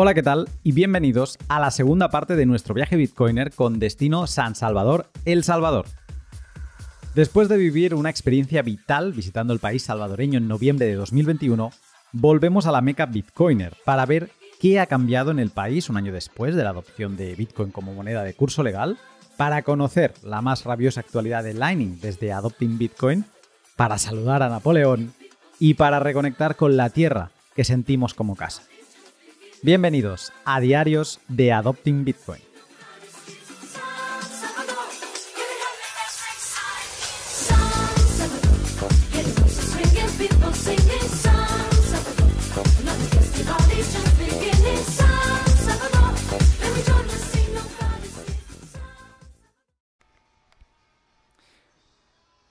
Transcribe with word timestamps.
Hola, 0.00 0.14
¿qué 0.14 0.22
tal? 0.22 0.48
Y 0.62 0.70
bienvenidos 0.70 1.38
a 1.48 1.58
la 1.58 1.72
segunda 1.72 2.08
parte 2.08 2.36
de 2.36 2.46
nuestro 2.46 2.72
viaje 2.72 2.94
Bitcoiner 2.94 3.50
con 3.50 3.80
destino 3.80 4.28
San 4.28 4.54
Salvador, 4.54 5.10
El 5.24 5.42
Salvador. 5.42 5.86
Después 7.16 7.48
de 7.48 7.56
vivir 7.56 7.96
una 7.96 8.08
experiencia 8.08 8.62
vital 8.62 9.12
visitando 9.12 9.52
el 9.52 9.58
país 9.58 9.82
salvadoreño 9.82 10.38
en 10.38 10.46
noviembre 10.46 10.86
de 10.86 10.94
2021, 10.94 11.72
volvemos 12.12 12.66
a 12.66 12.70
la 12.70 12.80
meca 12.80 13.06
Bitcoiner 13.06 13.76
para 13.84 14.06
ver 14.06 14.30
qué 14.60 14.78
ha 14.78 14.86
cambiado 14.86 15.32
en 15.32 15.40
el 15.40 15.50
país 15.50 15.90
un 15.90 15.96
año 15.96 16.12
después 16.12 16.54
de 16.54 16.62
la 16.62 16.70
adopción 16.70 17.16
de 17.16 17.34
Bitcoin 17.34 17.72
como 17.72 17.92
moneda 17.92 18.22
de 18.22 18.34
curso 18.34 18.62
legal, 18.62 18.98
para 19.36 19.62
conocer 19.62 20.14
la 20.22 20.40
más 20.42 20.62
rabiosa 20.62 21.00
actualidad 21.00 21.42
de 21.42 21.54
Lightning 21.54 21.98
desde 22.00 22.32
Adopting 22.32 22.78
Bitcoin, 22.78 23.24
para 23.74 23.98
saludar 23.98 24.44
a 24.44 24.48
Napoleón 24.48 25.12
y 25.58 25.74
para 25.74 25.98
reconectar 25.98 26.54
con 26.54 26.76
la 26.76 26.88
tierra 26.90 27.32
que 27.56 27.64
sentimos 27.64 28.14
como 28.14 28.36
casa. 28.36 28.62
Bienvenidos 29.60 30.32
a 30.44 30.60
Diarios 30.60 31.18
de 31.26 31.52
Adopting 31.52 32.04
Bitcoin. 32.04 32.40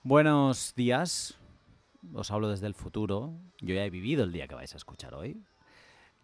Buenos 0.04 0.74
días, 0.76 1.38
os 2.14 2.32
hablo 2.32 2.50
desde 2.50 2.68
el 2.68 2.74
futuro. 2.74 3.34
Yo 3.62 3.76
ya 3.76 3.86
he 3.86 3.90
vivido 3.90 4.26
el 4.26 4.34
día 4.34 4.50
que 4.50 4.56
vais 4.56 4.74
a 4.74 4.78
escuchar 4.78 5.14
hoy. 5.14 5.42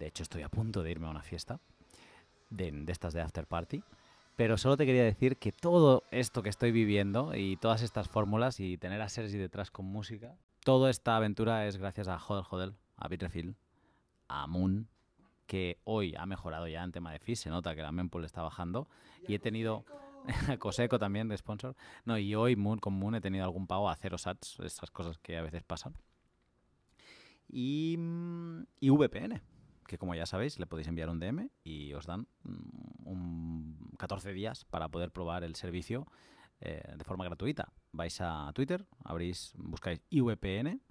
De 0.04 0.10
hecho, 0.10 0.24
estoy 0.24 0.42
a 0.42 0.50
punto 0.50 0.84
de 0.84 0.92
irme 0.92 1.08
a 1.08 1.12
una 1.12 1.22
fiesta 1.22 1.62
de, 2.50 2.84
estas 2.90 3.14
de 3.14 3.22
after 3.22 3.48
party. 3.48 3.84
Pero 4.36 4.58
solo 4.58 4.76
te 4.76 4.86
quería 4.86 5.06
decir 5.06 5.38
que 5.38 5.54
todo 5.54 6.04
esto 6.12 6.44
que 6.44 6.50
estoy 6.50 6.74
viviendo 6.74 7.34
y 7.34 7.56
todas 7.56 7.84
estas 7.84 8.10
fórmulas 8.10 8.60
y 8.60 8.78
tener 8.78 9.02
a 9.02 9.08
Sergi 9.08 9.38
detrás 9.38 9.72
con 9.72 9.86
música, 9.86 10.36
toda 10.66 10.90
esta 10.90 11.16
aventura 11.16 11.68
es 11.68 11.78
gracias 11.78 12.10
a 12.10 12.20
Joder 12.20 12.44
Joder, 12.44 12.74
a 12.98 13.08
Bitrefill, 13.08 13.56
a 14.28 14.46
Moon, 14.46 14.90
que 15.48 15.78
hoy 15.86 16.16
ha 16.18 16.26
mejorado 16.26 16.68
ya 16.68 16.84
en 16.84 16.92
tema 16.92 17.14
de 17.14 17.20
fees, 17.20 17.40
se 17.40 17.50
nota 17.50 17.74
que 17.74 17.82
la 17.82 17.94
mempool 17.94 18.26
está 18.26 18.42
bajando 18.42 18.90
y 19.26 19.36
he 19.36 19.40
tenido 19.40 19.86
Coseco 20.60 21.00
también 21.00 21.30
de 21.30 21.38
sponsor. 21.38 21.78
No, 22.04 22.18
y 22.18 22.36
hoy 22.36 22.58
Moon, 22.58 22.80
con 22.80 22.92
Moon 22.92 23.16
he 23.16 23.22
tenido 23.22 23.46
algún 23.46 23.68
pago 23.68 23.90
a 23.90 23.96
cero 23.96 24.18
sats, 24.18 24.60
esas 24.60 24.92
cosas 24.92 25.18
que 25.18 25.38
a 25.38 25.42
veces 25.44 25.64
pasan. 25.64 25.96
Y, 27.48 27.96
mm, 27.98 28.64
y 28.82 28.90
VPN, 28.90 29.42
que 29.88 29.98
como 29.98 30.16
ya 30.16 30.26
sabéis, 30.26 30.60
le 30.60 30.66
podéis 30.66 30.88
enviar 30.88 31.10
un 31.10 31.20
DM 31.20 31.50
y 31.64 31.94
os 31.94 32.06
dan 32.06 32.28
mm, 32.44 33.08
un 33.08 33.92
14 33.98 34.34
días 34.34 34.66
para 34.66 34.90
poder 34.90 35.12
probar 35.12 35.44
el 35.44 35.56
servicio 35.56 36.08
eh, 36.62 36.84
de 36.96 37.04
forma 37.04 37.26
gratuita. 37.26 37.74
Vais 37.92 38.20
a 38.22 38.52
Twitter, 38.54 38.86
abrís, 39.04 39.54
buscáis 39.58 40.02
IVPN, 40.10 40.82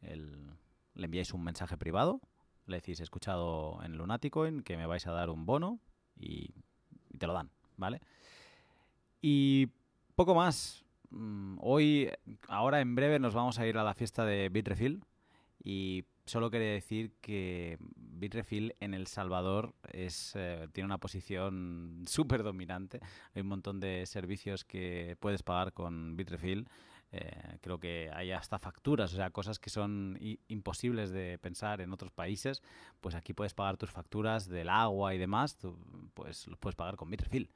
le 0.00 1.04
enviáis 1.04 1.32
un 1.32 1.42
mensaje 1.42 1.76
privado, 1.76 2.20
le 2.66 2.76
decís, 2.76 3.00
he 3.00 3.02
escuchado 3.02 3.82
en 3.82 3.96
Lunaticoin 3.96 4.62
que 4.62 4.76
me 4.76 4.86
vais 4.86 5.06
a 5.06 5.12
dar 5.12 5.30
un 5.30 5.46
bono 5.46 5.80
y, 6.16 6.54
y 7.10 7.18
te 7.18 7.26
lo 7.26 7.32
dan, 7.32 7.50
¿vale? 7.76 8.00
Y 9.20 9.68
poco 10.14 10.34
más. 10.34 10.84
Mm, 11.10 11.58
hoy, 11.60 12.10
ahora 12.48 12.80
en 12.80 12.94
breve 12.94 13.18
nos 13.18 13.34
vamos 13.34 13.58
a 13.58 13.66
ir 13.66 13.78
a 13.78 13.84
la 13.84 13.94
fiesta 13.94 14.24
de 14.24 14.48
Bitrefill 14.48 15.04
y 15.62 16.04
solo 16.24 16.50
quería 16.50 16.72
decir 16.72 17.12
que 17.20 17.78
Bitrefill 18.18 18.74
en 18.80 18.94
El 18.94 19.06
Salvador 19.06 19.74
es, 19.92 20.32
eh, 20.34 20.68
tiene 20.72 20.86
una 20.86 20.98
posición 20.98 22.04
súper 22.06 22.42
dominante. 22.42 23.00
Hay 23.34 23.42
un 23.42 23.48
montón 23.48 23.80
de 23.80 24.06
servicios 24.06 24.64
que 24.64 25.16
puedes 25.20 25.42
pagar 25.42 25.72
con 25.72 26.16
Bitrefill. 26.16 26.68
Eh, 27.12 27.58
creo 27.60 27.78
que 27.78 28.10
hay 28.12 28.32
hasta 28.32 28.58
facturas, 28.58 29.12
o 29.12 29.16
sea, 29.16 29.30
cosas 29.30 29.58
que 29.58 29.70
son 29.70 30.18
imposibles 30.48 31.10
de 31.10 31.38
pensar 31.38 31.80
en 31.80 31.92
otros 31.92 32.10
países. 32.12 32.62
Pues 33.00 33.14
aquí 33.14 33.32
puedes 33.32 33.54
pagar 33.54 33.76
tus 33.76 33.90
facturas 33.90 34.48
del 34.48 34.68
agua 34.68 35.14
y 35.14 35.18
demás, 35.18 35.56
pues 36.14 36.46
lo 36.48 36.56
puedes 36.56 36.74
pagar 36.74 36.96
con 36.96 37.10
Bitrefill. 37.10 37.50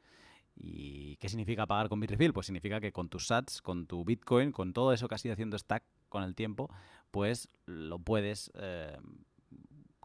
¿Y 0.54 1.16
qué 1.16 1.28
significa 1.28 1.66
pagar 1.66 1.88
con 1.88 2.00
Bitrefill? 2.00 2.32
Pues 2.32 2.46
significa 2.46 2.80
que 2.80 2.92
con 2.92 3.08
tus 3.08 3.26
sats, 3.26 3.62
con 3.62 3.86
tu 3.86 4.04
Bitcoin, 4.04 4.52
con 4.52 4.72
todo 4.72 4.92
eso 4.92 5.08
que 5.08 5.14
has 5.14 5.24
ido 5.24 5.32
haciendo 5.32 5.58
stack 5.58 5.82
con 6.08 6.22
el 6.22 6.34
tiempo, 6.34 6.70
pues 7.10 7.48
lo 7.66 7.98
puedes 7.98 8.50
eh, 8.54 8.98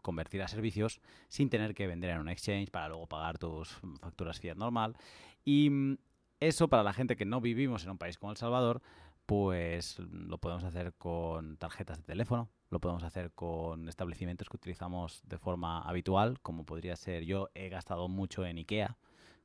convertir 0.06 0.40
a 0.40 0.46
servicios 0.46 1.00
sin 1.26 1.50
tener 1.50 1.74
que 1.74 1.88
vender 1.88 2.10
en 2.10 2.20
un 2.20 2.28
exchange 2.28 2.70
para 2.70 2.88
luego 2.88 3.08
pagar 3.08 3.38
tus 3.38 3.70
facturas 4.00 4.38
fiat 4.38 4.56
normal. 4.56 4.96
Y 5.44 5.68
mm, 5.68 5.98
eso 6.38 6.68
para 6.68 6.84
la 6.84 6.92
gente 6.92 7.16
que 7.16 7.24
no 7.24 7.40
vivimos 7.40 7.82
en 7.82 7.90
un 7.90 7.98
país 7.98 8.16
como 8.16 8.30
El 8.30 8.36
Salvador, 8.36 8.82
pues 9.26 9.98
lo 9.98 10.38
podemos 10.38 10.62
hacer 10.62 10.94
con 10.94 11.56
tarjetas 11.56 11.98
de 11.98 12.04
teléfono, 12.04 12.48
lo 12.70 12.78
podemos 12.78 13.02
hacer 13.02 13.32
con 13.32 13.88
establecimientos 13.88 14.48
que 14.48 14.56
utilizamos 14.56 15.22
de 15.24 15.38
forma 15.38 15.82
habitual, 15.82 16.38
como 16.40 16.64
podría 16.64 16.94
ser 16.94 17.24
yo 17.24 17.48
he 17.54 17.68
gastado 17.68 18.06
mucho 18.06 18.46
en 18.46 18.58
IKEA, 18.58 18.96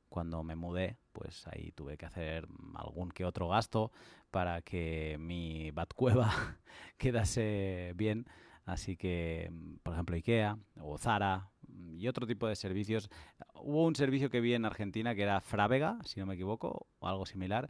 cuando 0.08 0.44
me 0.44 0.54
mudé, 0.54 0.96
pues 1.12 1.44
ahí 1.48 1.72
tuve 1.72 1.96
que 1.96 2.06
hacer 2.06 2.46
algún 2.76 3.10
que 3.10 3.24
otro 3.24 3.48
gasto 3.48 3.90
para 4.30 4.62
que 4.62 5.16
mi 5.18 5.72
Batcueva 5.72 6.30
quedase 6.98 7.94
bien. 7.96 8.26
Así 8.64 8.96
que, 8.96 9.50
por 9.82 9.94
ejemplo, 9.94 10.16
IKEA 10.16 10.58
o 10.80 10.98
Zara 10.98 11.50
y 11.68 12.08
otro 12.08 12.26
tipo 12.26 12.46
de 12.46 12.56
servicios. 12.56 13.10
Hubo 13.54 13.84
un 13.84 13.96
servicio 13.96 14.30
que 14.30 14.40
vi 14.40 14.54
en 14.54 14.64
Argentina 14.64 15.14
que 15.14 15.22
era 15.22 15.40
Frávega, 15.40 15.98
si 16.04 16.20
no 16.20 16.26
me 16.26 16.34
equivoco, 16.34 16.86
o 16.98 17.08
algo 17.08 17.26
similar, 17.26 17.68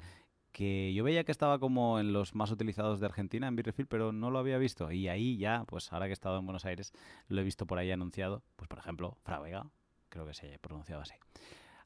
que 0.52 0.92
yo 0.92 1.02
veía 1.02 1.24
que 1.24 1.32
estaba 1.32 1.58
como 1.58 1.98
en 1.98 2.12
los 2.12 2.34
más 2.34 2.50
utilizados 2.50 3.00
de 3.00 3.06
Argentina 3.06 3.48
en 3.48 3.56
Bitrefill, 3.56 3.86
pero 3.86 4.12
no 4.12 4.30
lo 4.30 4.38
había 4.38 4.58
visto. 4.58 4.92
Y 4.92 5.08
ahí 5.08 5.38
ya, 5.38 5.64
pues 5.66 5.92
ahora 5.92 6.06
que 6.06 6.10
he 6.10 6.12
estado 6.12 6.38
en 6.38 6.46
Buenos 6.46 6.64
Aires, 6.66 6.92
lo 7.28 7.40
he 7.40 7.44
visto 7.44 7.66
por 7.66 7.78
ahí 7.78 7.90
anunciado. 7.90 8.42
Pues 8.56 8.68
por 8.68 8.78
ejemplo, 8.78 9.16
Frávega, 9.22 9.70
creo 10.08 10.26
que 10.26 10.34
se 10.34 10.58
pronunciado 10.58 11.02
así. 11.02 11.14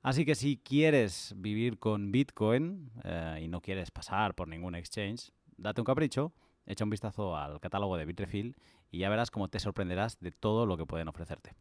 Así 0.03 0.25
que 0.25 0.35
si 0.35 0.59
quieres 0.59 1.35
vivir 1.37 1.79
con 1.79 2.13
Bitcoin 2.13 2.91
eh, 3.05 3.41
y 3.43 3.49
no 3.49 3.61
quieres 3.61 3.91
pasar 3.91 4.35
por 4.35 4.47
ningún 4.47 4.75
exchange, 4.75 5.33
date 5.57 5.81
un 5.81 5.85
capricho, 5.85 6.33
echa 6.67 6.85
un 6.85 6.91
vistazo 6.91 7.37
al 7.37 7.61
catálogo 7.61 7.97
de 7.97 8.05
Bitrefill 8.05 8.57
y 8.91 8.99
ya 8.99 9.09
verás 9.09 9.31
cómo 9.31 9.49
te 9.49 9.59
sorprenderás 9.59 10.19
de 10.21 10.31
todo 10.31 10.67
lo 10.67 10.77
que 10.77 10.87
pueden 10.87 11.09
ofrecerte. 11.09 11.55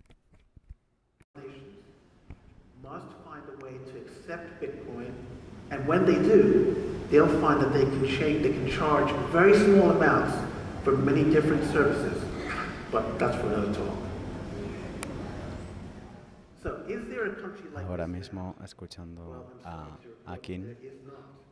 Ahora 17.75 18.07
mismo 18.07 18.55
escuchando 18.63 19.51
a 19.63 19.97
Akin 20.25 20.75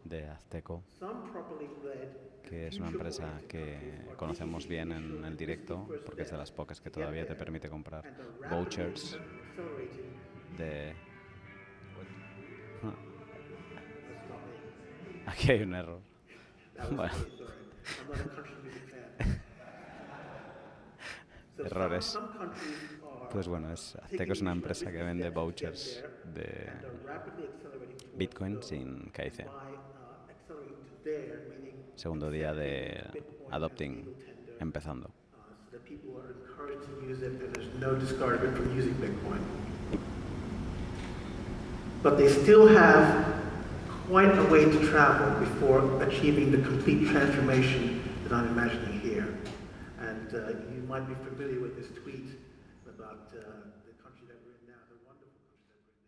de 0.04 0.30
Azteco, 0.30 0.84
que 2.48 2.68
es 2.68 2.78
una 2.78 2.90
empresa 2.90 3.42
que 3.48 4.06
conocemos 4.18 4.68
bien 4.68 4.92
en 4.92 5.24
el 5.24 5.38
directo, 5.38 5.88
porque 6.06 6.24
es 6.24 6.32
de 6.32 6.38
las 6.38 6.52
pocas 6.52 6.82
que 6.82 6.90
todavía 6.90 7.26
te 7.26 7.36
permite 7.36 7.70
comprar 7.70 8.04
vouchers 8.50 9.18
de... 10.58 10.94
Aquí 15.26 15.52
hay 15.52 15.64
un 15.64 15.74
error. 15.74 16.02
Bueno. 16.92 17.14
Errores. 21.58 22.20
Pues 23.32 23.48
bueno, 23.48 23.72
es, 23.72 23.96
Azteco 23.96 24.34
es 24.34 24.42
una 24.42 24.52
empresa 24.52 24.92
que 24.92 25.02
vende 25.02 25.30
vouchers 25.30 26.04
de 26.34 26.70
Bitcoin 28.16 28.62
sin 28.62 29.10
KIC. 29.12 29.48
Segundo 31.96 32.32
día 32.32 32.54
de 32.54 33.24
adopting 33.52 34.06
empezando. 34.60 35.10
But 42.02 42.18
they 42.18 42.28
still 42.28 42.68
have 42.68 43.34
quite 44.08 44.38
a 44.38 44.44
way 44.52 44.66
to 44.66 44.88
travel 44.90 45.40
before 45.40 46.04
achieving 46.04 46.52
the 46.52 46.58
complete 46.58 47.08
transformation 47.08 48.04
that 48.24 48.34
I'm 48.34 48.50
imagining 48.50 49.00
here. 49.00 49.38
And 50.00 50.36
uh, 50.36 50.50
you 50.74 50.84
might 50.88 51.08
be 51.08 51.16
familiar 51.24 51.62
with 51.62 51.78
this 51.78 51.88
tweet 52.04 52.28
about 52.86 53.32
uh, 53.32 53.40
the 53.88 53.96
country 54.04 54.28
that 54.28 54.36
we're 54.44 54.60
in 54.60 54.68
now, 54.68 54.84
the 54.92 55.00
wonderful 55.08 55.40
country 55.48 55.80
that 55.80 55.88
we're 55.88 55.96
in 55.96 56.04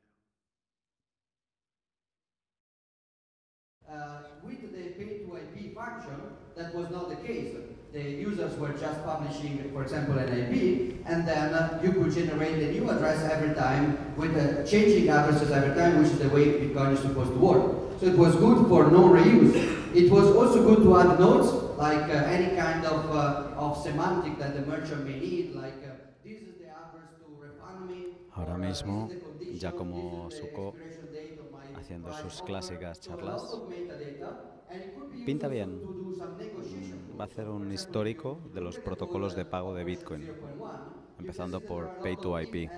now. 3.88 4.04
Uh, 4.04 4.28
with 4.44 4.62
the 4.76 4.90
pay 5.00 5.24
to 5.24 5.36
IP 5.38 5.74
function, 5.74 6.20
that 6.56 6.74
was 6.74 6.90
not 6.90 7.10
the 7.10 7.16
case. 7.18 7.56
the 7.96 8.02
users 8.02 8.58
were 8.60 8.74
just 8.74 9.06
publishing, 9.06 9.72
for 9.72 9.82
example, 9.84 10.18
an 10.18 10.28
IP, 10.28 10.98
and 11.06 11.26
then 11.26 11.54
uh, 11.54 11.80
you 11.82 11.94
could 11.94 12.12
generate 12.14 12.62
a 12.62 12.72
new 12.74 12.90
address 12.90 13.24
every 13.32 13.56
time 13.56 13.86
with 14.18 14.36
uh, 14.36 14.68
changing 14.70 15.08
addresses 15.10 15.50
every 15.50 15.74
time, 15.80 16.02
which 16.02 16.12
is 16.12 16.20
the 16.20 16.28
way 16.28 16.46
Bitcoin 16.60 16.92
is 16.92 17.00
supposed 17.00 17.32
to 17.32 17.40
work. 17.40 17.64
So 18.02 18.08
it 18.08 18.18
was 18.18 18.36
good 18.36 18.68
for 18.68 18.92
non-reuse. 18.92 19.56
It 19.96 20.12
was 20.12 20.28
also 20.36 20.62
good 20.62 20.84
to 20.84 21.00
add 21.00 21.18
nodes, 21.22 21.48
like 21.78 22.10
uh, 22.10 22.36
any 22.36 22.54
kind 22.58 22.86
of, 22.86 23.16
uh, 23.16 23.64
of 23.66 23.82
semantic 23.82 24.38
that 24.40 24.56
the 24.56 24.66
merchant 24.70 25.06
may 25.08 25.18
need, 25.18 25.56
like 25.56 25.80
uh, 25.88 25.96
this 26.22 26.42
is 26.42 26.56
the 26.60 26.68
address 26.68 27.16
to 27.24 27.32
refund 27.40 27.90
me. 27.90 28.18
Ahora 28.36 28.52
or, 28.52 28.56
uh, 28.56 28.68
mismo, 28.68 29.08
this 29.08 29.24
is 29.24 29.54
the 29.54 29.60
Giacomo 29.60 30.28
this 30.28 30.34
is 30.36 30.42
the 30.42 30.48
Succo 30.48 30.68
expiration 30.68 31.14
date 31.14 31.40
of 31.40 31.50
my 31.50 31.80
haciendo 31.80 32.12
sus 32.12 32.42
clásicas 32.42 33.00
charlas. 33.00 33.42
Pinta 35.26 35.48
bien. 35.48 35.80
Va 37.20 37.24
a 37.24 37.28
hacer 37.28 37.48
un 37.48 37.72
histórico 37.72 38.40
de 38.54 38.62
los 38.62 38.78
protocolos 38.78 39.36
de 39.36 39.46
pago 39.46 39.74
de 39.74 39.84
Bitcoin, 39.84 40.30
empezando 41.20 41.62
por 41.62 41.90
Pay 42.02 42.18
to 42.18 42.40
IP. 42.40 42.70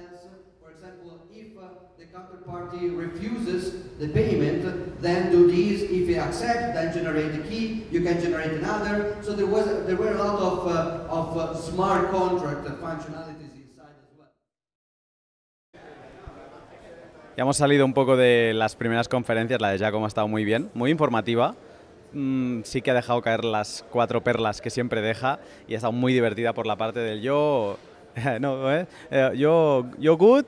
For 0.61 0.71
example, 0.71 1.27
if 1.33 1.55
the 1.97 2.05
counterparty 2.05 2.95
refuses 2.95 3.97
the 3.99 4.07
payment, 4.09 5.01
then 5.01 5.31
do 5.31 5.47
this. 5.47 5.81
If 5.83 6.07
you 6.07 6.19
accept, 6.21 6.75
then 6.75 6.93
generate 6.93 7.31
the 7.31 7.49
key. 7.49 7.87
You 7.91 8.03
can 8.03 8.21
generate 8.21 8.53
another. 8.53 9.17
So 9.23 9.33
there 9.33 9.47
was 9.47 9.65
there 9.87 9.97
were 9.97 10.13
a 10.13 10.17
lot 10.17 10.39
of 10.39 10.67
of 11.09 11.37
uh, 11.37 11.55
smart 11.55 12.11
contract. 12.11 12.67
Ya 17.37 17.43
hemos 17.43 17.57
salido 17.57 17.85
un 17.85 17.93
poco 17.93 18.17
de 18.17 18.51
las 18.55 18.75
primeras 18.75 19.07
conferencias, 19.07 19.61
la 19.61 19.69
de 19.69 19.77
Giacomo 19.77 20.05
ha 20.05 20.07
estado 20.07 20.27
muy 20.27 20.43
bien, 20.43 20.71
muy 20.73 20.89
informativa. 20.89 21.55
Mm, 22.13 22.61
sí 22.63 22.81
que 22.81 22.91
ha 22.91 22.93
dejado 22.93 23.21
caer 23.21 23.43
las 23.43 23.85
cuatro 23.91 24.23
perlas 24.23 24.61
que 24.61 24.69
siempre 24.69 25.01
deja 25.01 25.39
y 25.67 25.73
ha 25.73 25.77
estado 25.77 25.93
muy 25.93 26.13
divertida 26.13 26.53
por 26.53 26.65
la 26.65 26.75
parte 26.75 26.99
del 26.99 27.21
yo... 27.21 27.77
no, 28.39 28.73
¿eh? 28.73 28.87
Eh, 29.11 29.31
yo, 29.35 29.85
yo 29.99 30.17
good, 30.17 30.45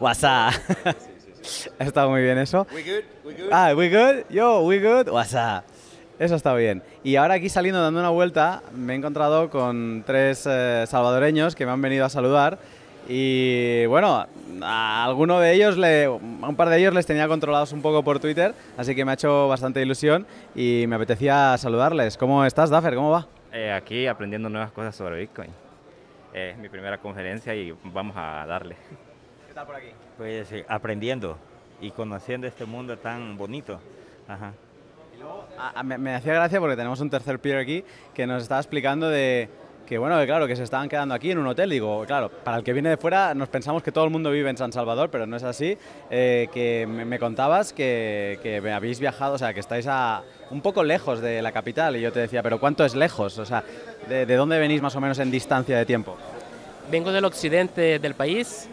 WhatsApp. 0.00 0.54
ha 1.78 1.84
estado 1.84 2.10
muy 2.10 2.22
bien 2.22 2.38
eso. 2.38 2.66
We 2.74 2.82
good? 2.82 3.04
We 3.24 3.34
good? 3.34 3.52
Ah, 3.52 3.74
we 3.76 3.88
good, 3.88 4.24
yo, 4.30 4.60
we 4.62 4.80
good, 4.80 5.08
WhatsApp. 5.08 5.64
Eso 6.18 6.36
está 6.36 6.54
bien. 6.54 6.82
Y 7.02 7.16
ahora 7.16 7.34
aquí 7.34 7.48
saliendo 7.48 7.82
dando 7.82 8.00
una 8.00 8.10
vuelta, 8.10 8.62
me 8.74 8.92
he 8.92 8.96
encontrado 8.96 9.50
con 9.50 10.04
tres 10.06 10.46
eh, 10.48 10.84
salvadoreños 10.86 11.54
que 11.54 11.66
me 11.66 11.72
han 11.72 11.82
venido 11.82 12.04
a 12.04 12.08
saludar. 12.08 12.58
Y 13.08 13.84
bueno, 13.86 14.26
a 14.62 15.04
alguno 15.04 15.40
de 15.40 15.52
ellos, 15.54 15.76
le, 15.76 16.04
a 16.04 16.10
un 16.10 16.54
par 16.56 16.68
de 16.68 16.78
ellos 16.78 16.94
les 16.94 17.04
tenía 17.06 17.26
controlados 17.28 17.72
un 17.72 17.82
poco 17.82 18.02
por 18.02 18.20
Twitter, 18.20 18.54
así 18.76 18.94
que 18.94 19.04
me 19.04 19.10
ha 19.10 19.14
hecho 19.14 19.48
bastante 19.48 19.82
ilusión 19.82 20.26
y 20.54 20.84
me 20.88 20.96
apetecía 20.96 21.56
saludarles. 21.58 22.16
¿Cómo 22.16 22.44
estás, 22.44 22.70
Daffer? 22.70 22.94
¿Cómo 22.94 23.10
va? 23.10 23.26
Eh, 23.52 23.72
aquí 23.72 24.06
aprendiendo 24.06 24.48
nuevas 24.48 24.70
cosas 24.70 24.94
sobre 24.94 25.18
Bitcoin. 25.20 25.50
Eh, 26.32 26.50
es 26.54 26.58
mi 26.58 26.68
primera 26.68 26.96
conferencia 26.98 27.54
y 27.54 27.74
vamos 27.92 28.16
a 28.16 28.46
darle. 28.46 28.76
¿Qué 29.48 29.52
tal 29.54 29.66
por 29.66 29.76
aquí? 29.76 29.88
Pues 30.16 30.50
eh, 30.52 30.64
aprendiendo 30.68 31.36
y 31.80 31.90
conociendo 31.90 32.46
este 32.46 32.64
mundo 32.64 32.96
tan 32.96 33.36
bonito. 33.36 33.80
Ajá. 34.28 34.52
Y 35.14 35.18
luego, 35.20 35.44
a- 35.58 35.80
a- 35.80 35.82
me, 35.82 35.98
me 35.98 36.14
hacía 36.14 36.32
gracia 36.34 36.58
porque 36.60 36.76
tenemos 36.76 37.00
un 37.00 37.10
tercer 37.10 37.38
peer 37.40 37.58
aquí 37.58 37.84
que 38.14 38.26
nos 38.26 38.42
estaba 38.44 38.60
explicando 38.60 39.10
de 39.10 39.50
que, 39.92 39.98
bueno, 39.98 40.24
claro, 40.24 40.46
que 40.46 40.56
se 40.56 40.62
estaban 40.62 40.88
quedando 40.88 41.14
aquí 41.14 41.32
en 41.32 41.38
un 41.38 41.46
hotel. 41.46 41.68
Digo, 41.68 42.04
claro, 42.06 42.30
para 42.30 42.56
el 42.56 42.64
que 42.64 42.72
viene 42.72 42.88
de 42.88 42.96
fuera 42.96 43.34
nos 43.34 43.50
pensamos 43.50 43.82
que 43.82 43.92
todo 43.92 44.04
el 44.04 44.10
mundo 44.10 44.30
vive 44.30 44.48
en 44.48 44.56
San 44.56 44.72
Salvador, 44.72 45.10
pero 45.10 45.26
no 45.26 45.36
es 45.36 45.42
así. 45.42 45.76
Eh, 46.10 46.48
que 46.50 46.86
me, 46.86 47.18
contabas 47.18 47.74
que, 47.74 48.38
que 48.42 48.56
habéis 48.72 49.00
viajado, 49.00 49.34
o 49.34 49.38
sea, 49.38 49.52
que 49.52 49.60
estáis 49.60 49.86
a, 49.86 50.22
un 50.50 50.62
poco 50.62 50.82
lejos 50.82 51.20
de 51.20 51.42
la 51.42 51.52
capital. 51.52 51.94
Y 51.96 52.00
yo 52.00 52.10
te 52.10 52.20
decía, 52.20 52.42
pero 52.42 52.58
¿cuánto 52.58 52.86
es 52.86 52.94
lejos? 52.94 53.38
O 53.38 53.44
sea, 53.44 53.64
¿de, 54.08 54.24
de 54.24 54.34
dónde 54.34 54.58
venís 54.58 54.80
más 54.80 54.96
o 54.96 55.00
menos 55.00 55.18
en 55.18 55.30
distancia 55.30 55.76
de 55.76 55.84
tiempo? 55.84 56.16
Vengo 56.90 57.12
del 57.12 57.26
occidente 57.26 57.98
del 57.98 58.14
país, 58.14 58.70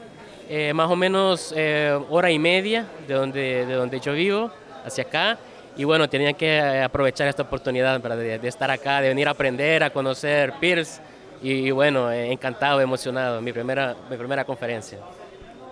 eh, 0.48 0.72
más 0.74 0.90
o 0.90 0.96
menos 0.96 1.54
eh, 1.54 2.00
hora 2.10 2.32
y 2.32 2.40
media 2.40 2.86
de 3.10 3.14
donde, 3.14 3.66
de 3.66 3.74
donde 3.74 4.00
yo 4.00 4.14
vivo, 4.14 4.52
hacia 4.86 5.04
acá. 5.04 5.38
Y 5.76 5.84
bueno, 5.84 6.10
tenía 6.10 6.34
que 6.34 6.82
aprovechar 6.82 7.28
esta 7.28 7.44
oportunidad 7.44 8.00
de, 8.00 8.40
de 8.40 8.48
estar 8.48 8.72
acá, 8.72 9.02
de 9.02 9.10
venir 9.10 9.28
a 9.28 9.32
aprender, 9.32 9.84
a 9.84 9.90
conocer 9.90 10.54
peers. 10.60 11.02
Y, 11.42 11.72
bueno, 11.72 12.12
eh, 12.12 12.32
encantado, 12.32 12.82
emocionado, 12.82 13.42
mi 13.42 13.54
primera, 13.54 13.96
mi 14.10 14.18
primera 14.18 14.44
conferencia. 14.44 15.00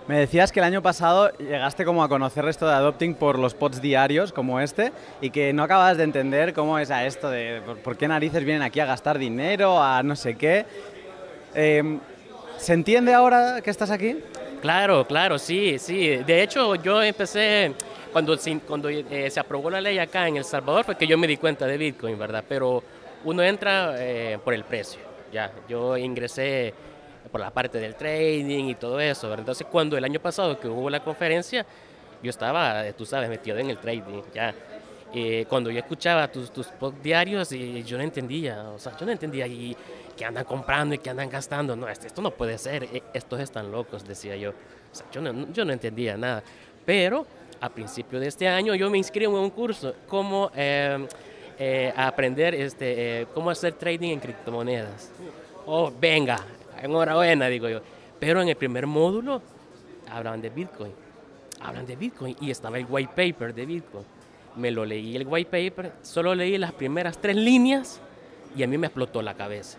Me 0.06 0.20
decías 0.20 0.50
que 0.50 0.60
el 0.60 0.64
año 0.64 0.80
pasado 0.80 1.30
llegaste 1.36 1.84
como 1.84 2.02
a 2.02 2.08
conocer 2.08 2.48
esto 2.48 2.66
de 2.66 2.72
adopting 2.72 3.14
por 3.14 3.38
los 3.38 3.52
pods 3.52 3.82
diarios 3.82 4.32
como 4.32 4.58
este 4.58 4.90
y 5.20 5.28
que 5.28 5.52
no 5.52 5.62
acabas 5.62 5.98
de 5.98 6.04
entender 6.04 6.54
cómo 6.54 6.78
es 6.78 6.90
a 6.90 7.04
esto 7.04 7.28
de 7.28 7.60
por, 7.84 7.98
qué 7.98 8.08
narices 8.08 8.42
vienen 8.42 8.62
aquí 8.62 8.80
a 8.80 8.86
gastar 8.86 9.18
dinero, 9.18 9.82
a 9.82 10.02
no 10.02 10.16
sé 10.16 10.34
qué. 10.36 10.64
Eh, 11.54 11.98
¿Se 12.56 12.72
entiende 12.72 13.12
ahora 13.12 13.60
que 13.60 13.68
estás 13.68 13.90
aquí? 13.90 14.16
Claro, 14.60 15.06
claro, 15.06 15.38
sí, 15.38 15.78
sí. 15.78 16.16
De 16.16 16.42
hecho, 16.42 16.74
yo 16.76 17.02
empecé, 17.02 17.74
cuando, 18.12 18.36
cuando 18.66 18.88
eh, 18.88 19.28
se 19.30 19.38
aprobó 19.38 19.70
la 19.70 19.80
ley 19.80 19.98
acá 19.98 20.26
en 20.26 20.36
El 20.36 20.44
Salvador, 20.44 20.84
fue 20.84 20.96
que 20.96 21.06
yo 21.06 21.16
me 21.16 21.26
di 21.26 21.36
cuenta 21.36 21.66
de 21.66 21.76
Bitcoin, 21.76 22.18
¿verdad? 22.18 22.44
Pero 22.48 22.82
uno 23.24 23.42
entra 23.42 23.94
eh, 23.98 24.38
por 24.42 24.54
el 24.54 24.64
precio, 24.64 25.00
ya. 25.32 25.52
Yo 25.68 25.96
ingresé 25.96 26.74
por 27.30 27.40
la 27.40 27.50
parte 27.50 27.78
del 27.78 27.94
trading 27.94 28.64
y 28.66 28.74
todo 28.74 28.98
eso. 29.00 29.32
Entonces, 29.34 29.66
cuando 29.70 29.96
el 29.96 30.04
año 30.04 30.20
pasado 30.20 30.58
que 30.58 30.68
hubo 30.68 30.88
la 30.90 31.02
conferencia, 31.02 31.64
yo 32.22 32.30
estaba, 32.30 32.86
eh, 32.86 32.92
tú 32.92 33.04
sabes, 33.04 33.28
metido 33.28 33.58
en 33.58 33.70
el 33.70 33.78
trading, 33.78 34.22
ya. 34.34 34.54
Eh, 35.14 35.46
cuando 35.48 35.70
yo 35.70 35.78
escuchaba 35.78 36.30
tus, 36.30 36.52
tus 36.52 36.66
posts 36.66 37.02
diarios, 37.02 37.52
y 37.52 37.82
yo 37.82 37.96
no 37.96 38.04
entendía, 38.04 38.68
o 38.70 38.78
sea, 38.78 38.96
yo 38.96 39.06
no 39.06 39.12
entendía 39.12 39.46
y 39.46 39.74
que 40.16 40.24
andan 40.24 40.44
comprando 40.44 40.94
y 40.94 40.98
que 40.98 41.08
andan 41.08 41.30
gastando. 41.30 41.76
No, 41.76 41.88
esto, 41.88 42.06
esto 42.06 42.20
no 42.20 42.30
puede 42.30 42.58
ser, 42.58 42.84
eh, 42.84 43.02
estos 43.14 43.40
están 43.40 43.70
locos, 43.70 44.06
decía 44.06 44.36
yo. 44.36 44.50
O 44.50 44.94
sea, 44.94 45.06
yo, 45.10 45.20
no, 45.20 45.50
yo 45.52 45.64
no 45.64 45.72
entendía 45.72 46.16
nada. 46.16 46.42
Pero 46.84 47.26
a 47.60 47.68
principio 47.70 48.20
de 48.20 48.28
este 48.28 48.48
año 48.48 48.74
yo 48.74 48.90
me 48.90 48.98
inscribo 48.98 49.36
en 49.38 49.44
un 49.44 49.50
curso, 49.50 49.94
cómo 50.06 50.50
eh, 50.54 51.06
eh, 51.58 51.92
aprender 51.96 52.54
este, 52.54 53.22
eh, 53.22 53.26
cómo 53.34 53.50
hacer 53.50 53.72
trading 53.74 54.10
en 54.10 54.20
criptomonedas. 54.20 55.10
Oh, 55.66 55.92
venga, 56.00 56.38
enhorabuena, 56.82 57.48
digo 57.48 57.68
yo. 57.68 57.80
Pero 58.18 58.40
en 58.40 58.48
el 58.48 58.56
primer 58.56 58.86
módulo 58.86 59.42
hablaban 60.10 60.40
de 60.40 60.50
Bitcoin. 60.50 60.92
Hablan 61.60 61.86
de 61.86 61.96
Bitcoin 61.96 62.36
y 62.40 62.50
estaba 62.50 62.78
el 62.78 62.86
white 62.88 63.12
paper 63.14 63.54
de 63.54 63.66
Bitcoin. 63.66 64.04
Me 64.56 64.70
lo 64.70 64.84
leí 64.84 65.14
el 65.16 65.26
white 65.26 65.50
paper, 65.50 65.92
solo 66.02 66.34
leí 66.34 66.58
las 66.58 66.72
primeras 66.72 67.18
tres 67.18 67.36
líneas 67.36 68.00
y 68.56 68.62
a 68.62 68.66
mí 68.66 68.78
me 68.78 68.86
explotó 68.86 69.22
la 69.22 69.34
cabeza. 69.34 69.78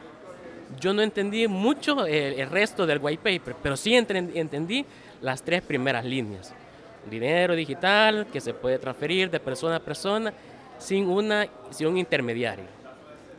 Yo 0.80 0.94
no 0.94 1.02
entendí 1.02 1.48
mucho 1.48 2.06
el, 2.06 2.40
el 2.40 2.50
resto 2.50 2.86
del 2.86 3.00
white 3.02 3.22
paper, 3.24 3.56
pero 3.62 3.76
sí 3.76 3.94
entren- 3.94 4.32
entendí 4.36 4.86
las 5.22 5.42
tres 5.42 5.62
primeras 5.64 6.06
líneas. 6.06 6.54
Dinero 7.10 7.56
digital 7.56 8.28
que 8.32 8.40
se 8.40 8.54
puede 8.54 8.78
transferir 8.78 9.32
de 9.32 9.40
persona 9.40 9.78
a 9.78 9.80
persona 9.80 10.32
sin, 10.80 11.08
una, 11.08 11.48
sin 11.70 11.88
un 11.88 11.98
intermediario. 11.98 12.66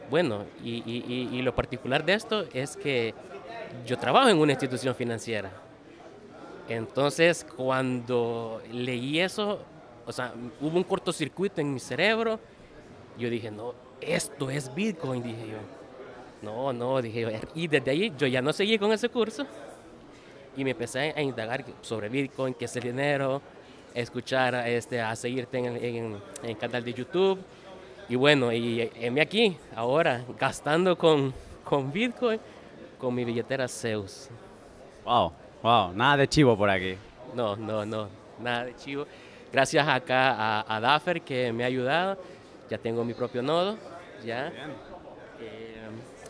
Bueno, 0.09 0.45
y, 0.63 0.77
y- 0.87 1.05
y- 1.09 1.37
y 1.39 1.43
lo 1.43 1.55
particular 1.55 2.05
de 2.05 2.15
esto 2.15 2.45
es 2.53 2.77
que 2.77 3.15
yo 3.87 3.97
trabajo 3.99 4.29
en 4.29 4.39
una 4.39 4.53
institución 4.53 4.95
financiera. 4.95 5.51
Entonces, 6.69 7.45
cuando 7.57 8.63
leí 8.73 9.21
eso, 9.21 9.59
o 10.07 10.13
sea, 10.13 10.33
hubo 10.61 10.77
un 10.77 10.85
cortocircuito 10.85 11.61
en 11.61 11.73
mi 11.75 11.81
cerebro. 11.81 12.39
Yo 13.19 13.29
dije, 13.29 13.51
no, 13.51 13.75
esto 14.01 14.51
es 14.51 14.73
Bitcoin, 14.75 15.23
dije 15.23 15.47
yo. 15.49 15.59
No, 16.43 16.73
no, 16.73 17.03
dije 17.03 17.21
yo. 17.23 17.29
Y 17.55 17.67
desde 17.69 17.91
ahí 17.91 18.13
yo 18.17 18.27
ya 18.27 18.41
no 18.41 18.53
seguí 18.53 18.79
con 18.79 18.93
ese 18.93 19.09
curso. 19.09 19.47
Y 20.57 20.65
me 20.65 20.71
empecé 20.71 21.13
a 21.17 21.21
indagar 21.23 21.65
sobre 21.81 22.09
Bitcoin, 22.09 22.55
qué 22.55 22.65
es 22.65 22.75
el 22.77 22.83
dinero, 22.83 23.41
escuchar, 23.95 24.55
a, 24.55 24.69
este, 24.69 25.01
a 25.01 25.15
seguirte 25.17 25.59
en, 25.59 25.65
el- 25.67 25.85
en- 25.85 25.97
en 26.43 26.51
el 26.51 26.57
canal 26.57 26.85
de 26.85 26.93
YouTube. 26.95 27.39
Y 28.09 28.17
bueno, 28.17 28.53
y 28.53 28.91
heme 28.97 29.21
aquí, 29.21 29.57
ahora, 29.75 30.25
gastando 30.39 30.97
con, 30.99 31.33
con 31.65 31.93
Bitcoin, 31.93 32.41
con 32.99 33.15
mi 33.15 33.25
billetera 33.25 33.69
Zeus. 33.69 34.29
Wow, 35.05 35.33
wow, 35.63 35.93
nada 35.95 36.17
de 36.19 36.29
chivo 36.29 36.57
por 36.57 36.69
aquí. 36.69 36.97
No, 37.35 37.55
no, 37.57 37.85
no, 37.87 38.09
nada 38.41 38.65
de 38.65 38.75
chivo. 38.77 39.07
Gracias 39.53 39.87
acá 39.87 40.33
a, 40.61 40.77
a 40.77 40.81
Daffer 40.81 41.23
que 41.23 41.53
me 41.53 41.63
ha 41.65 41.67
ayudado. 41.69 42.19
Ya 42.69 42.79
tengo 42.79 43.05
mi 43.05 43.15
propio 43.15 43.43
nodo, 43.43 43.77
ya. 44.25 44.49
Eh, 45.41 45.77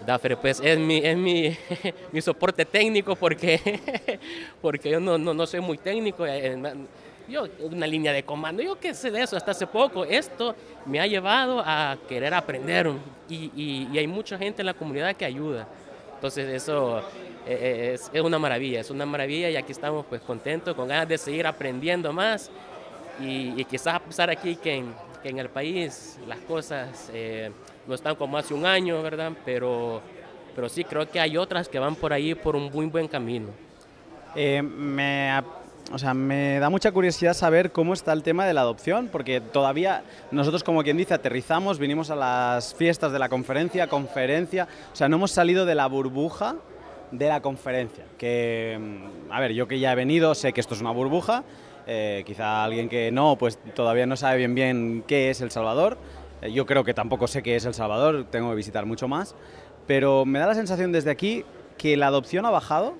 Daffer 0.06 0.36
pues 0.38 0.60
es 0.60 0.78
mi, 0.78 0.98
es 0.98 1.16
mi, 1.16 1.56
mi 2.12 2.20
soporte 2.20 2.64
técnico 2.64 3.14
porque, 3.16 4.18
porque 4.62 4.90
yo 4.90 5.00
no, 5.00 5.18
no, 5.18 5.34
no 5.34 5.46
soy 5.46 5.60
muy 5.60 5.76
técnico. 5.78 6.24
eh, 6.26 6.52
eh, 6.54 6.74
Yo, 7.30 7.46
una 7.60 7.86
línea 7.86 8.12
de 8.12 8.24
comando, 8.24 8.62
yo 8.62 8.78
qué 8.78 8.92
sé 8.92 9.10
de 9.10 9.22
eso 9.22 9.36
hasta 9.36 9.52
hace 9.52 9.66
poco. 9.66 10.04
Esto 10.04 10.54
me 10.86 11.00
ha 11.00 11.06
llevado 11.06 11.62
a 11.64 11.96
querer 12.08 12.34
aprender 12.34 12.90
y, 13.28 13.50
y- 13.54 13.88
y 13.92 13.98
hay 13.98 14.06
mucha 14.06 14.36
gente 14.36 14.62
en 14.62 14.66
la 14.66 14.74
comunidad 14.74 15.14
que 15.14 15.24
ayuda. 15.24 15.66
Entonces 16.14 16.48
eso 16.48 16.98
eh, 16.98 17.02
eh, 17.46 17.90
es, 17.94 18.10
es 18.12 18.20
una 18.20 18.38
maravilla, 18.38 18.80
es 18.80 18.90
una 18.90 19.06
maravilla 19.06 19.48
y 19.48 19.56
aquí 19.56 19.72
estamos 19.72 20.04
pues 20.08 20.20
contentos, 20.22 20.74
con 20.74 20.88
ganas 20.88 21.08
de 21.08 21.16
seguir 21.18 21.46
aprendiendo 21.46 22.12
más 22.12 22.50
y, 23.20 23.58
y 23.60 23.64
quizás 23.64 23.94
a 23.94 24.00
pesar 24.00 24.28
aquí 24.30 24.56
que 24.56 24.74
en, 24.74 24.94
que 25.22 25.28
en 25.28 25.38
el 25.38 25.48
país 25.48 26.18
las 26.26 26.38
cosas 26.40 27.10
eh, 27.14 27.50
no 27.86 27.94
están 27.94 28.16
como 28.16 28.36
hace 28.36 28.52
un 28.54 28.66
año, 28.66 29.02
¿verdad? 29.02 29.32
Pero 29.44 30.02
pero 30.54 30.68
sí 30.68 30.82
creo 30.84 31.08
que 31.08 31.20
hay 31.20 31.36
otras 31.36 31.68
que 31.68 31.78
van 31.78 31.94
por 31.94 32.12
ahí 32.12 32.34
por 32.34 32.56
un 32.56 32.64
muy 32.72 32.86
buen 32.86 33.06
camino. 33.06 33.48
Eh, 34.34 34.60
me, 34.60 35.30
o 35.92 35.98
sea, 35.98 36.14
me 36.14 36.58
da 36.60 36.70
mucha 36.70 36.92
curiosidad 36.92 37.34
saber 37.34 37.72
cómo 37.72 37.94
está 37.94 38.12
el 38.12 38.22
tema 38.22 38.46
de 38.46 38.54
la 38.54 38.60
adopción, 38.60 39.08
porque 39.10 39.40
todavía 39.40 40.04
nosotros, 40.30 40.62
como 40.62 40.82
quien 40.84 40.96
dice, 40.96 41.14
aterrizamos, 41.14 41.78
vinimos 41.78 42.10
a 42.10 42.16
las 42.16 42.74
fiestas 42.74 43.12
de 43.12 43.18
la 43.18 43.28
conferencia, 43.28 43.88
conferencia, 43.88 44.68
o 44.92 44.96
sea, 44.96 45.08
no 45.08 45.16
hemos 45.16 45.32
salido 45.32 45.66
de 45.66 45.74
la 45.74 45.86
burbuja 45.86 46.56
de 47.10 47.28
la 47.28 47.40
conferencia. 47.40 48.04
Que, 48.18 48.78
mm, 48.80 49.32
a 49.32 49.40
ver, 49.40 49.52
yo 49.52 49.66
que 49.66 49.80
ya 49.80 49.92
he 49.92 49.96
venido, 49.96 50.34
sé 50.34 50.52
que 50.52 50.60
esto 50.60 50.74
es 50.74 50.80
una 50.80 50.92
burbuja, 50.92 51.42
eh, 51.86 52.22
quizá 52.24 52.62
alguien 52.62 52.88
que 52.88 53.10
no, 53.10 53.36
pues 53.36 53.58
todavía 53.74 54.06
no 54.06 54.16
sabe 54.16 54.38
bien 54.38 54.54
bien 54.54 55.04
qué 55.08 55.30
es 55.30 55.40
El 55.40 55.50
Salvador. 55.50 55.98
Eh, 56.42 56.52
yo 56.52 56.66
creo 56.66 56.84
que 56.84 56.94
tampoco 56.94 57.26
sé 57.26 57.42
qué 57.42 57.56
es 57.56 57.64
El 57.64 57.74
Salvador, 57.74 58.26
tengo 58.30 58.50
que 58.50 58.56
visitar 58.56 58.86
mucho 58.86 59.08
más, 59.08 59.34
pero 59.88 60.24
me 60.24 60.38
da 60.38 60.46
la 60.46 60.54
sensación 60.54 60.92
desde 60.92 61.10
aquí 61.10 61.44
que 61.78 61.96
la 61.96 62.06
adopción 62.06 62.46
ha 62.46 62.50
bajado, 62.50 62.94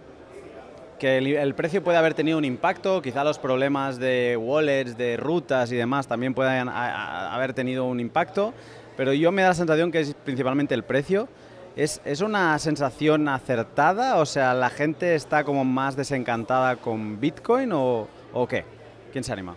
que 1.00 1.16
el, 1.16 1.54
precio 1.54 1.83
puede 1.83 1.97
haber 1.97 2.12
tenido 2.12 2.37
un 2.37 2.45
impacto, 2.45 3.00
quizá 3.00 3.25
los 3.25 3.38
problemas 3.38 3.99
de 3.99 4.37
wallets, 4.37 4.99
de 4.99 5.16
rutas 5.16 5.73
y 5.73 5.76
demás 5.76 6.07
también 6.07 6.35
puedan 6.35 6.69
haber 6.69 7.54
tenido 7.54 7.87
un 7.87 8.00
impacto, 8.00 8.52
pero 8.99 9.14
yo 9.14 9.33
me 9.33 9.40
da 9.40 9.49
la 9.49 9.54
sensación 9.54 9.90
que 9.90 10.00
es 10.00 10.14
principalmente 10.14 10.75
el 10.75 10.85
precio. 10.85 11.26
¿Es, 11.75 12.02
¿Es, 12.04 12.21
una 12.21 12.59
sensación 12.59 13.28
acertada? 13.28 14.16
O 14.16 14.26
sea, 14.26 14.52
¿la 14.52 14.69
gente 14.69 15.14
está 15.14 15.42
como 15.42 15.64
más 15.64 15.97
desencantada 15.97 16.76
con 16.76 17.19
Bitcoin 17.19 17.73
o, 17.73 18.07
o 18.35 18.47
qué? 18.47 18.64
¿Quién 19.11 19.25
se 19.25 19.33
anima? 19.33 19.54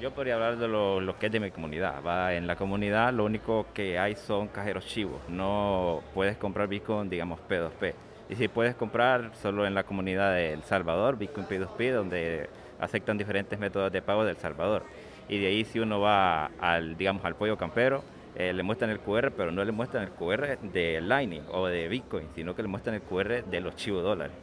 Yo 0.00 0.12
podría 0.12 0.34
hablar 0.34 0.56
de 0.56 0.68
lo, 0.68 1.00
lo, 1.00 1.18
que 1.18 1.26
es 1.26 1.32
de 1.32 1.40
mi 1.40 1.50
comunidad. 1.50 1.96
¿va? 2.06 2.32
En 2.32 2.46
la 2.46 2.56
comunidad 2.56 3.12
lo 3.12 3.24
único 3.24 3.66
que 3.74 3.98
hay 3.98 4.14
son 4.14 4.48
cajeros 4.48 4.86
chivos. 4.86 5.20
No 5.28 6.02
puedes 6.14 6.38
comprar 6.38 6.68
Bitcoin, 6.68 7.10
digamos, 7.10 7.40
P2P. 7.50 8.05
Y 8.28 8.34
si 8.34 8.48
puedes 8.48 8.74
comprar 8.74 9.30
solo 9.40 9.66
en 9.66 9.74
la 9.74 9.84
comunidad 9.84 10.34
de 10.34 10.52
El 10.52 10.62
Salvador, 10.64 11.16
Bitcoin 11.16 11.46
P2P, 11.46 11.92
donde 11.92 12.48
aceptan 12.80 13.16
diferentes 13.16 13.58
métodos 13.58 13.92
de 13.92 14.02
pago 14.02 14.24
de 14.24 14.32
El 14.32 14.36
Salvador. 14.36 14.82
Y 15.28 15.38
de 15.38 15.46
ahí 15.46 15.64
si 15.64 15.78
uno 15.78 16.00
va 16.00 16.46
al, 16.60 16.96
digamos, 16.96 17.24
al 17.24 17.36
pollo 17.36 17.56
campero, 17.56 18.02
eh, 18.34 18.52
le 18.52 18.62
muestran 18.62 18.90
el 18.90 18.98
QR, 18.98 19.30
pero 19.30 19.52
no 19.52 19.64
le 19.64 19.72
muestran 19.72 20.04
el 20.04 20.10
QR 20.10 20.58
de 20.58 21.00
Lightning 21.00 21.42
o 21.52 21.66
de 21.66 21.88
Bitcoin, 21.88 22.28
sino 22.34 22.54
que 22.54 22.62
le 22.62 22.68
muestran 22.68 22.96
el 22.96 23.02
QR 23.02 23.44
de 23.44 23.60
los 23.60 23.76
chivos 23.76 24.02
dólares. 24.02 24.34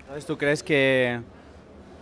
Entonces, 0.00 0.26
¿tú 0.26 0.36
crees 0.36 0.62
que, 0.62 1.20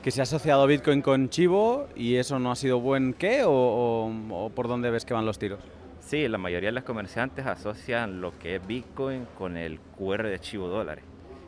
que 0.03 0.11
se 0.11 0.21
ha 0.21 0.23
asociado 0.23 0.67
Bitcoin 0.67 1.03
con 1.03 1.29
chivo 1.29 1.89
y 1.95 2.17
eso 2.17 2.39
no 2.39 2.51
ha 2.51 2.57
sido 2.57 2.81
buen 2.81 3.15
qué? 3.15 3.43
o 3.45 4.51
por 4.55 4.69
dónde 4.69 4.91
ves 4.91 5.05
que 5.05 5.13
van 5.13 5.27
los 5.27 5.39
tiros? 5.39 5.61
Sí, 6.07 6.29
la 6.29 6.39
mayoría 6.39 6.69
de 6.69 6.73
los 6.73 6.85
comerciantes 6.85 7.47
asocian 7.47 8.21
lo 8.21 8.39
que 8.39 8.55
es 8.55 8.65
Bitcoin 8.65 9.27
con 9.37 9.57
el 9.57 9.81
QR 9.99 10.23
de 10.23 10.39
Chivo 10.39 10.69
Dólares. 10.69 11.03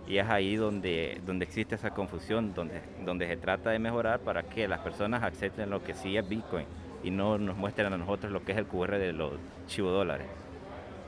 Y 0.09 0.19
es 0.19 0.29
ahí 0.29 0.57
donde, 0.57 1.21
donde 1.25 1.45
existe 1.45 1.77
esa 1.77 1.91
confusión, 1.91 2.55
donde, 2.55 2.81
donde 3.05 3.29
se 3.29 3.37
trata 3.37 3.71
de 3.71 3.79
mejorar 3.79 4.19
para 4.19 4.43
que 4.43 4.67
las 4.67 4.81
personas 4.81 5.23
acepten 5.23 5.71
lo 5.71 5.85
que 5.85 5.95
sí 5.95 6.17
es 6.17 6.29
Bitcoin 6.29 6.67
y 7.05 7.13
no 7.13 7.39
nos 7.39 7.57
muestren 7.57 7.93
a 7.93 7.97
nosotros 7.97 8.33
lo 8.33 8.45
que 8.45 8.51
es 8.51 8.59
el 8.59 8.67
QR 8.67 8.99
de 8.99 9.13
los 9.13 9.35
Chivo 9.69 9.91
Dólares. 9.91 10.27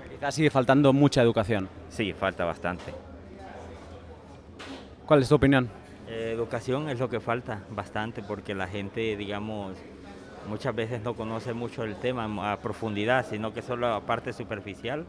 Quizás 0.09 0.33
sigue 0.33 0.51
faltando 0.51 0.93
mucha 0.93 1.21
educación. 1.21 1.69
Sí, 1.89 2.13
falta 2.13 2.45
bastante. 2.45 2.95
¿Cuál 5.07 5.23
es 5.23 5.29
tu 5.29 5.35
opinión? 5.35 5.69
Eh, 6.07 6.31
educación 6.33 6.89
es 6.89 7.01
lo 7.01 7.11
que 7.11 7.19
falta 7.19 7.65
bastante 7.71 8.23
porque 8.23 8.55
la 8.55 8.69
gente, 8.69 9.17
digamos, 9.17 9.77
muchas 10.49 10.75
veces 10.75 11.03
no 11.03 11.15
conoce 11.15 11.53
mucho 11.53 11.85
el 11.85 11.97
tema 11.97 12.53
a 12.53 12.57
profundidad, 12.59 13.27
sino 13.29 13.53
que 13.53 13.63
solo 13.63 13.89
a 13.89 14.01
parte 14.01 14.33
superficial 14.33 15.05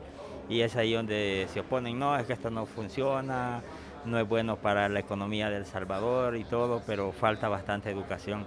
y 0.49 0.61
es 0.61 0.75
ahí 0.75 0.93
donde 0.93 1.47
se 1.53 1.61
oponen, 1.61 1.97
no, 1.97 2.17
es 2.17 2.25
que 2.25 2.33
esto 2.33 2.49
no 2.49 2.65
funciona, 2.65 3.61
no 4.05 4.19
es 4.19 4.27
bueno 4.27 4.57
para 4.57 4.89
la 4.89 4.99
economía 4.99 5.49
del 5.49 5.65
Salvador 5.65 6.35
y 6.35 6.43
todo, 6.43 6.81
pero 6.85 7.11
falta 7.11 7.47
bastante 7.47 7.89
educación, 7.89 8.45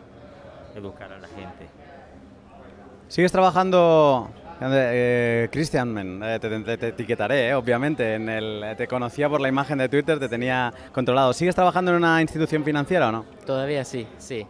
educar 0.74 1.12
a 1.12 1.18
la 1.18 1.28
gente. 1.28 1.66
¿Sigues 3.08 3.32
trabajando, 3.32 4.30
eh, 4.60 5.48
Cristian, 5.50 6.20
eh, 6.22 6.38
te, 6.40 6.88
etiquetaré, 6.88 7.48
eh, 7.48 7.54
obviamente, 7.54 8.14
en 8.14 8.28
el, 8.28 8.74
te 8.76 8.86
conocía 8.86 9.28
por 9.28 9.40
la 9.40 9.48
imagen 9.48 9.78
de 9.78 9.88
Twitter, 9.88 10.18
te 10.18 10.28
tenía 10.28 10.72
controlado. 10.92 11.32
¿Sigues 11.32 11.54
trabajando 11.54 11.92
en 11.92 11.98
una 11.98 12.20
institución 12.20 12.64
financiera 12.64 13.08
o 13.08 13.12
no? 13.12 13.24
Todavía 13.46 13.84
sí, 13.84 14.06
sí. 14.18 14.46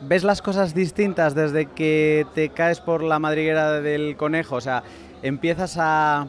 ¿Ves 0.00 0.24
las 0.24 0.42
cosas 0.42 0.74
distintas 0.74 1.34
desde 1.34 1.66
que 1.66 2.26
te 2.34 2.50
caes 2.50 2.80
por 2.80 3.02
la 3.02 3.18
madriguera 3.18 3.80
del 3.80 4.16
conejo? 4.16 4.56
O 4.56 4.60
sea, 4.60 4.82
empiezas 5.22 5.76
a, 5.78 6.26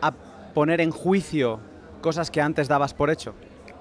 a 0.00 0.12
poner 0.52 0.80
en 0.80 0.90
juicio 0.90 1.60
cosas 2.00 2.30
que 2.30 2.40
antes 2.40 2.68
dabas 2.68 2.92
por 2.92 3.10
hecho. 3.10 3.34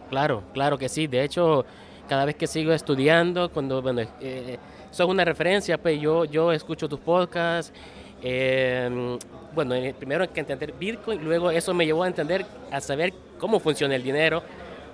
Claro, 0.10 0.44
claro 0.54 0.78
que 0.78 0.88
sí. 0.88 1.08
De 1.08 1.24
hecho, 1.24 1.66
cada 2.08 2.26
vez 2.26 2.36
que 2.36 2.48
sigo 2.48 2.74
estudiando, 2.74 3.52
cuando, 3.52 3.82
bueno, 3.82 4.02
eh, 4.22 4.58
sos 4.92 5.10
una 5.10 5.26
referencia, 5.26 5.78
pues 5.78 6.00
yo, 6.00 6.26
yo 6.26 6.52
escucho 6.52 6.88
tus 6.88 7.00
podcasts. 7.00 7.74
Eh, 8.22 9.18
bueno, 9.54 9.76
primero 9.98 10.24
hay 10.24 10.30
que 10.30 10.40
entender 10.40 10.74
Bitcoin, 10.74 11.24
luego 11.24 11.50
eso 11.52 11.74
me 11.74 11.86
llevó 11.86 12.04
a 12.04 12.08
entender, 12.08 12.46
a 12.72 12.80
saber 12.80 13.14
cómo 13.40 13.60
funciona 13.60 13.96
el 13.96 14.04
dinero, 14.04 14.44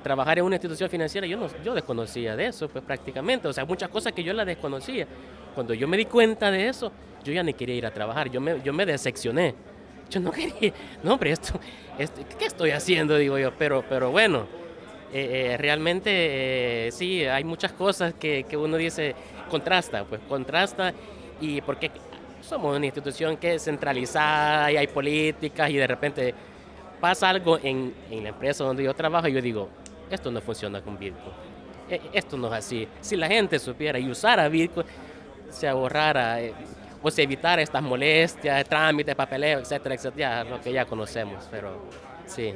trabajar 0.03 0.37
en 0.37 0.45
una 0.45 0.55
institución 0.55 0.89
financiera, 0.89 1.25
yo, 1.25 1.37
no, 1.37 1.47
yo 1.63 1.73
desconocía 1.73 2.35
de 2.35 2.47
eso, 2.47 2.67
pues 2.69 2.83
prácticamente, 2.83 3.47
o 3.47 3.53
sea, 3.53 3.65
muchas 3.65 3.89
cosas 3.89 4.13
que 4.13 4.23
yo 4.23 4.33
las 4.33 4.45
desconocía. 4.45 5.07
Cuando 5.55 5.73
yo 5.73 5.87
me 5.87 5.97
di 5.97 6.05
cuenta 6.05 6.51
de 6.51 6.67
eso, 6.67 6.91
yo 7.23 7.33
ya 7.33 7.41
ni 7.41 7.53
quería 7.53 7.75
ir 7.75 7.85
a 7.85 7.91
trabajar, 7.91 8.29
yo 8.29 8.41
me, 8.41 8.61
yo 8.61 8.73
me 8.73 8.85
decepcioné. 8.85 9.55
Yo 10.09 10.19
no 10.19 10.31
quería, 10.33 10.73
no, 11.01 11.13
hombre, 11.13 11.31
esto, 11.31 11.59
¿qué 12.37 12.45
estoy 12.45 12.71
haciendo? 12.71 13.17
Digo 13.17 13.39
yo, 13.39 13.51
pero, 13.57 13.83
pero 13.87 14.11
bueno, 14.11 14.45
eh, 15.13 15.51
eh, 15.53 15.57
realmente 15.57 16.87
eh, 16.87 16.91
sí, 16.91 17.23
hay 17.23 17.43
muchas 17.43 17.71
cosas 17.71 18.15
que, 18.15 18.45
que, 18.49 18.57
uno 18.57 18.77
dice, 18.77 19.15
contrasta, 19.49 20.03
pues 20.05 20.21
contrasta, 20.27 20.93
y 21.39 21.61
porque 21.61 21.91
somos 22.41 22.75
una 22.75 22.85
institución 22.85 23.37
que 23.37 23.55
es 23.55 23.63
centralizada 23.63 24.71
y 24.71 24.77
hay 24.77 24.87
políticas 24.87 25.69
y 25.69 25.77
de 25.77 25.87
repente 25.87 26.33
pasa 26.99 27.29
algo 27.29 27.59
en, 27.61 27.93
en 28.09 28.23
la 28.23 28.29
empresa 28.29 28.63
donde 28.63 28.83
yo 28.83 28.93
trabajo 28.93 29.27
y 29.27 29.33
yo 29.33 29.41
digo, 29.41 29.69
esto 30.15 30.31
no 30.31 30.41
funciona 30.41 30.81
con 30.81 30.97
Bitcoin. 30.97 31.33
E, 31.89 32.01
esto 32.13 32.37
no 32.37 32.47
es 32.47 32.53
así. 32.53 32.87
Si 33.01 33.15
la 33.15 33.27
gente 33.27 33.59
supiera 33.59 33.99
y 33.99 34.09
usara 34.09 34.47
Bitcoin, 34.47 34.85
se 35.49 35.67
ahorrara 35.67 36.41
eh, 36.41 36.53
o 37.01 37.11
se 37.11 37.23
evitara 37.23 37.61
estas 37.61 37.83
molestias, 37.83 38.67
trámites, 38.67 39.13
papeleo, 39.15 39.59
etcétera, 39.59 39.95
etcétera, 39.95 40.43
lo 40.43 40.61
que 40.61 40.71
ya 40.71 40.85
conocemos, 40.85 41.47
pero 41.51 41.87
sí. 42.25 42.53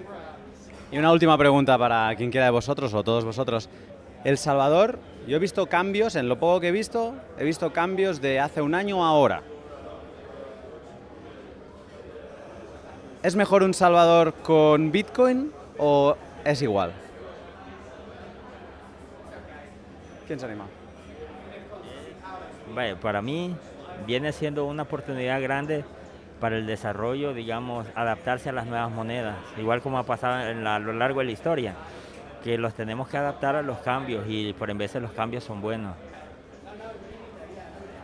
Y 0.91 0.97
una 0.97 1.11
última 1.11 1.37
pregunta 1.37 1.77
para 1.77 2.15
quien 2.15 2.31
quiera 2.31 2.45
de 2.45 2.51
vosotros 2.51 2.93
o 2.93 3.03
todos 3.03 3.25
vosotros. 3.25 3.69
El 4.23 4.37
Salvador, 4.37 4.99
yo 5.27 5.35
he 5.35 5.39
visto 5.39 5.67
cambios, 5.67 6.15
en 6.15 6.29
lo 6.29 6.39
poco 6.39 6.61
que 6.61 6.69
he 6.69 6.71
visto, 6.71 7.13
he 7.37 7.43
visto 7.43 7.73
cambios 7.73 8.21
de 8.21 8.39
hace 8.39 8.61
un 8.61 8.73
año 8.73 9.05
a 9.05 9.09
ahora. 9.09 9.43
¿Es 13.21 13.35
mejor 13.35 13.63
un 13.63 13.73
Salvador 13.73 14.33
con 14.43 14.91
Bitcoin 14.91 15.51
o 15.77 16.15
es 16.45 16.61
igual? 16.61 16.93
¿Quién 20.27 20.39
se 20.39 20.45
anima? 20.45 20.65
para 23.01 23.21
mí 23.21 23.55
viene 24.05 24.31
siendo 24.31 24.65
una 24.65 24.83
oportunidad 24.83 25.41
grande 25.41 25.83
para 26.39 26.57
el 26.57 26.67
desarrollo, 26.67 27.33
digamos, 27.33 27.87
adaptarse 27.95 28.49
a 28.49 28.51
las 28.51 28.67
nuevas 28.67 28.91
monedas, 28.91 29.37
igual 29.57 29.81
como 29.81 29.97
ha 29.97 30.03
pasado 30.03 30.35
a 30.35 30.79
lo 30.79 30.93
largo 30.93 31.21
de 31.21 31.25
la 31.25 31.31
historia, 31.31 31.73
que 32.43 32.57
los 32.57 32.73
tenemos 32.73 33.07
que 33.07 33.17
adaptar 33.17 33.55
a 33.55 33.61
los 33.63 33.79
cambios 33.79 34.25
y 34.27 34.53
por 34.53 34.69
en 34.69 34.77
veces 34.77 35.01
los 35.01 35.11
cambios 35.11 35.43
son 35.43 35.61
buenos. 35.61 35.95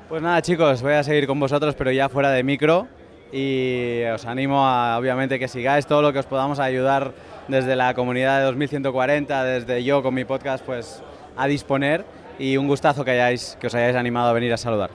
Pues 0.10 0.22
nada 0.22 0.42
chicos, 0.42 0.82
voy 0.82 0.94
a 0.94 1.04
seguir 1.04 1.28
con 1.28 1.40
vosotros, 1.40 1.76
pero 1.76 1.92
ya 1.92 2.10
fuera 2.10 2.32
de 2.32 2.42
micro 2.42 2.88
y 3.32 4.04
os 4.14 4.26
animo 4.26 4.66
a, 4.66 4.98
obviamente, 4.98 5.38
que 5.38 5.48
sigáis 5.48 5.86
todo 5.86 6.02
lo 6.02 6.14
que 6.14 6.20
os 6.20 6.26
podamos 6.26 6.60
ayudar 6.60 7.12
desde 7.48 7.76
la 7.76 7.94
comunidad 7.94 8.40
de 8.40 8.46
2140, 8.46 9.44
desde 9.44 9.84
yo 9.84 10.02
con 10.02 10.14
mi 10.14 10.24
podcast, 10.26 10.64
pues 10.66 11.04
a 11.36 11.48
disponer 11.48 12.06
y 12.40 12.58
un 12.58 12.68
gustazo 12.68 13.06
que, 13.06 13.12
hayáis, 13.12 13.58
que 13.60 13.68
os 13.68 13.76
hayáis 13.76 13.96
animado 13.96 14.30
a 14.30 14.34
venir 14.34 14.54
a 14.54 14.58
saludar. 14.58 14.92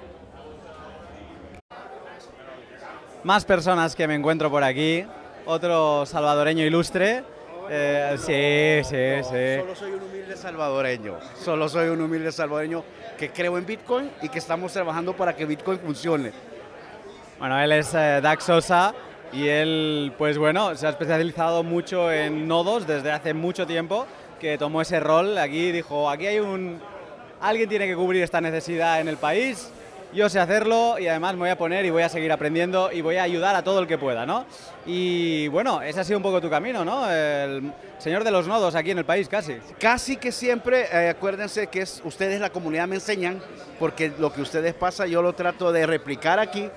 Más 3.25 3.45
personas 3.45 3.95
que 3.95 4.07
me 4.07 4.15
encuentro 4.15 4.51
por 4.51 4.63
aquí, 4.63 5.05
otro 5.47 6.07
salvadoreño 6.07 6.65
ilustre. 6.65 7.25
Eh, 7.71 8.17
sí, 8.17 8.89
sí, 8.89 9.29
sí. 9.29 9.61
Solo 9.61 9.75
soy 9.75 9.93
un 9.93 10.03
humilde 10.03 10.37
salvadoreño, 10.37 11.15
solo 11.39 11.69
soy 11.69 11.89
un 11.89 12.01
humilde 12.01 12.33
salvadoreño 12.33 12.83
que 13.19 13.31
creo 13.31 13.59
en 13.59 13.67
Bitcoin 13.67 14.11
y 14.23 14.29
que 14.29 14.39
estamos 14.39 14.73
trabajando 14.73 15.15
para 15.15 15.37
que 15.37 15.45
Bitcoin 15.45 15.79
funcione. 15.79 16.33
Bueno, 17.39 17.61
él 17.61 17.73
es 17.73 17.93
eh, 17.95 18.21
Dax 18.23 18.45
Sosa 18.45 18.95
y 19.33 19.49
él, 19.49 20.13
pues 20.17 20.39
bueno, 20.39 20.75
se 20.77 20.87
ha 20.87 20.91
especializado 20.91 21.63
mucho 21.63 22.11
en 22.11 22.49
nodos 22.49 22.87
desde 22.87 23.13
hace 23.13 23.35
mucho 23.35 23.67
tiempo 23.67 24.07
que 24.39 24.59
tomó 24.59 24.83
ese 24.83 25.01
rol 25.01 25.37
aquí 25.39 25.73
dijo, 25.73 26.09
aquí 26.09 26.27
hay 26.27 26.41
un... 26.41 26.81
Alguien 27.41 27.69
tiene 27.69 27.87
que 27.87 27.95
cubrir 27.95 28.23
esta 28.23 28.41
necesidad 28.41 29.01
en 29.01 29.09
el 29.09 29.17
país 29.17 29.71
yo 30.13 30.29
sé 30.29 30.41
hacerlo 30.41 30.99
y 30.99 31.07
además 31.07 31.35
me 31.35 31.41
voy 31.41 31.51
a 31.51 31.59
poner 31.59 31.85
y 31.85 31.91
voy 31.91 32.03
a 32.03 32.09
seguir 32.09 32.33
aprendiendo 32.33 32.91
y 32.91 33.03
voy 33.03 33.17
a 33.17 33.25
ayudar 33.25 33.55
a 33.55 33.63
todo 33.63 33.81
el 33.81 33.87
que 33.87 33.99
pueda, 33.99 34.25
¿no? 34.25 34.47
Y 34.87 35.49
bueno, 35.49 35.83
ese 35.83 36.01
ha 36.01 36.05
sido 36.05 36.19
un 36.19 36.23
poco 36.23 36.41
tu 36.41 36.49
camino, 36.49 36.85
¿no? 36.85 37.11
El 37.11 37.73
señor 37.99 38.25
de 38.25 38.31
los 38.31 38.47
nodos 38.47 38.75
aquí 38.75 38.91
en 38.91 38.99
el 38.99 39.05
país, 39.05 39.29
casi. 39.29 39.59
Casi 39.79 40.17
que 40.17 40.33
siempre, 40.33 40.87
eh, 40.91 41.11
acuérdense 41.11 41.67
que 41.67 41.83
es, 41.83 42.01
ustedes 42.05 42.41
la 42.41 42.51
comunidad 42.51 42.89
me 42.89 42.95
enseñan, 42.95 43.43
porque 43.79 44.13
lo 44.19 44.33
que 44.33 44.41
ustedes 44.41 44.73
pasa 44.75 45.07
yo 45.07 45.21
lo 45.21 45.35
trato 45.35 45.73
de 45.73 45.87
replicar 45.87 46.39
aquí, 46.39 46.71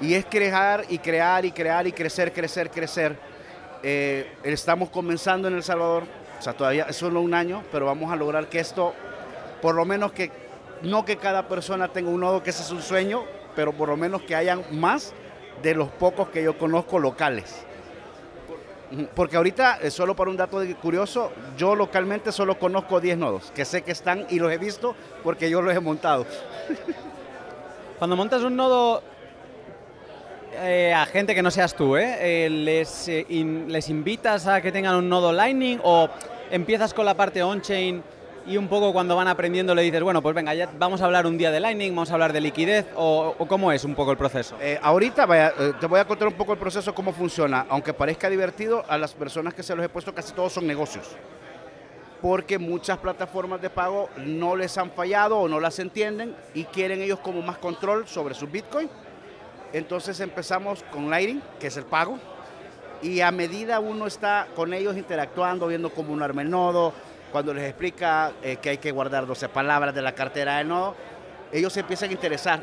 y 0.00 0.14
es 0.14 0.24
crear 0.24 0.84
y 0.88 0.98
crear 0.98 1.44
y 1.44 1.52
crear 1.52 1.86
y 1.86 1.92
crecer, 1.92 2.32
crecer, 2.32 2.70
crecer. 2.70 3.16
Eh, 3.84 4.32
estamos 4.42 4.90
comenzando 4.90 5.46
en 5.46 5.54
El 5.54 5.62
Salvador, 5.62 6.04
sea, 6.44 6.52
todavía 6.52 6.86
es 6.88 6.96
solo 6.96 7.20
un 7.20 7.34
año, 7.34 7.62
pero 7.72 7.86
vamos 7.86 8.12
a 8.12 8.16
lograr 8.16 8.48
que 8.48 8.60
esto, 8.60 8.92
por 9.62 9.74
lo 9.74 9.84
menos 9.84 10.12
que 10.12 10.30
no 10.82 11.04
que 11.04 11.16
cada 11.16 11.48
persona 11.48 11.88
tenga 11.88 12.10
un 12.10 12.20
nodo, 12.20 12.42
que 12.42 12.50
ese 12.50 12.62
es 12.62 12.70
un 12.70 12.82
sueño, 12.82 13.24
pero 13.56 13.72
por 13.72 13.88
lo 13.88 13.96
menos 13.96 14.22
que 14.22 14.34
hayan 14.34 14.62
más 14.70 15.12
de 15.62 15.74
los 15.74 15.88
pocos 15.88 16.28
que 16.28 16.42
yo 16.42 16.58
conozco 16.58 16.98
locales. 16.98 17.64
Porque 19.14 19.36
ahorita, 19.36 19.78
eh, 19.82 19.90
solo 19.90 20.14
para 20.14 20.30
un 20.30 20.36
dato 20.36 20.60
curioso, 20.80 21.32
yo 21.56 21.74
localmente 21.74 22.30
solo 22.30 22.58
conozco 22.58 23.00
10 23.00 23.18
nodos, 23.18 23.50
que 23.54 23.64
sé 23.64 23.82
que 23.82 23.92
están 23.92 24.26
y 24.28 24.38
los 24.38 24.52
he 24.52 24.58
visto 24.58 24.94
porque 25.22 25.50
yo 25.50 25.62
los 25.62 25.74
he 25.74 25.80
montado. 25.80 26.26
Cuando 27.98 28.16
montas 28.16 28.42
un 28.42 28.54
nodo 28.54 29.02
eh, 30.52 30.92
a 30.92 31.06
gente 31.06 31.34
que 31.34 31.42
no 31.42 31.50
seas 31.50 31.74
tú, 31.74 31.96
¿eh? 31.96 32.48
les, 32.50 33.08
¿les 33.08 33.88
invitas 33.88 34.46
a 34.46 34.60
que 34.60 34.70
tengan 34.70 34.96
un 34.96 35.08
nodo 35.08 35.32
Lightning 35.32 35.80
o 35.82 36.08
empiezas 36.54 36.94
con 36.94 37.04
la 37.04 37.14
parte 37.14 37.42
on-chain 37.42 38.00
y 38.46 38.56
un 38.56 38.68
poco 38.68 38.92
cuando 38.92 39.16
van 39.16 39.26
aprendiendo 39.26 39.74
le 39.74 39.82
dices, 39.82 40.02
bueno, 40.02 40.22
pues 40.22 40.36
venga, 40.36 40.54
ya 40.54 40.70
vamos 40.78 41.02
a 41.02 41.06
hablar 41.06 41.26
un 41.26 41.36
día 41.36 41.50
de 41.50 41.58
Lightning, 41.58 41.90
vamos 41.90 42.10
a 42.10 42.14
hablar 42.14 42.32
de 42.32 42.40
liquidez, 42.40 42.86
o, 42.94 43.34
cómo 43.48 43.72
es 43.72 43.82
un 43.84 43.96
poco 43.96 44.12
el 44.12 44.16
proceso? 44.16 44.56
Eh, 44.60 44.78
ahorita 44.80 45.26
eh, 45.58 45.72
te 45.80 45.86
voy 45.86 45.98
a 45.98 46.04
contar 46.04 46.28
un 46.28 46.34
poco 46.34 46.52
el 46.52 46.58
proceso, 46.58 46.94
cómo 46.94 47.12
funciona. 47.12 47.66
Aunque 47.68 47.92
parezca 47.92 48.30
divertido, 48.30 48.84
a 48.88 48.96
las 48.98 49.14
personas 49.14 49.52
que 49.52 49.64
se 49.64 49.74
los 49.74 49.84
he 49.84 49.88
puesto 49.88 50.14
casi 50.14 50.32
todos 50.32 50.52
son 50.52 50.66
negocios. 50.66 51.08
Porque 52.22 52.58
muchas 52.58 52.98
plataformas 52.98 53.60
de 53.60 53.70
pago 53.70 54.08
no 54.18 54.54
les 54.54 54.78
han 54.78 54.92
fallado 54.92 55.38
o 55.38 55.48
no 55.48 55.58
las 55.58 55.80
entienden 55.80 56.36
y 56.54 56.64
quieren 56.64 57.02
ellos 57.02 57.18
como 57.18 57.42
más 57.42 57.58
control 57.58 58.06
sobre 58.06 58.34
su 58.34 58.46
Bitcoin. 58.46 58.88
Entonces 59.72 60.20
empezamos 60.20 60.84
con 60.92 61.10
Lightning, 61.10 61.42
que 61.58 61.66
es 61.66 61.76
el 61.76 61.84
pago, 61.84 62.18
y 63.04 63.20
a 63.20 63.30
medida 63.30 63.80
uno 63.80 64.06
está 64.06 64.48
con 64.56 64.72
ellos 64.72 64.96
interactuando, 64.96 65.66
viendo 65.66 65.90
cómo 65.90 66.14
uno 66.14 66.24
arma 66.24 66.40
el 66.40 66.48
nodo, 66.48 66.94
cuando 67.30 67.52
les 67.52 67.64
explica 67.64 68.32
eh, 68.42 68.56
que 68.56 68.70
hay 68.70 68.78
que 68.78 68.92
guardar 68.92 69.26
12 69.26 69.50
palabras 69.50 69.94
de 69.94 70.00
la 70.00 70.14
cartera 70.14 70.56
de 70.56 70.64
nodo, 70.64 70.96
ellos 71.52 71.70
se 71.70 71.80
empiezan 71.80 72.08
a 72.08 72.12
interesar. 72.12 72.60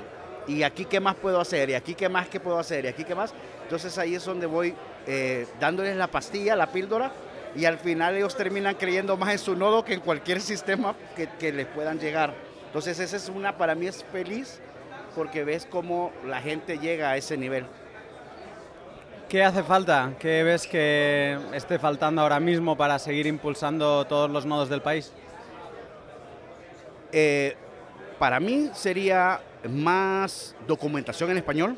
¿Y 0.48 0.64
aquí 0.64 0.86
qué 0.86 1.00
más 1.00 1.14
puedo 1.14 1.40
hacer? 1.40 1.70
¿Y 1.70 1.76
aquí 1.76 1.94
qué 1.94 2.10
más 2.10 2.28
que 2.28 2.40
puedo 2.40 2.58
hacer? 2.58 2.86
¿Y 2.86 2.88
aquí 2.88 3.04
qué 3.04 3.14
más? 3.14 3.36
Entonces 3.62 3.96
ahí 4.00 4.16
es 4.16 4.26
donde 4.26 4.48
voy 4.48 4.74
eh, 5.06 5.46
dándoles 5.60 5.96
la 5.96 6.08
pastilla, 6.08 6.56
la 6.56 6.72
píldora, 6.72 7.12
y 7.56 7.66
al 7.66 7.78
final 7.78 8.16
ellos 8.16 8.36
terminan 8.36 8.74
creyendo 8.74 9.18
más 9.18 9.32
en 9.34 9.38
su 9.40 9.56
nodo 9.56 9.86
que 9.86 9.94
en 9.94 10.00
cualquier 10.00 10.42
sistema 10.42 10.96
que, 11.16 11.30
que 11.38 11.52
les 11.52 11.68
puedan 11.68 12.00
llegar. 12.00 12.34
Entonces 12.66 12.98
esa 13.00 13.16
es 13.16 13.30
una, 13.30 13.58
para 13.60 13.76
mí 13.76 13.86
es 13.86 14.04
feliz, 14.12 14.60
porque 15.16 15.44
ves 15.44 15.68
cómo 15.70 16.12
la 16.26 16.42
gente 16.42 16.80
llega 16.80 17.12
a 17.12 17.18
ese 17.18 17.38
nivel. 17.38 17.68
¿Qué 19.32 19.42
hace 19.46 19.64
falta? 19.64 20.16
¿Qué 20.20 20.44
ves 20.44 20.68
que 20.68 21.40
esté 21.54 21.80
faltando 21.80 22.22
ahora 22.22 22.38
mismo 22.42 22.76
para 22.76 23.00
seguir 23.00 23.28
impulsando 23.28 24.04
todos 24.06 24.30
los 24.30 24.46
nodos 24.46 24.68
del 24.68 24.82
país? 24.82 25.14
Eh, 27.14 27.56
para 28.20 28.42
mí 28.42 28.70
sería 28.74 29.40
más 29.70 30.54
documentación 30.68 31.32
en 31.32 31.38
español, 31.38 31.78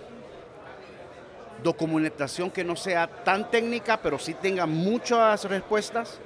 documentación 1.62 2.50
que 2.50 2.64
no 2.64 2.76
sea 2.76 3.06
tan 3.06 3.52
técnica, 3.52 3.98
pero 4.02 4.18
sí 4.18 4.34
tenga 4.34 4.66
muchas 4.66 5.46
respuestas 5.46 6.20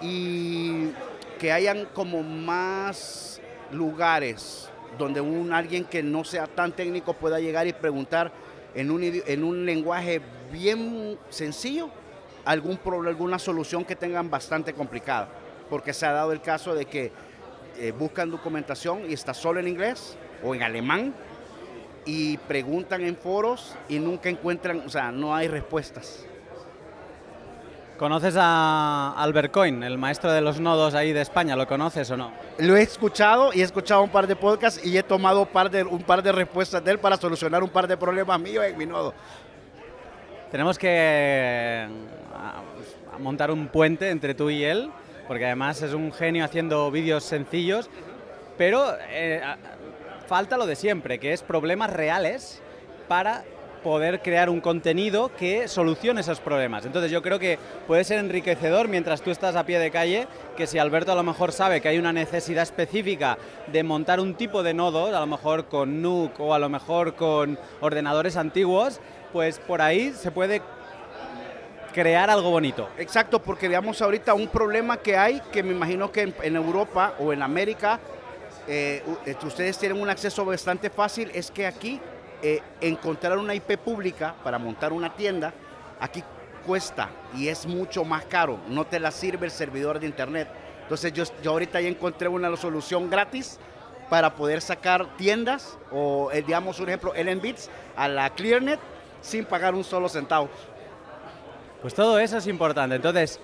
y 0.00 0.92
que 1.40 1.50
hayan 1.50 1.86
como 1.86 2.22
más 2.22 3.40
lugares 3.72 4.70
donde 4.96 5.20
un 5.20 5.52
alguien 5.52 5.84
que 5.84 6.04
no 6.04 6.22
sea 6.22 6.46
tan 6.46 6.70
técnico 6.70 7.14
pueda 7.14 7.40
llegar 7.40 7.66
y 7.66 7.72
preguntar 7.72 8.30
en 8.74 8.90
un, 8.90 9.02
en 9.02 9.44
un 9.44 9.66
lenguaje 9.66 10.20
bien 10.52 11.18
sencillo 11.28 11.90
algún 12.44 12.76
problema, 12.78 13.10
alguna 13.10 13.38
solución 13.38 13.84
que 13.84 13.96
tengan 13.96 14.30
bastante 14.30 14.72
complicada. 14.72 15.28
Porque 15.68 15.92
se 15.92 16.06
ha 16.06 16.12
dado 16.12 16.32
el 16.32 16.40
caso 16.40 16.74
de 16.74 16.84
que 16.86 17.12
eh, 17.78 17.92
buscan 17.92 18.30
documentación 18.30 19.08
y 19.08 19.12
está 19.12 19.34
solo 19.34 19.60
en 19.60 19.68
inglés 19.68 20.16
o 20.42 20.54
en 20.54 20.62
alemán 20.62 21.14
y 22.04 22.36
preguntan 22.38 23.02
en 23.02 23.16
foros 23.16 23.74
y 23.88 23.98
nunca 23.98 24.28
encuentran, 24.28 24.82
o 24.86 24.88
sea, 24.88 25.12
no 25.12 25.34
hay 25.34 25.48
respuestas. 25.48 26.26
¿Conoces 28.00 28.34
a 28.38 29.12
Albert 29.18 29.52
Coin, 29.52 29.82
el 29.82 29.98
maestro 29.98 30.32
de 30.32 30.40
los 30.40 30.58
nodos 30.58 30.94
ahí 30.94 31.12
de 31.12 31.20
España? 31.20 31.54
¿Lo 31.54 31.66
conoces 31.66 32.10
o 32.10 32.16
no? 32.16 32.32
Lo 32.56 32.74
he 32.74 32.80
escuchado 32.80 33.52
y 33.52 33.60
he 33.60 33.62
escuchado 33.62 34.02
un 34.02 34.08
par 34.08 34.26
de 34.26 34.36
podcasts 34.36 34.82
y 34.82 34.96
he 34.96 35.02
tomado 35.02 35.42
un 35.42 35.48
par 35.48 35.70
de, 35.70 35.82
un 35.82 36.02
par 36.02 36.22
de 36.22 36.32
respuestas 36.32 36.82
de 36.82 36.92
él 36.92 36.98
para 36.98 37.18
solucionar 37.18 37.62
un 37.62 37.68
par 37.68 37.86
de 37.86 37.98
problemas 37.98 38.40
míos 38.40 38.64
en 38.64 38.78
mi 38.78 38.86
nodo. 38.86 39.12
Tenemos 40.50 40.78
que 40.78 41.88
montar 43.18 43.50
un 43.50 43.68
puente 43.68 44.08
entre 44.08 44.34
tú 44.34 44.48
y 44.48 44.64
él, 44.64 44.90
porque 45.28 45.44
además 45.44 45.82
es 45.82 45.92
un 45.92 46.10
genio 46.10 46.46
haciendo 46.46 46.90
vídeos 46.90 47.22
sencillos, 47.22 47.90
pero 48.56 48.96
eh, 49.10 49.42
falta 50.26 50.56
lo 50.56 50.64
de 50.64 50.74
siempre, 50.74 51.18
que 51.18 51.34
es 51.34 51.42
problemas 51.42 51.92
reales 51.92 52.62
para 53.08 53.44
poder 53.82 54.20
crear 54.20 54.50
un 54.50 54.60
contenido 54.60 55.30
que 55.36 55.68
solucione 55.68 56.20
esos 56.20 56.40
problemas. 56.40 56.84
Entonces 56.86 57.10
yo 57.10 57.22
creo 57.22 57.38
que 57.38 57.58
puede 57.86 58.04
ser 58.04 58.18
enriquecedor 58.18 58.88
mientras 58.88 59.22
tú 59.22 59.30
estás 59.30 59.56
a 59.56 59.64
pie 59.64 59.78
de 59.78 59.90
calle, 59.90 60.28
que 60.56 60.66
si 60.66 60.78
Alberto 60.78 61.12
a 61.12 61.14
lo 61.14 61.22
mejor 61.22 61.52
sabe 61.52 61.80
que 61.80 61.88
hay 61.88 61.98
una 61.98 62.12
necesidad 62.12 62.62
específica 62.62 63.38
de 63.66 63.82
montar 63.82 64.20
un 64.20 64.34
tipo 64.34 64.62
de 64.62 64.74
nodo, 64.74 65.06
a 65.06 65.20
lo 65.20 65.26
mejor 65.26 65.66
con 65.66 66.02
NUC 66.02 66.38
o 66.40 66.54
a 66.54 66.58
lo 66.58 66.68
mejor 66.68 67.14
con 67.14 67.58
ordenadores 67.80 68.36
antiguos, 68.36 69.00
pues 69.32 69.58
por 69.58 69.80
ahí 69.80 70.12
se 70.12 70.30
puede 70.30 70.62
crear 71.92 72.30
algo 72.30 72.50
bonito. 72.50 72.88
Exacto, 72.98 73.40
porque 73.42 73.68
veamos 73.68 74.00
ahorita 74.00 74.34
un 74.34 74.48
problema 74.48 74.96
que 74.98 75.16
hay, 75.16 75.40
que 75.52 75.62
me 75.62 75.72
imagino 75.72 76.12
que 76.12 76.32
en, 76.42 76.56
Europa 76.56 77.14
o 77.18 77.32
en 77.32 77.42
América 77.42 77.98
eh, 78.68 79.02
ustedes 79.42 79.78
tienen 79.78 80.00
un 80.00 80.08
acceso 80.08 80.44
bastante 80.44 80.90
fácil, 80.90 81.30
es 81.34 81.50
que 81.50 81.66
aquí 81.66 82.00
eh, 82.42 82.62
encontrar 82.80 83.38
una 83.38 83.54
IP 83.54 83.76
pública 83.78 84.34
para 84.42 84.58
montar 84.58 84.92
una 84.92 85.14
tienda, 85.14 85.52
aquí 86.00 86.22
cuesta 86.66 87.10
y 87.36 87.48
es 87.48 87.66
mucho 87.66 88.04
más 88.04 88.24
caro, 88.24 88.58
no 88.68 88.86
te 88.86 89.00
la 89.00 89.10
sirve 89.10 89.46
el 89.46 89.52
servidor 89.52 90.00
de 90.00 90.06
internet. 90.06 90.48
Entonces 90.82 91.12
yo, 91.12 91.24
yo 91.42 91.52
ahorita 91.52 91.80
ya 91.80 91.88
encontré 91.88 92.28
una 92.28 92.56
solución 92.56 93.08
gratis 93.10 93.58
para 94.08 94.34
poder 94.34 94.60
sacar 94.60 95.16
tiendas 95.16 95.78
o 95.92 96.30
eh, 96.32 96.42
digamos 96.42 96.80
un 96.80 96.88
ejemplo 96.88 97.12
LNBits 97.14 97.70
a 97.96 98.08
la 98.08 98.30
ClearNet 98.30 98.80
sin 99.20 99.44
pagar 99.44 99.74
un 99.74 99.84
solo 99.84 100.08
centavo. 100.08 100.48
Pues 101.80 101.94
todo 101.94 102.18
eso 102.18 102.36
es 102.38 102.46
importante. 102.46 102.96
Entonces, 102.96 103.40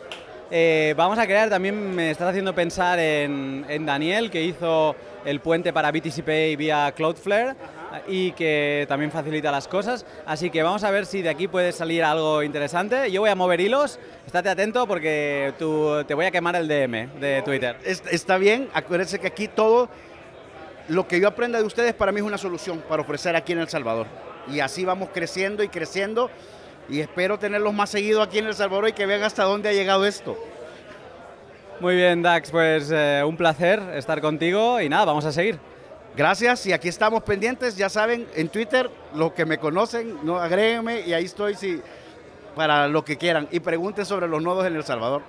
eh, 0.51 0.95
vamos 0.97 1.19
a 1.19 1.27
crear, 1.27 1.49
también 1.49 1.95
me 1.95 2.11
estás 2.11 2.29
haciendo 2.29 2.55
pensar 2.55 2.99
en, 2.99 3.65
en 3.69 3.87
Daniel, 3.87 4.31
que 4.31 4.43
hizo 4.43 4.95
el 5.25 5.41
puente 5.41 5.73
para 5.73 5.91
BTC 5.91 6.23
Pay 6.23 6.57
vía 6.57 6.93
Cloudflare 6.95 7.57
y 8.07 8.33
que 8.33 8.87
también 8.89 9.11
facilita 9.11 9.51
las 9.51 9.69
cosas. 9.69 10.07
Así 10.25 10.51
que 10.51 10.63
vamos 10.63 10.85
a 10.85 10.91
ver 10.91 11.07
si 11.07 11.23
de 11.23 11.29
aquí 11.29 11.49
puede 11.49 11.73
salir 11.73 12.05
algo 12.05 12.43
interesante. 12.43 13.11
Yo 13.11 13.21
voy 13.21 13.31
a 13.31 13.35
mover 13.35 13.61
hilos, 13.61 13.99
estate 14.27 14.49
atento 14.49 14.87
porque 14.87 15.55
tú, 15.59 16.05
te 16.07 16.15
voy 16.15 16.27
a 16.27 16.31
quemar 16.31 16.57
el 16.57 16.69
DM 16.69 17.21
de 17.21 17.43
Twitter. 17.43 17.77
Está 17.85 18.39
bien, 18.39 18.69
acuérdense 18.75 19.19
que 19.19 19.27
aquí 19.27 19.49
todo 19.49 19.89
lo 20.89 21.09
que 21.09 21.21
yo 21.21 21.29
aprenda 21.29 21.59
de 21.59 21.65
ustedes 21.65 21.95
para 21.95 22.13
mí 22.13 22.21
es 22.21 22.27
una 22.27 22.39
solución 22.39 22.83
para 22.89 23.03
ofrecer 23.03 23.35
aquí 23.37 23.53
en 23.53 23.59
El 23.59 23.69
Salvador. 23.69 24.07
Y 24.49 24.61
así 24.61 24.85
vamos 24.85 25.09
creciendo 25.13 25.63
y 25.63 25.69
creciendo 25.69 26.31
y 26.89 27.01
espero 27.01 27.39
tenerlos 27.39 27.75
más 27.75 27.91
seguido 27.91 28.23
aquí 28.23 28.39
en 28.39 28.47
El 28.47 28.55
Salvador 28.55 28.89
y 28.89 28.93
que 28.93 29.07
vean 29.07 29.23
hasta 29.23 29.45
dónde 29.45 29.69
ha 29.69 29.73
llegado 29.73 30.07
esto. 30.07 30.37
Muy 31.81 31.95
bien, 31.95 32.23
Dax, 32.23 32.51
pues 32.51 32.91
eh, 32.91 33.23
un 33.27 33.37
placer 33.37 33.81
estar 33.95 34.21
contigo 34.21 34.81
y 34.81 34.89
nada, 34.89 35.05
vamos 35.05 35.27
a 35.27 35.33
seguir. 35.33 35.59
Gracias 36.17 36.65
y 36.65 36.73
aquí 36.73 36.89
estamos 36.89 37.23
pendientes, 37.25 37.77
ya 37.77 37.91
saben, 37.91 38.27
en 38.35 38.49
Twitter, 38.49 38.91
los 39.13 39.33
que 39.33 39.45
me 39.45 39.59
conocen, 39.59 40.25
no 40.25 40.39
agréguenme 40.39 41.01
y 41.01 41.13
ahí 41.13 41.27
estoy 41.27 41.55
si, 41.55 41.83
para 42.55 42.89
lo 42.89 43.05
que 43.05 43.19
quieran 43.19 43.47
y 43.51 43.61
pregunten 43.61 44.07
sobre 44.07 44.27
los 44.27 44.43
nodos 44.43 44.67
en 44.67 44.77
El 44.77 44.83
Salvador. 44.83 45.21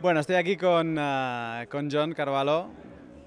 Bueno, 0.00 0.20
estoy 0.20 0.36
aquí 0.36 0.56
con, 0.56 0.96
uh, 0.96 1.68
con 1.70 1.90
John 1.90 2.14
Carvalho, 2.14 2.68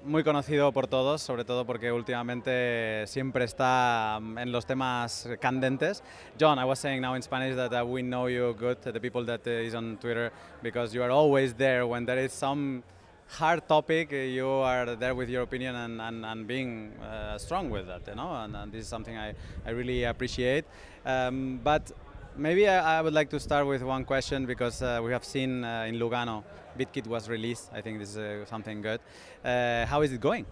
muy 0.04 0.24
conocido 0.24 0.72
por 0.72 0.88
todos, 0.88 1.22
sobre 1.22 1.44
todo 1.44 1.64
porque 1.64 1.92
últimamente 1.92 3.06
siempre 3.06 3.44
está 3.44 4.16
um, 4.18 4.38
en 4.38 4.50
los 4.50 4.66
temas 4.66 5.28
candentes. 5.40 6.02
John, 6.38 6.58
I 6.58 6.64
was 6.64 6.80
saying 6.80 7.00
now 7.00 7.14
in 7.14 7.22
Spanish 7.22 7.54
that 7.54 7.72
uh, 7.72 7.86
we 7.86 8.02
know 8.02 8.26
you 8.26 8.56
good, 8.58 8.78
the 8.82 9.00
people 9.00 9.24
that 9.26 9.46
uh, 9.46 9.50
is 9.50 9.76
on 9.76 9.98
Twitter, 9.98 10.32
because 10.64 10.92
you 10.92 11.00
are 11.04 11.12
always 11.12 11.54
there 11.54 11.86
when 11.86 12.04
there 12.04 12.18
is 12.18 12.32
some 12.32 12.82
hard 13.28 13.66
topic, 13.68 14.12
uh, 14.12 14.16
you 14.16 14.48
are 14.48 14.96
there 14.96 15.14
with 15.14 15.28
your 15.28 15.42
opinion 15.42 15.74
and, 15.74 16.00
and, 16.00 16.24
and 16.24 16.46
being 16.46 16.92
uh, 17.02 17.38
strong 17.38 17.70
with 17.70 17.86
that, 17.86 18.06
you 18.06 18.14
know, 18.14 18.34
and, 18.34 18.56
and, 18.56 18.72
this 18.72 18.82
is 18.82 18.88
something 18.88 19.16
I, 19.16 19.34
I 19.64 19.70
really 19.70 20.04
appreciate. 20.04 20.64
Um, 21.04 21.60
but 21.62 21.90
maybe 22.36 22.68
I, 22.68 22.98
I, 22.98 23.02
would 23.02 23.14
like 23.14 23.30
to 23.30 23.40
start 23.40 23.66
with 23.66 23.82
one 23.82 24.04
question 24.04 24.46
because 24.46 24.82
uh, 24.82 25.00
we 25.02 25.12
have 25.12 25.24
seen 25.24 25.64
uh, 25.64 25.86
in 25.88 25.96
Lugano, 25.96 26.44
BitKit 26.78 27.06
was 27.06 27.28
released. 27.28 27.70
I 27.72 27.80
think 27.80 27.98
this 27.98 28.10
is 28.10 28.18
uh, 28.18 28.44
something 28.46 28.82
good. 28.82 29.00
Uh, 29.44 29.86
how 29.86 30.02
is 30.02 30.12
it 30.12 30.20
going? 30.20 30.46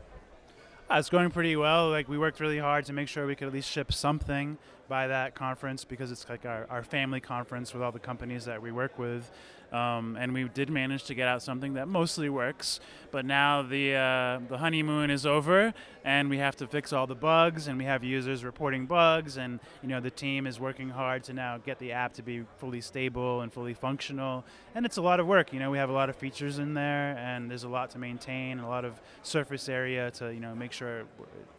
it's 0.91 1.11
going 1.11 1.31
pretty 1.31 1.57
well. 1.57 1.91
Like 1.91 2.09
we 2.09 2.19
worked 2.19 2.41
really 2.41 2.59
hard 2.59 2.85
to 2.87 2.93
make 2.93 3.09
sure 3.09 3.27
we 3.27 3.35
could 3.35 3.49
at 3.49 3.55
least 3.55 3.71
ship 3.71 3.93
something 3.93 4.59
by 4.89 5.07
that 5.07 5.35
conference 5.35 5.85
because 5.85 6.13
it's 6.13 6.29
like 6.29 6.45
our, 6.45 6.67
our 6.69 6.83
family 6.83 7.21
conference 7.21 7.73
with 7.73 7.83
all 7.83 7.93
the 7.93 7.99
companies 7.99 8.45
that 8.45 8.61
we 8.61 8.71
work 8.71 8.99
with. 8.99 9.31
Um, 9.75 10.17
and 10.21 10.33
we 10.33 10.45
did 10.45 10.71
manage 10.71 11.03
to 11.05 11.15
get 11.15 11.27
out 11.27 11.43
something 11.43 11.75
that 11.75 11.89
mostly 11.89 12.29
works. 12.29 12.79
But 13.11 13.25
now 13.25 13.63
the 13.63 13.95
uh, 13.95 14.41
the 14.49 14.59
honeymoon 14.59 15.11
is 15.11 15.27
over, 15.27 15.75
and 16.05 16.31
we 16.31 16.39
have 16.39 16.55
to 16.57 16.69
fix 16.69 16.93
all 16.93 17.09
the 17.09 17.17
bugs, 17.17 17.67
and 17.67 17.77
we 17.77 17.85
have 17.85 18.05
users 18.05 18.45
reporting 18.45 18.87
bugs, 18.87 19.37
and 19.37 19.59
you 19.83 19.89
know 19.89 19.99
the 19.99 20.13
team 20.13 20.47
is 20.47 20.61
working 20.61 20.91
hard 20.91 21.25
to 21.25 21.33
now 21.33 21.59
get 21.59 21.81
the 21.81 21.91
app 21.91 22.13
to 22.15 22.23
be 22.23 22.45
fully 22.59 22.81
stable 22.81 23.41
and 23.41 23.53
fully 23.53 23.75
functional. 23.75 24.45
And 24.77 24.87
it's 24.87 24.97
a 24.97 25.03
lot 25.03 25.19
of 25.19 25.27
work. 25.27 25.53
You 25.53 25.59
know, 25.59 25.73
we 25.73 25.79
have 25.79 25.91
a 25.91 25.93
lot 25.93 26.09
of 26.09 26.15
features 26.15 26.61
in 26.61 26.75
there, 26.75 27.17
and 27.19 27.51
there's 27.51 27.65
a 27.65 27.69
lot 27.69 27.91
to 27.91 27.99
maintain, 27.99 28.61
a 28.61 28.69
lot 28.69 28.85
of 28.85 29.01
surface 29.23 29.69
area 29.69 30.13
to 30.13 30.33
you 30.33 30.41
know 30.41 30.55
make 30.55 30.71
sure 30.71 31.01
it 31.01 31.07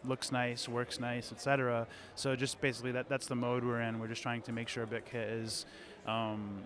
looks 0.05 0.31
nice, 0.31 0.69
works 0.69 1.01
nice, 1.01 1.33
etc. 1.33 1.85
So 2.15 2.33
just 2.37 2.61
basically 2.61 2.93
that 2.93 3.09
that's 3.09 3.27
the 3.27 3.35
mode 3.35 3.65
we're 3.65 3.81
in. 3.81 3.99
We're 3.99 4.07
just 4.07 4.23
trying 4.23 4.41
to 4.43 4.53
make 4.53 4.69
sure 4.69 4.87
BitKit 4.87 5.43
is 5.43 5.65
um, 6.07 6.65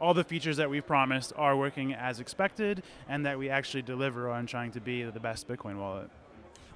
all 0.00 0.14
the 0.14 0.24
features 0.24 0.56
that 0.56 0.70
we've 0.70 0.86
promised 0.86 1.32
are 1.36 1.56
working 1.56 1.92
as 1.94 2.20
expected 2.20 2.82
and 3.08 3.26
that 3.26 3.38
we 3.38 3.48
actually 3.50 3.82
deliver 3.82 4.30
on 4.30 4.46
trying 4.46 4.72
to 4.72 4.80
be 4.80 5.02
the 5.02 5.20
best 5.20 5.46
Bitcoin 5.46 5.76
wallet. 5.78 6.10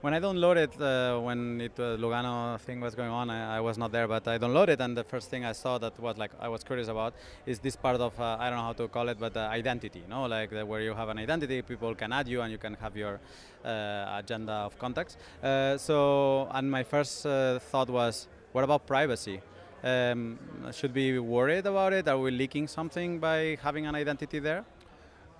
When 0.04 0.12
I 0.12 0.20
downloaded, 0.20 0.78
uh, 0.78 1.18
when 1.18 1.62
it 1.62 1.72
uh, 1.78 1.96
Lugano 1.96 2.60
thing 2.60 2.78
was 2.78 2.94
going 2.94 3.08
on, 3.08 3.30
I, 3.30 3.56
I, 3.56 3.60
was 3.60 3.78
not 3.78 3.90
there, 3.90 4.06
but 4.06 4.28
I 4.28 4.36
downloaded, 4.36 4.80
and 4.80 4.94
the 4.94 5.02
first 5.02 5.30
thing 5.30 5.46
I 5.46 5.52
saw 5.52 5.78
that 5.78 5.98
was 5.98 6.18
like 6.18 6.30
I 6.38 6.46
was 6.48 6.62
curious 6.62 6.88
about 6.88 7.14
is 7.46 7.58
this 7.58 7.74
part 7.74 7.98
of 7.98 8.20
uh, 8.20 8.36
I 8.38 8.50
don't 8.50 8.58
know 8.58 8.64
how 8.64 8.74
to 8.74 8.88
call 8.88 9.08
it, 9.08 9.18
but 9.18 9.34
uh, 9.34 9.48
identity, 9.50 10.02
no, 10.06 10.26
like 10.26 10.50
the, 10.50 10.66
where 10.66 10.82
you 10.82 10.92
have 10.92 11.08
an 11.08 11.16
identity, 11.16 11.62
people 11.62 11.94
can 11.94 12.12
add 12.12 12.28
you, 12.28 12.42
and 12.42 12.52
you 12.52 12.58
can 12.58 12.74
have 12.74 12.94
your 12.94 13.18
uh, 13.64 14.18
agenda 14.18 14.52
of 14.52 14.78
contacts. 14.78 15.16
Uh, 15.42 15.78
so, 15.78 16.48
and 16.50 16.70
my 16.70 16.82
first 16.82 17.22
thought 17.22 17.88
was, 17.88 18.28
what 18.52 18.62
about 18.62 18.86
privacy? 18.86 19.40
Um, 19.84 20.38
should 20.72 20.94
we 20.94 21.12
be 21.12 21.18
worried 21.18 21.66
about 21.66 21.92
it? 21.92 22.08
Are 22.08 22.18
we 22.18 22.30
leaking 22.30 22.68
something 22.68 23.18
by 23.20 23.58
having 23.62 23.84
an 23.86 23.94
identity 23.94 24.38
there? 24.38 24.64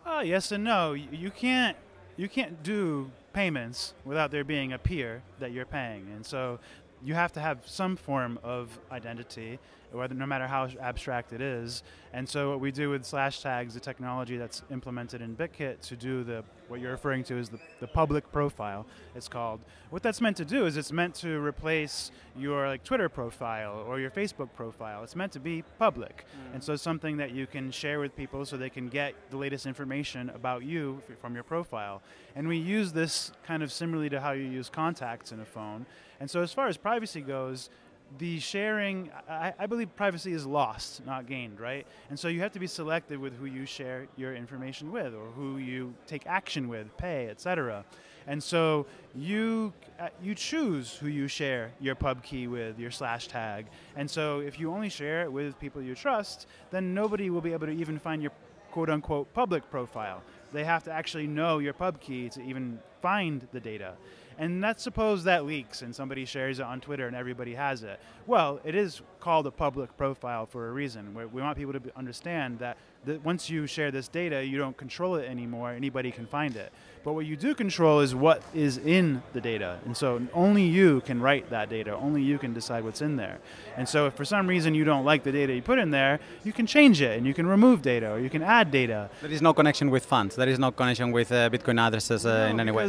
Uh, 0.05 0.23
yes 0.23 0.53
and 0.53 0.65
no. 0.65 0.93
You 0.93 1.31
can't 1.31 1.79
you 2.19 2.29
can't 2.29 2.63
do 2.63 3.11
payments 3.33 3.95
without 4.05 4.31
there 4.31 4.45
being 4.45 4.75
a 4.75 4.79
peer 4.79 5.23
that 5.41 5.53
you're 5.53 5.65
paying, 5.65 6.07
and 6.15 6.25
so 6.25 6.61
you 7.05 7.15
have 7.15 7.33
to 7.33 7.41
have 7.41 7.59
some 7.67 7.97
form 7.97 8.39
of 8.43 8.79
identity 8.91 9.59
whether 9.95 10.15
no 10.15 10.27
matter 10.27 10.47
how 10.47 10.69
abstract 10.81 11.33
it 11.33 11.41
is. 11.41 11.83
And 12.13 12.29
so 12.29 12.51
what 12.51 12.61
we 12.61 12.71
do 12.71 12.91
with 12.91 13.05
slash 13.05 13.41
tags, 13.43 13.75
the 13.75 13.81
technology 13.81 14.37
that's 14.37 14.63
implemented 14.71 15.21
in 15.21 15.37
BitKit 15.37 15.81
to 15.83 15.97
do 15.97 16.25
the 16.25 16.45
what 16.69 16.81
you're 16.81 16.93
referring 16.93 17.23
to 17.25 17.37
is 17.37 17.51
the, 17.51 17.59
the 17.81 17.87
public 17.87 18.31
profile. 18.33 18.87
It's 19.15 19.29
called. 19.29 19.61
What 19.91 20.03
that's 20.03 20.21
meant 20.21 20.37
to 20.39 20.47
do 20.47 20.65
is 20.65 20.79
it's 20.79 20.93
meant 20.93 21.15
to 21.17 21.39
replace 21.41 22.11
your 22.37 22.67
like 22.67 22.85
Twitter 22.85 23.09
profile 23.09 23.85
or 23.87 24.01
your 24.01 24.11
Facebook 24.11 24.49
profile. 24.55 25.03
It's 25.05 25.15
meant 25.15 25.33
to 25.33 25.41
be 25.41 25.63
public, 25.79 26.25
mm. 26.25 26.55
and 26.55 26.65
so 26.65 26.75
something 26.75 27.19
that 27.19 27.33
you 27.33 27.47
can 27.47 27.71
share 27.71 28.01
with 28.01 28.17
people 28.17 28.47
so 28.47 28.57
they 28.57 28.71
can 28.71 28.89
get 28.89 29.15
the 29.31 29.37
latest 29.37 29.67
information 29.67 30.31
about 30.31 30.65
you 30.65 31.03
from 31.21 31.35
your 31.35 31.45
profile. 31.45 32.01
And 32.35 32.49
we 32.49 32.57
use 32.57 32.93
this 32.93 33.31
kind 33.47 33.63
of 33.63 33.71
similarly 33.71 34.09
to 34.09 34.21
how 34.21 34.33
you 34.33 34.45
use 34.45 34.71
contacts 34.71 35.33
in 35.33 35.41
a 35.41 35.45
phone. 35.45 35.87
And 36.25 36.31
so 36.31 36.41
as 36.41 36.55
far 36.55 36.69
as 36.69 36.79
privacy 36.79 37.21
goes, 37.21 37.69
the 38.17 38.41
sharing, 38.41 39.11
I, 39.29 39.53
I, 39.59 39.67
believe 39.67 39.95
privacy 39.95 40.33
is 40.33 40.47
lost, 40.47 41.05
not 41.05 41.27
gained, 41.27 41.61
right? 41.61 41.87
And 42.09 42.19
so 42.19 42.29
you 42.29 42.41
have 42.41 42.53
to 42.53 42.59
be 42.59 42.67
selective 42.67 43.21
with 43.21 43.37
who 43.37 43.45
you 43.45 43.67
share 43.67 44.07
your 44.17 44.35
information 44.35 44.91
with 44.91 45.13
or 45.13 45.27
who 45.37 45.59
you 45.59 45.93
take 46.07 46.27
action 46.27 46.67
with, 46.67 46.97
pay, 46.97 47.29
etc. 47.29 47.85
And 48.27 48.43
so 48.43 48.87
you 49.15 49.75
uh, 50.01 50.09
you 50.23 50.35
choose 50.35 50.95
who 50.95 51.09
you 51.09 51.29
share 51.29 51.73
your 51.79 51.95
pub 51.95 52.23
key 52.23 52.47
with, 52.47 52.79
your 52.79 52.91
slash 52.91 53.29
tag. 53.29 53.67
And 53.95 54.11
so 54.11 54.39
if 54.41 54.59
you 54.59 54.73
only 54.73 54.89
share 54.89 55.25
it 55.25 55.31
with 55.31 55.61
people 55.61 55.83
you 55.83 55.95
trust, 55.95 56.47
then 56.71 56.95
nobody 56.95 57.29
will 57.29 57.43
be 57.43 57.53
able 57.53 57.67
to 57.67 57.75
even 57.75 57.99
find 57.99 58.23
your 58.23 58.33
quote 58.71 58.89
unquote 58.89 59.31
public 59.35 59.71
profile. 59.71 60.23
They 60.55 60.65
have 60.65 60.85
to 60.85 60.91
actually 60.91 61.27
know 61.27 61.59
your 61.59 61.75
pub 61.75 62.01
key 62.01 62.31
to 62.31 62.41
even 62.41 62.79
find 63.03 63.47
the 63.53 63.61
data. 63.61 63.93
And 64.39 64.61
let's 64.61 64.83
suppose 64.83 65.25
that 65.25 65.45
leaks 65.45 65.83
and 65.83 65.95
somebody 65.95 66.25
shares 66.25 66.59
it 66.59 66.65
on 66.65 66.81
Twitter 66.81 67.07
and 67.07 67.17
everybody 67.17 67.55
has 67.55 67.83
it. 67.83 68.01
Well, 68.27 68.61
it 68.65 68.75
is 68.75 69.03
called 69.21 69.47
a 69.47 69.51
public 69.51 69.97
profile 69.97 70.47
for 70.47 70.69
a 70.69 70.73
reason. 70.73 71.15
We 71.15 71.43
want 71.43 71.57
people 71.57 71.73
to 71.73 71.81
understand 71.97 72.59
that, 72.59 72.77
that 73.05 73.25
once 73.25 73.49
you 73.49 73.67
share 73.67 73.91
this 73.91 74.09
data, 74.09 74.45
you 74.45 74.59
don't 74.59 74.77
control 74.77 75.17
it 75.17 75.29
anymore. 75.29 75.73
Anybody 75.73 76.11
can 76.11 76.27
find 76.27 76.57
it. 76.57 76.73
But 77.05 77.13
what 77.13 77.27
you 77.27 77.37
do 77.37 77.55
control 77.55 78.01
is 78.01 78.15
what 78.15 78.43
is 78.55 78.79
in 78.79 79.23
the 79.35 79.41
data. 79.41 79.79
And 79.85 79.95
so 79.95 80.27
only 80.33 80.63
you 80.63 81.03
can 81.03 81.21
write 81.21 81.51
that 81.51 81.69
data. 81.69 81.95
Only 81.95 82.23
you 82.23 82.39
can 82.39 82.55
decide 82.55 82.83
what's 82.83 83.03
in 83.03 83.17
there. 83.17 83.39
And 83.77 83.87
so 83.87 84.07
if 84.07 84.15
for 84.15 84.25
some 84.25 84.47
reason 84.47 84.75
you 84.75 84.85
don't 84.85 85.05
like 85.05 85.23
the 85.23 85.33
data 85.33 85.55
you 85.55 85.61
put 85.61 85.79
in 85.79 85.91
there, 85.91 86.19
you 86.45 86.53
can 86.53 86.67
change 86.67 87.03
it 87.03 87.19
and 87.19 87.27
you 87.27 87.35
can 87.35 87.47
remove 87.47 87.83
data 87.83 88.13
or 88.13 88.19
you 88.19 88.31
can 88.31 88.43
add 88.43 88.71
data. 88.71 89.11
There 89.21 89.31
is 89.31 89.43
no 89.43 89.53
connection 89.53 89.91
with 89.91 90.07
funds. 90.07 90.35
There 90.35 90.49
is 90.49 90.59
no 90.59 90.73
connection 90.73 91.13
with 91.13 91.31
uh, 91.31 91.51
Bitcoin 91.51 91.79
addresses 91.79 92.25
uh, 92.25 92.39
no, 92.39 92.47
in 92.47 92.61
any 92.61 92.71
way. 92.71 92.89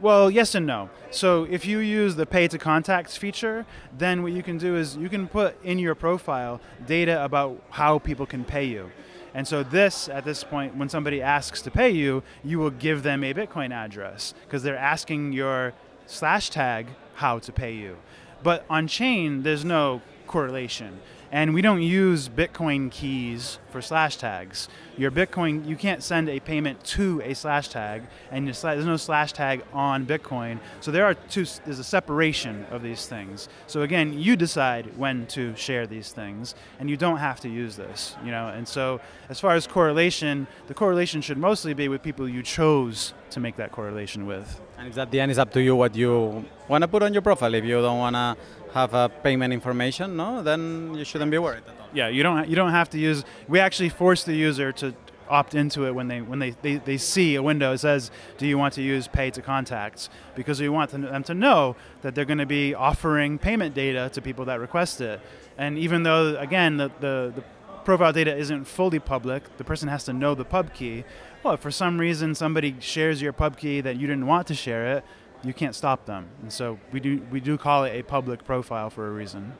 Well, 0.00 0.30
yes 0.30 0.54
and 0.54 0.64
no. 0.64 0.90
So 1.10 1.44
if 1.50 1.66
you 1.66 1.78
use 1.80 2.14
the 2.14 2.24
pay 2.24 2.46
to 2.48 2.58
contacts 2.58 3.16
feature, 3.16 3.66
then 3.96 4.22
what 4.22 4.32
you 4.32 4.44
can 4.44 4.56
do 4.56 4.76
is 4.76 4.96
you 4.96 5.08
can 5.08 5.26
put 5.26 5.60
in 5.64 5.80
your 5.80 5.96
profile 5.96 6.60
data 6.86 7.24
about 7.24 7.60
how 7.70 7.98
people 7.98 8.24
can 8.24 8.44
pay 8.44 8.64
you. 8.64 8.92
And 9.34 9.46
so 9.46 9.64
this, 9.64 10.08
at 10.08 10.24
this 10.24 10.44
point, 10.44 10.76
when 10.76 10.88
somebody 10.88 11.20
asks 11.20 11.62
to 11.62 11.70
pay 11.72 11.90
you, 11.90 12.22
you 12.44 12.60
will 12.60 12.70
give 12.70 13.02
them 13.02 13.24
a 13.24 13.34
Bitcoin 13.34 13.72
address 13.72 14.34
because 14.44 14.62
they're 14.62 14.76
asking 14.76 15.32
your 15.32 15.74
slash 16.06 16.50
tag 16.50 16.86
how 17.14 17.40
to 17.40 17.52
pay 17.52 17.74
you. 17.74 17.96
But 18.42 18.64
on 18.70 18.86
chain, 18.86 19.42
there's 19.42 19.64
no 19.64 20.00
correlation. 20.28 21.00
And 21.30 21.52
we 21.52 21.60
don't 21.60 21.82
use 21.82 22.28
Bitcoin 22.28 22.90
keys 22.90 23.58
for 23.70 23.82
slash 23.82 24.16
tags. 24.16 24.68
Your 24.96 25.10
Bitcoin, 25.10 25.66
you 25.66 25.76
can't 25.76 26.02
send 26.02 26.28
a 26.28 26.40
payment 26.40 26.82
to 26.84 27.20
a 27.22 27.34
slash 27.34 27.68
tag, 27.68 28.02
and 28.30 28.48
there's 28.48 28.64
no 28.64 28.96
slash 28.96 29.32
tag 29.32 29.62
on 29.72 30.06
Bitcoin. 30.06 30.58
So 30.80 30.90
there 30.90 31.04
are 31.04 31.14
two. 31.14 31.44
There's 31.64 31.78
a 31.78 31.84
separation 31.84 32.66
of 32.70 32.82
these 32.82 33.06
things. 33.06 33.48
So 33.66 33.82
again, 33.82 34.18
you 34.18 34.36
decide 34.36 34.96
when 34.96 35.26
to 35.28 35.54
share 35.54 35.86
these 35.86 36.12
things, 36.12 36.54
and 36.80 36.88
you 36.88 36.96
don't 36.96 37.18
have 37.18 37.40
to 37.40 37.48
use 37.48 37.76
this. 37.76 38.16
You 38.24 38.30
know. 38.30 38.48
And 38.48 38.66
so 38.66 39.00
as 39.28 39.38
far 39.38 39.54
as 39.54 39.66
correlation, 39.66 40.46
the 40.66 40.74
correlation 40.74 41.20
should 41.20 41.38
mostly 41.38 41.74
be 41.74 41.88
with 41.88 42.02
people 42.02 42.28
you 42.28 42.42
chose 42.42 43.12
to 43.30 43.40
make 43.40 43.56
that 43.56 43.70
correlation 43.70 44.26
with. 44.26 44.60
And 44.78 44.88
it's 44.88 44.96
at 44.98 45.10
the 45.10 45.20
end, 45.20 45.30
it's 45.30 45.38
up 45.38 45.52
to 45.52 45.60
you 45.60 45.76
what 45.76 45.94
you 45.94 46.44
want 46.68 46.82
to 46.82 46.88
put 46.88 47.02
on 47.02 47.12
your 47.12 47.22
profile. 47.22 47.52
If 47.54 47.64
you 47.64 47.80
don't 47.82 47.98
want 47.98 48.16
to 48.16 48.36
have 48.74 48.94
a 48.94 49.08
payment 49.08 49.52
information, 49.52 50.16
no, 50.16 50.42
then 50.42 50.94
you 50.94 51.04
shouldn't 51.04 51.30
be 51.30 51.38
worried 51.38 51.62
Yeah, 51.92 52.08
you 52.08 52.22
don't 52.22 52.48
you 52.48 52.56
don't 52.56 52.70
have 52.70 52.90
to 52.90 52.98
use. 52.98 53.24
We 53.48 53.60
actually 53.60 53.88
force 53.88 54.24
the 54.24 54.34
user 54.34 54.72
to 54.72 54.94
opt 55.28 55.54
into 55.54 55.86
it 55.86 55.94
when 55.94 56.08
they 56.08 56.20
when 56.20 56.38
they, 56.38 56.50
they, 56.62 56.76
they 56.76 56.96
see 56.96 57.34
a 57.34 57.42
window 57.42 57.72
that 57.72 57.78
says, 57.78 58.10
"Do 58.38 58.46
you 58.46 58.58
want 58.58 58.74
to 58.74 58.82
use 58.82 59.08
pay 59.08 59.30
to 59.30 59.42
contacts?" 59.42 60.08
Because 60.34 60.60
we 60.60 60.68
want 60.68 60.90
them 60.90 61.22
to 61.24 61.34
know 61.34 61.76
that 62.02 62.14
they're 62.14 62.24
going 62.24 62.38
to 62.38 62.46
be 62.46 62.74
offering 62.74 63.38
payment 63.38 63.74
data 63.74 64.10
to 64.12 64.22
people 64.22 64.44
that 64.46 64.60
request 64.60 65.00
it. 65.00 65.20
And 65.56 65.78
even 65.78 66.02
though 66.02 66.36
again 66.36 66.76
the, 66.76 66.90
the, 67.00 67.32
the 67.36 67.44
profile 67.84 68.12
data 68.12 68.36
isn't 68.36 68.66
fully 68.66 68.98
public, 68.98 69.56
the 69.56 69.64
person 69.64 69.88
has 69.88 70.04
to 70.04 70.12
know 70.12 70.34
the 70.34 70.44
pub 70.44 70.72
key. 70.74 71.04
Well, 71.42 71.54
if 71.54 71.60
for 71.60 71.70
some 71.70 71.98
reason 71.98 72.34
somebody 72.34 72.76
shares 72.80 73.22
your 73.22 73.32
pub 73.32 73.56
key 73.56 73.80
that 73.80 73.96
you 73.96 74.06
didn't 74.06 74.26
want 74.26 74.46
to 74.48 74.54
share 74.54 74.96
it, 74.96 75.04
you 75.42 75.52
can't 75.52 75.74
stop 75.74 76.04
them. 76.06 76.26
And 76.42 76.52
so 76.52 76.78
we 76.92 77.00
do 77.00 77.22
we 77.30 77.40
do 77.40 77.56
call 77.56 77.84
it 77.84 77.98
a 77.98 78.02
public 78.02 78.44
profile 78.44 78.90
for 78.90 79.06
a 79.06 79.10
reason. 79.10 79.52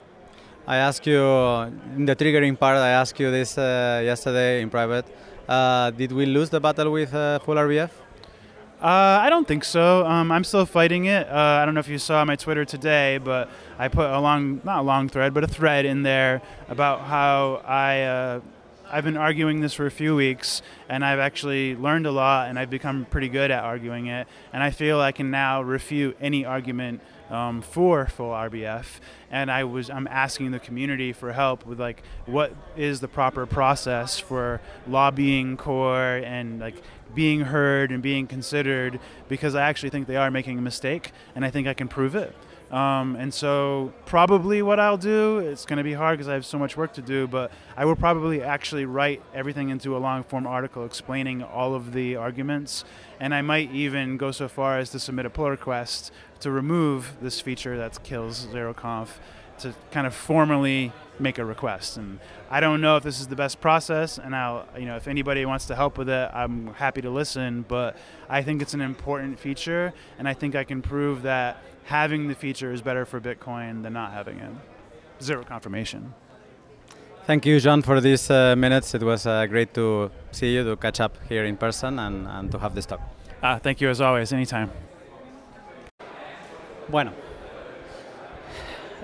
I 0.67 0.77
asked 0.77 1.07
you 1.07 1.23
in 1.97 2.05
the 2.05 2.15
triggering 2.15 2.59
part. 2.59 2.77
I 2.77 2.91
asked 2.91 3.19
you 3.19 3.31
this 3.31 3.57
uh, 3.57 4.03
yesterday 4.05 4.61
in 4.61 4.69
private. 4.69 5.07
Uh, 5.49 5.91
did 5.93 6.13
we 6.13 6.27
lose 6.27 6.51
the 6.51 6.61
battle 6.61 6.93
with 6.93 7.15
uh, 7.15 7.39
full 7.39 7.55
RBF? 7.55 7.91
Uh, 8.81 9.19
I 9.23 9.31
don't 9.31 9.49
think 9.49 9.65
so. 9.65 10.07
Um, 10.07 10.31
I'm 10.31 10.45
still 10.45 10.67
fighting 10.67 11.07
it. 11.07 11.27
Uh, 11.27 11.59
I 11.61 11.65
don't 11.65 11.75
know 11.75 11.81
if 11.81 11.89
you 11.89 11.99
saw 11.99 12.25
my 12.25 12.37
Twitter 12.37 12.65
today, 12.65 13.19
but 13.19 13.51
I 13.79 13.89
put 13.89 14.09
a 14.09 14.21
long, 14.21 14.61
not 14.63 14.81
a 14.81 14.83
long 14.83 15.09
thread, 15.09 15.35
but 15.35 15.43
a 15.43 15.49
thread 15.49 15.85
in 15.85 16.03
there 16.03 16.43
about 16.69 17.01
how 17.01 17.63
I 17.67 18.03
uh, 18.03 18.41
I've 18.91 19.05
been 19.05 19.19
arguing 19.19 19.61
this 19.61 19.75
for 19.75 19.85
a 19.85 19.91
few 19.91 20.17
weeks, 20.17 20.63
and 20.89 21.05
I've 21.05 21.19
actually 21.19 21.77
learned 21.77 22.07
a 22.07 22.11
lot, 22.11 22.49
and 22.49 22.59
I've 22.59 22.71
become 22.71 23.05
pretty 23.05 23.29
good 23.29 23.51
at 23.51 23.63
arguing 23.63 24.07
it. 24.07 24.27
And 24.53 24.63
I 24.63 24.71
feel 24.71 24.99
I 24.99 25.13
can 25.13 25.31
now 25.31 25.61
refute 25.61 26.17
any 26.21 26.47
argument 26.47 27.03
um, 27.31 27.61
for 27.61 28.07
full 28.07 28.31
RBF, 28.31 28.87
and 29.31 29.51
I 29.51 29.65
was 29.65 29.91
I'm 29.91 30.07
asking 30.07 30.53
the 30.53 30.59
community 30.59 31.13
for 31.13 31.33
help 31.33 31.67
with 31.67 31.79
like 31.79 32.03
what 32.25 32.55
is 32.77 33.01
the 33.01 33.09
proper 33.09 33.45
process 33.45 34.19
for 34.19 34.63
lobbying 34.87 35.59
core 35.59 36.23
and 36.25 36.59
like 36.59 36.77
being 37.15 37.41
heard 37.41 37.93
and 37.93 38.03
being 38.03 38.27
considered 38.27 39.01
because 39.29 39.55
I 39.55 39.69
actually 39.69 39.91
think 39.91 40.07
they 40.07 40.17
are 40.17 40.31
making 40.31 40.59
a 40.59 40.63
mistake, 40.63 41.13
and 41.35 41.45
I 41.45 41.51
think 41.51 41.69
I 41.69 41.75
can 41.75 41.89
prove 41.89 42.15
it. 42.15 42.35
Um, 42.71 43.17
and 43.17 43.33
so, 43.33 43.95
probably 44.05 44.61
what 44.61 44.79
I'll 44.79 44.99
do, 44.99 45.39
it's 45.39 45.65
going 45.65 45.79
to 45.79 45.85
be 45.85 45.95
hard 45.95 46.19
because 46.19 46.29
I 46.29 46.35
have 46.35 46.45
so 46.45 46.59
much 46.59 46.77
work 46.77 46.93
to 46.95 47.03
do, 47.03 47.27
but 47.27 47.51
I 47.77 47.87
will 47.87 47.97
probably 47.97 48.43
actually 48.43 48.85
write 48.85 49.23
everything 49.33 49.71
into 49.71 49.97
a 49.97 49.99
long 49.99 50.23
form 50.23 50.47
article 50.47 50.85
explaining 50.85 51.43
all 51.43 51.75
of 51.75 51.93
the 51.95 52.17
arguments. 52.17 52.85
And 53.21 53.35
I 53.35 53.41
might 53.41 53.73
even 53.73 54.19
go 54.19 54.33
so 54.33 54.49
far 54.49 54.79
as 54.79 54.91
to 54.91 54.99
submit 54.99 55.25
a 55.25 55.31
pull 55.31 55.49
request 55.49 56.13
to 56.41 56.51
remove 56.51 57.17
this 57.23 57.41
feature 57.41 57.79
that 57.79 58.03
kills 58.03 58.47
ZeroConf 58.47 59.09
to 59.61 59.75
kind 59.91 60.07
of 60.07 60.15
formally 60.15 60.93
make 61.19 61.39
a 61.39 61.45
request. 61.45 61.97
And 61.97 62.21
I 62.51 62.61
don't 62.61 62.81
know 62.81 62.97
if 62.97 63.03
this 63.03 63.21
is 63.21 63.27
the 63.27 63.37
best 63.37 63.61
process, 63.61 64.19
and 64.19 64.35
I'll, 64.35 64.67
you 64.79 64.87
know, 64.87 64.97
if 64.97 65.09
anybody 65.09 65.45
wants 65.45 65.67
to 65.67 65.75
help 65.75 65.99
with 65.99 66.09
it, 66.09 66.31
I'm 66.33 66.75
happy 66.75 67.03
to 67.03 67.11
listen. 67.11 67.65
But 67.67 67.97
I 68.29 68.43
think 68.43 68.63
it's 68.63 68.75
an 68.75 68.81
important 68.81 69.39
feature, 69.39 69.93
and 70.19 70.29
I 70.29 70.35
think 70.35 70.55
I 70.55 70.65
can 70.65 70.83
prove 70.83 71.23
that 71.23 71.63
having 71.89 72.29
the 72.29 72.35
feature 72.35 72.71
is 72.71 72.83
better 72.83 73.07
for 73.07 73.19
Bitcoin 73.19 73.83
than 73.83 73.95
not 73.95 74.13
having 74.13 74.39
it. 74.39 74.53
Zero 75.23 75.43
confirmation. 75.43 76.13
Thank 77.27 77.47
you, 77.47 77.59
John, 77.61 77.83
for 77.83 78.01
these 78.01 78.31
uh, 78.31 78.55
minutes. 78.57 78.95
It 78.95 79.03
was 79.03 79.27
uh, 79.27 79.47
great 79.47 79.73
to 79.75 80.11
see 80.31 80.55
you, 80.55 80.65
to 80.65 80.77
catch 80.77 81.01
up 81.01 81.17
here 81.29 81.45
in 81.45 81.57
person, 81.57 81.99
and, 81.99 82.27
and 82.27 82.53
to 82.53 82.59
have 82.59 82.75
this 82.75 82.87
talk. 82.87 83.01
Uh, 83.43 83.59
thank 83.59 83.81
you 83.81 83.89
as 83.89 84.01
always, 84.01 84.33
anytime. 84.33 84.71
Bueno. 86.89 87.13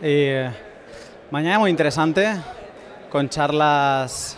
Eh, 0.03 0.51
mañana 1.31 1.59
muy 1.59 1.70
interesante, 1.70 2.37
con 3.11 3.29
charlas 3.29 4.37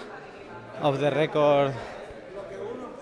off 0.82 1.00
the 1.00 1.10
record 1.10 1.72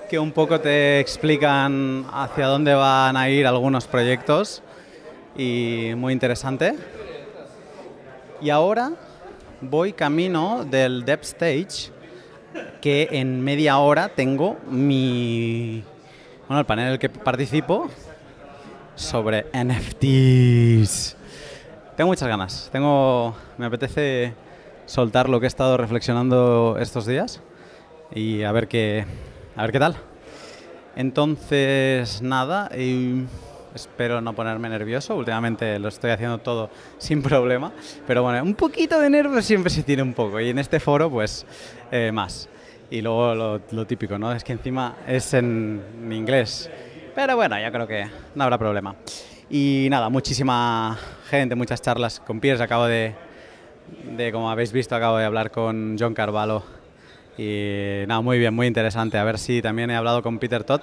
que 0.09 0.19
un 0.19 0.33
poco 0.33 0.61
te 0.61 1.01
explican 1.01 2.07
hacia 2.13 2.47
dónde 2.47 2.75
van 2.75 3.17
a 3.17 3.29
ir 3.29 3.47
algunos 3.47 3.87
proyectos 3.87 4.63
y 5.37 5.93
muy 5.97 6.13
interesante. 6.13 6.75
Y 8.41 8.51
ahora 8.51 8.93
voy 9.61 9.93
camino 9.93 10.65
del 10.65 11.05
Dev 11.05 11.21
Stage, 11.23 11.91
que 12.81 13.09
en 13.13 13.43
media 13.43 13.79
hora 13.79 14.09
tengo 14.09 14.59
mi. 14.69 15.83
Bueno, 16.47 16.61
el 16.61 16.67
panel 16.67 16.87
en 16.87 16.93
el 16.93 16.99
que 16.99 17.09
participo 17.09 17.89
sobre 18.95 19.47
NFTs. 19.53 21.17
Tengo 21.97 22.09
muchas 22.09 22.29
ganas. 22.29 22.69
Tengo. 22.71 23.35
Me 23.59 23.67
apetece 23.67 24.35
soltar 24.87 25.29
lo 25.29 25.41
que 25.41 25.47
he 25.47 25.49
estado 25.49 25.77
reflexionando 25.77 26.77
estos 26.79 27.07
días 27.07 27.41
y 28.15 28.43
a 28.43 28.53
ver 28.53 28.69
qué. 28.69 29.07
A 29.57 29.63
ver 29.63 29.73
qué 29.73 29.79
tal. 29.79 29.97
Entonces, 30.97 32.21
nada. 32.23 32.71
y 32.77 33.25
Espero 33.75 34.21
no 34.21 34.35
ponerme 34.35 34.69
nervioso. 34.69 35.17
Últimamente 35.17 35.81
lo 35.81 35.89
estoy 35.89 36.13
haciendo 36.13 36.39
todo 36.39 36.71
sin 36.99 37.23
problema. 37.23 37.73
Pero 38.07 38.23
bueno, 38.23 38.43
un 38.43 38.55
poquito 38.55 39.01
de 39.01 39.11
nervios 39.11 39.45
siempre 39.45 39.71
se 39.71 39.83
tiene 39.83 40.03
un 40.03 40.15
poco. 40.15 40.41
Y 40.41 40.51
en 40.51 40.59
este 40.61 40.79
foro, 40.79 41.11
pues, 41.11 41.45
eh, 41.91 42.13
más. 42.13 42.49
Y 42.91 43.03
luego 43.03 43.61
lo, 43.71 43.87
típico, 43.87 44.17
¿no? 44.17 44.33
Es 44.33 44.45
que 44.45 44.53
encima 44.53 44.97
es 45.09 45.35
en, 45.35 45.83
inglés. 46.11 46.71
Pero 47.15 47.35
bueno, 47.35 47.61
yo 47.61 47.73
creo 47.73 47.87
que 47.89 48.07
no 48.37 48.45
habrá 48.45 48.59
problema. 48.59 48.95
Y 49.51 49.89
nada, 49.91 50.09
muchísima 50.09 50.97
gente, 51.29 51.57
muchas 51.57 51.83
charlas 51.83 52.21
con 52.21 52.39
Piers. 52.39 52.61
Acabo 52.61 52.87
de, 52.87 53.15
de, 54.17 54.31
como 54.31 54.51
habéis 54.51 54.73
visto, 54.73 54.95
acabo 54.95 55.17
de 55.19 55.25
hablar 55.25 55.51
con 55.51 55.97
John 55.99 56.15
Carvalho. 56.15 56.63
Y 57.37 58.05
nada, 58.07 58.21
muy 58.21 58.39
bien, 58.39 58.55
muy 58.55 58.69
interesante. 58.69 59.19
A 59.19 59.25
ver 59.25 59.39
si 59.39 59.61
también 59.61 59.91
he 59.91 59.97
hablado 59.97 60.23
con 60.23 60.39
Peter 60.39 60.63
Todd 60.63 60.83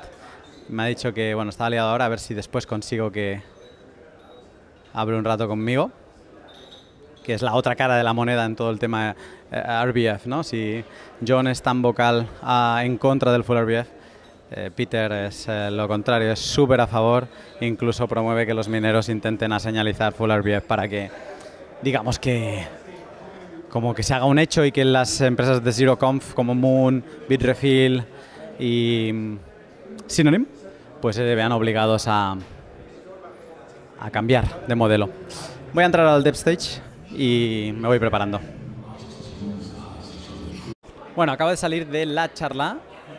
me 0.69 0.83
ha 0.83 0.85
dicho 0.85 1.13
que 1.13 1.33
bueno, 1.35 1.49
estaba 1.49 1.69
liado 1.69 1.89
ahora, 1.89 2.05
a 2.05 2.09
ver 2.09 2.19
si 2.19 2.33
después 2.33 2.65
consigo 2.65 3.11
que 3.11 3.41
hable 4.93 5.17
un 5.17 5.25
rato 5.25 5.47
conmigo, 5.47 5.91
que 7.23 7.33
es 7.33 7.41
la 7.41 7.53
otra 7.53 7.75
cara 7.75 7.95
de 7.97 8.03
la 8.03 8.13
moneda 8.13 8.45
en 8.45 8.55
todo 8.55 8.71
el 8.71 8.79
tema 8.79 9.15
eh, 9.51 9.85
RBF, 9.85 10.25
¿no? 10.27 10.43
Si 10.43 10.83
John 11.25 11.47
es 11.47 11.61
tan 11.61 11.81
vocal 11.81 12.27
ah, 12.41 12.81
en 12.83 12.97
contra 12.97 13.31
del 13.31 13.43
full 13.43 13.57
RBF, 13.57 13.87
eh, 14.53 14.71
Peter 14.75 15.11
es 15.11 15.47
eh, 15.47 15.69
lo 15.71 15.87
contrario, 15.87 16.31
es 16.31 16.39
súper 16.39 16.81
a 16.81 16.87
favor, 16.87 17.27
incluso 17.61 18.07
promueve 18.07 18.45
que 18.45 18.53
los 18.53 18.67
mineros 18.67 19.07
intenten 19.09 19.53
a 19.53 19.59
señalizar 19.59 20.13
full 20.13 20.31
RBF 20.31 20.65
para 20.65 20.87
que, 20.87 21.09
digamos 21.81 22.19
que 22.19 22.65
como 23.69 23.95
que 23.95 24.03
se 24.03 24.13
haga 24.13 24.25
un 24.25 24.37
hecho 24.37 24.65
y 24.65 24.73
que 24.73 24.83
las 24.83 25.21
empresas 25.21 25.63
de 25.63 25.71
ZeroConf 25.71 26.33
como 26.33 26.53
Moon, 26.53 27.01
Bitrefill 27.29 28.03
y 28.59 29.37
Synonym 30.07 30.45
pues 31.01 31.15
se 31.15 31.23
vean 31.35 31.51
obligados 31.51 32.07
a, 32.07 32.35
a 33.99 34.11
cambiar 34.11 34.67
de 34.67 34.75
modelo. 34.75 35.09
Voy 35.73 35.83
a 35.83 35.85
entrar 35.85 36.05
al 36.05 36.23
Dev 36.23 36.35
Stage 36.35 36.81
y 37.11 37.73
me 37.75 37.87
voy 37.87 37.99
preparando. 37.99 38.39
Bueno, 41.15 41.31
acabo 41.31 41.49
de 41.49 41.57
salir 41.57 41.87
de 41.87 42.05
la 42.05 42.33
charla 42.33 42.77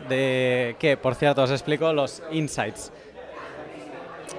de 0.09 0.75
que, 0.79 0.97
por 0.97 1.15
cierto, 1.15 1.43
os 1.43 1.51
explico 1.51 1.93
los 1.93 2.23
insights. 2.31 2.91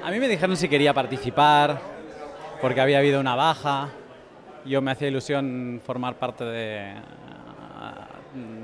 A 0.02 0.10
mí 0.10 0.18
me 0.18 0.28
dijeron 0.28 0.56
si 0.56 0.68
quería 0.68 0.92
participar 0.92 1.80
porque 2.60 2.80
había 2.80 2.98
habido 2.98 3.20
una 3.20 3.36
baja. 3.36 3.88
Yo 4.64 4.80
me 4.80 4.90
hacía 4.90 5.08
ilusión 5.08 5.80
formar 5.84 6.16
parte 6.16 6.44
de, 6.44 6.94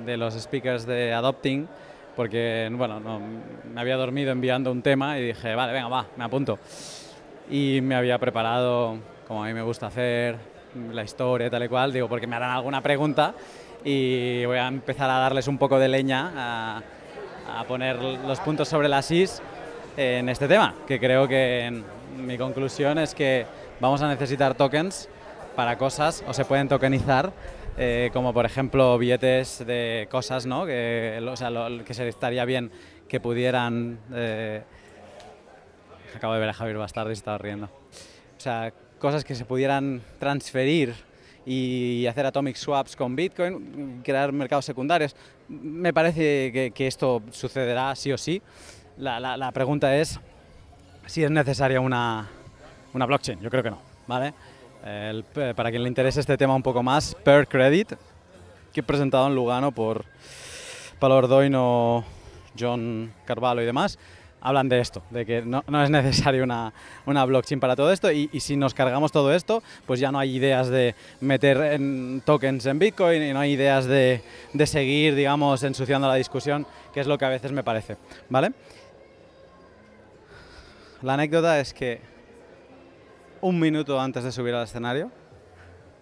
de 0.06 0.16
los 0.16 0.34
speakers 0.34 0.86
de 0.86 1.12
Adopting 1.12 1.68
porque 2.16 2.68
bueno, 2.72 3.00
me 3.72 3.80
había 3.80 3.96
dormido 3.96 4.32
enviando 4.32 4.70
un 4.72 4.82
tema 4.82 5.18
y 5.18 5.28
dije, 5.28 5.54
vale, 5.54 5.72
venga, 5.72 5.88
va, 5.88 6.06
me 6.16 6.24
apunto. 6.24 6.58
Y 7.50 7.80
me 7.82 7.94
había 7.94 8.18
preparado, 8.18 8.98
como 9.26 9.42
a 9.42 9.46
mí 9.46 9.54
me 9.54 9.62
gusta 9.62 9.86
hacer, 9.86 10.36
la 10.92 11.02
historia 11.02 11.50
tal 11.50 11.64
y 11.64 11.68
cual, 11.68 11.92
digo, 11.92 12.08
porque 12.08 12.26
me 12.26 12.36
harán 12.36 12.50
alguna 12.50 12.80
pregunta 12.80 13.34
y 13.84 14.44
voy 14.44 14.58
a 14.58 14.68
empezar 14.68 15.10
a 15.10 15.18
darles 15.18 15.48
un 15.48 15.58
poco 15.58 15.78
de 15.78 15.88
leña, 15.88 16.32
a, 16.36 16.82
a 17.58 17.64
poner 17.64 17.96
los 17.96 18.38
puntos 18.40 18.68
sobre 18.68 18.88
las 18.88 19.10
is 19.10 19.42
en 19.96 20.28
este 20.28 20.46
tema, 20.46 20.74
que 20.86 21.00
creo 21.00 21.26
que 21.26 21.82
mi 22.16 22.38
conclusión 22.38 22.98
es 22.98 23.14
que 23.14 23.46
vamos 23.80 24.02
a 24.02 24.08
necesitar 24.08 24.54
tokens 24.54 25.08
para 25.56 25.76
cosas, 25.76 26.24
o 26.28 26.32
se 26.32 26.44
pueden 26.44 26.68
tokenizar 26.68 27.32
eh, 27.76 28.10
como 28.12 28.32
por 28.32 28.46
ejemplo 28.46 28.98
billetes 28.98 29.64
de 29.66 30.08
cosas, 30.10 30.46
¿no? 30.46 30.66
Que, 30.66 31.18
o 31.26 31.36
sea, 31.36 31.50
que 31.84 31.94
se 31.94 32.08
estaría 32.08 32.44
bien 32.44 32.70
que 33.08 33.20
pudieran... 33.20 33.98
Eh, 34.12 34.62
acabo 36.14 36.34
de 36.34 36.40
ver 36.40 36.48
a 36.48 36.52
Javier 36.52 36.78
Bastardo 36.78 37.10
y 37.10 37.14
estaba 37.14 37.38
riendo. 37.38 37.66
O 37.66 38.40
sea, 38.40 38.72
cosas 38.98 39.24
que 39.24 39.34
se 39.34 39.44
pudieran 39.44 40.02
transferir 40.18 40.94
y 41.46 42.06
hacer 42.06 42.26
atomic 42.26 42.56
swaps 42.56 42.96
con 42.96 43.16
Bitcoin, 43.16 44.02
crear 44.04 44.32
mercados 44.32 44.64
secundarios. 44.64 45.16
Me 45.48 45.92
parece 45.92 46.72
que, 46.74 46.86
esto 46.86 47.22
sucederá 47.30 47.94
sí 47.96 48.12
o 48.12 48.18
sí. 48.18 48.42
La, 48.98 49.18
la, 49.18 49.52
pregunta 49.52 49.96
es 49.96 50.20
si 51.06 51.24
es 51.24 51.30
necesaria 51.30 51.80
una, 51.80 52.28
una 52.92 53.06
blockchain. 53.06 53.40
Yo 53.40 53.50
creo 53.50 53.62
que 53.62 53.70
no, 53.70 53.80
¿vale? 54.06 54.34
Para 54.82 55.70
quien 55.70 55.82
le 55.82 55.88
interese 55.88 56.20
este 56.20 56.36
tema 56.36 56.54
un 56.54 56.62
poco 56.62 56.82
más, 56.82 57.14
Per 57.22 57.46
Credit, 57.46 57.92
que 58.72 58.82
presentado 58.82 59.26
en 59.26 59.34
Lugano 59.34 59.72
por 59.72 60.04
Palo 60.98 61.16
Ordoino, 61.16 62.04
John 62.58 63.12
Carvalho 63.24 63.62
y 63.62 63.66
demás, 63.66 63.98
hablan 64.40 64.68
de 64.68 64.80
esto, 64.80 65.02
de 65.10 65.26
que 65.26 65.42
no, 65.42 65.62
es 65.82 65.90
necesario 65.90 66.44
una, 66.44 66.72
una, 67.06 67.24
blockchain 67.24 67.60
para 67.60 67.76
todo 67.76 67.92
esto 67.92 68.10
y, 68.10 68.28
si 68.40 68.56
nos 68.56 68.74
cargamos 68.74 69.12
todo 69.12 69.34
esto, 69.34 69.62
pues 69.86 70.00
ya 70.00 70.10
no 70.10 70.18
hay 70.18 70.36
ideas 70.36 70.68
de 70.68 70.94
meter 71.20 71.58
en 71.58 72.22
tokens 72.24 72.66
en 72.66 72.78
Bitcoin 72.78 73.22
y 73.22 73.32
no 73.32 73.40
hay 73.40 73.52
ideas 73.52 73.86
de, 73.86 74.22
de 74.52 74.66
seguir, 74.66 75.14
digamos, 75.14 75.62
ensuciando 75.62 76.08
la 76.08 76.14
discusión, 76.14 76.66
que 76.92 77.00
es 77.00 77.06
lo 77.06 77.18
que 77.18 77.24
a 77.26 77.28
veces 77.28 77.52
me 77.52 77.62
parece, 77.62 77.96
¿vale? 78.28 78.52
La 81.02 81.14
anécdota 81.14 81.60
es 81.60 81.72
que 81.72 82.09
un 83.42 83.58
minuto 83.58 83.98
antes 84.00 84.24
de 84.24 84.32
subir 84.32 84.54
al 84.54 84.64
escenario, 84.64 85.10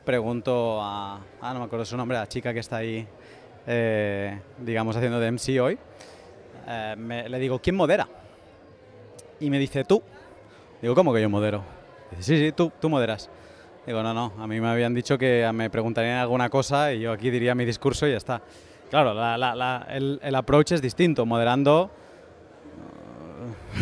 pregunto 0.05 0.81
a, 0.83 1.21
ah, 1.41 1.53
no 1.53 1.61
me 1.61 1.67
acuerdo 1.67 1.85
su 1.85 1.97
nombre, 1.97 2.17
a 2.17 2.21
la 2.21 2.27
chica 2.27 2.53
que 2.53 2.61
está 2.61 2.79
ahí, 2.79 3.07
eh, 3.67 4.41
digamos, 4.59 4.97
haciendo 4.97 5.21
de 5.21 5.31
MC 5.31 5.61
hoy, 5.61 5.79
eh, 6.67 7.27
le 7.29 7.39
digo, 7.39 7.61
¿quién 7.61 7.77
modera? 7.77 8.09
Y 9.41 9.51
me 9.51 9.59
dice, 9.59 9.85
tú. 9.85 10.03
Digo, 10.83 10.95
¿cómo 10.95 11.13
que 11.13 11.21
yo 11.21 11.29
modero? 11.29 11.63
Dice, 12.11 12.23
sí, 12.23 12.37
sí, 12.39 12.53
tú, 12.53 12.73
tú 12.81 12.89
moderas. 12.89 13.31
Digo, 13.87 14.03
no, 14.03 14.13
no, 14.13 14.33
a 14.39 14.47
mí 14.47 14.61
me 14.61 14.69
habían 14.69 14.95
dicho 14.95 15.17
que 15.17 15.49
me 15.55 15.71
preguntarían 15.71 16.19
alguna 16.19 16.51
cosa 16.51 16.93
y 16.93 17.01
yo 17.01 17.13
aquí 17.13 17.31
diría 17.31 17.55
mi 17.55 17.65
discurso 17.65 18.07
y 18.07 18.11
ya 18.11 18.17
está. 18.17 18.43
Claro, 18.91 19.13
el, 19.89 20.21
el 20.23 20.35
approach 20.35 20.73
es 20.73 20.83
distinto, 20.83 21.25
moderando 21.27 21.91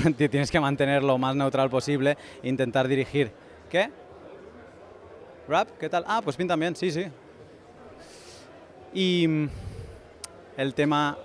tienes 0.16 0.50
que 0.50 0.60
mantener 0.60 1.02
lo 1.02 1.18
más 1.18 1.34
neutral 1.36 1.70
posible, 1.70 2.16
intentar 2.42 2.88
dirigir 2.88 3.32
¿Qué? 3.70 3.90
¿Rap? 5.48 5.68
¿Qué 5.78 5.88
tal? 5.88 6.04
Ah, 6.06 6.20
pues 6.22 6.36
bien 6.36 6.48
también, 6.48 6.74
sí, 6.76 6.90
sí. 6.90 7.06
Y 8.94 9.26
mm, 9.28 9.48
el 10.56 10.74
tema, 10.74 11.16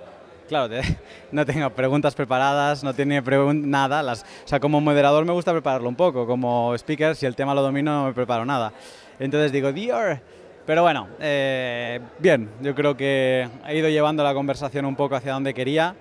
claro, 0.47 0.73
no 1.32 1.45
tengo 1.45 1.69
preguntas 1.71 2.15
preparadas, 2.15 2.84
no 2.84 2.93
tiene 2.93 3.21
nada. 3.21 4.13
O 4.13 4.47
sea, 4.47 4.60
como 4.60 4.82
moderador 4.82 5.25
me 5.25 5.34
gusta 5.34 5.51
prepararlo 5.51 5.88
un 5.89 5.95
poco, 5.95 6.25
como 6.25 6.73
speaker, 6.75 7.15
si 7.15 7.25
el 7.25 7.36
tema 7.36 7.54
lo 7.54 7.62
domino 7.62 7.91
no 7.93 8.06
me 8.08 8.13
preparo 8.13 8.45
nada. 8.45 8.73
Entonces 9.19 9.51
digo, 9.51 9.71
Dior. 9.71 10.19
Pero 10.65 10.84
bueno, 10.84 11.08
eh, 11.19 11.99
bien, 12.19 12.49
yo 12.62 12.75
creo 12.75 12.95
que 12.95 13.47
he 13.67 13.77
ido 13.77 13.89
llevando 13.89 14.23
la 14.23 14.34
conversación 14.34 14.86
un 14.86 14.95
poco 14.95 15.15
hacia 15.15 15.34
donde 15.34 15.54
quería. 15.54 15.95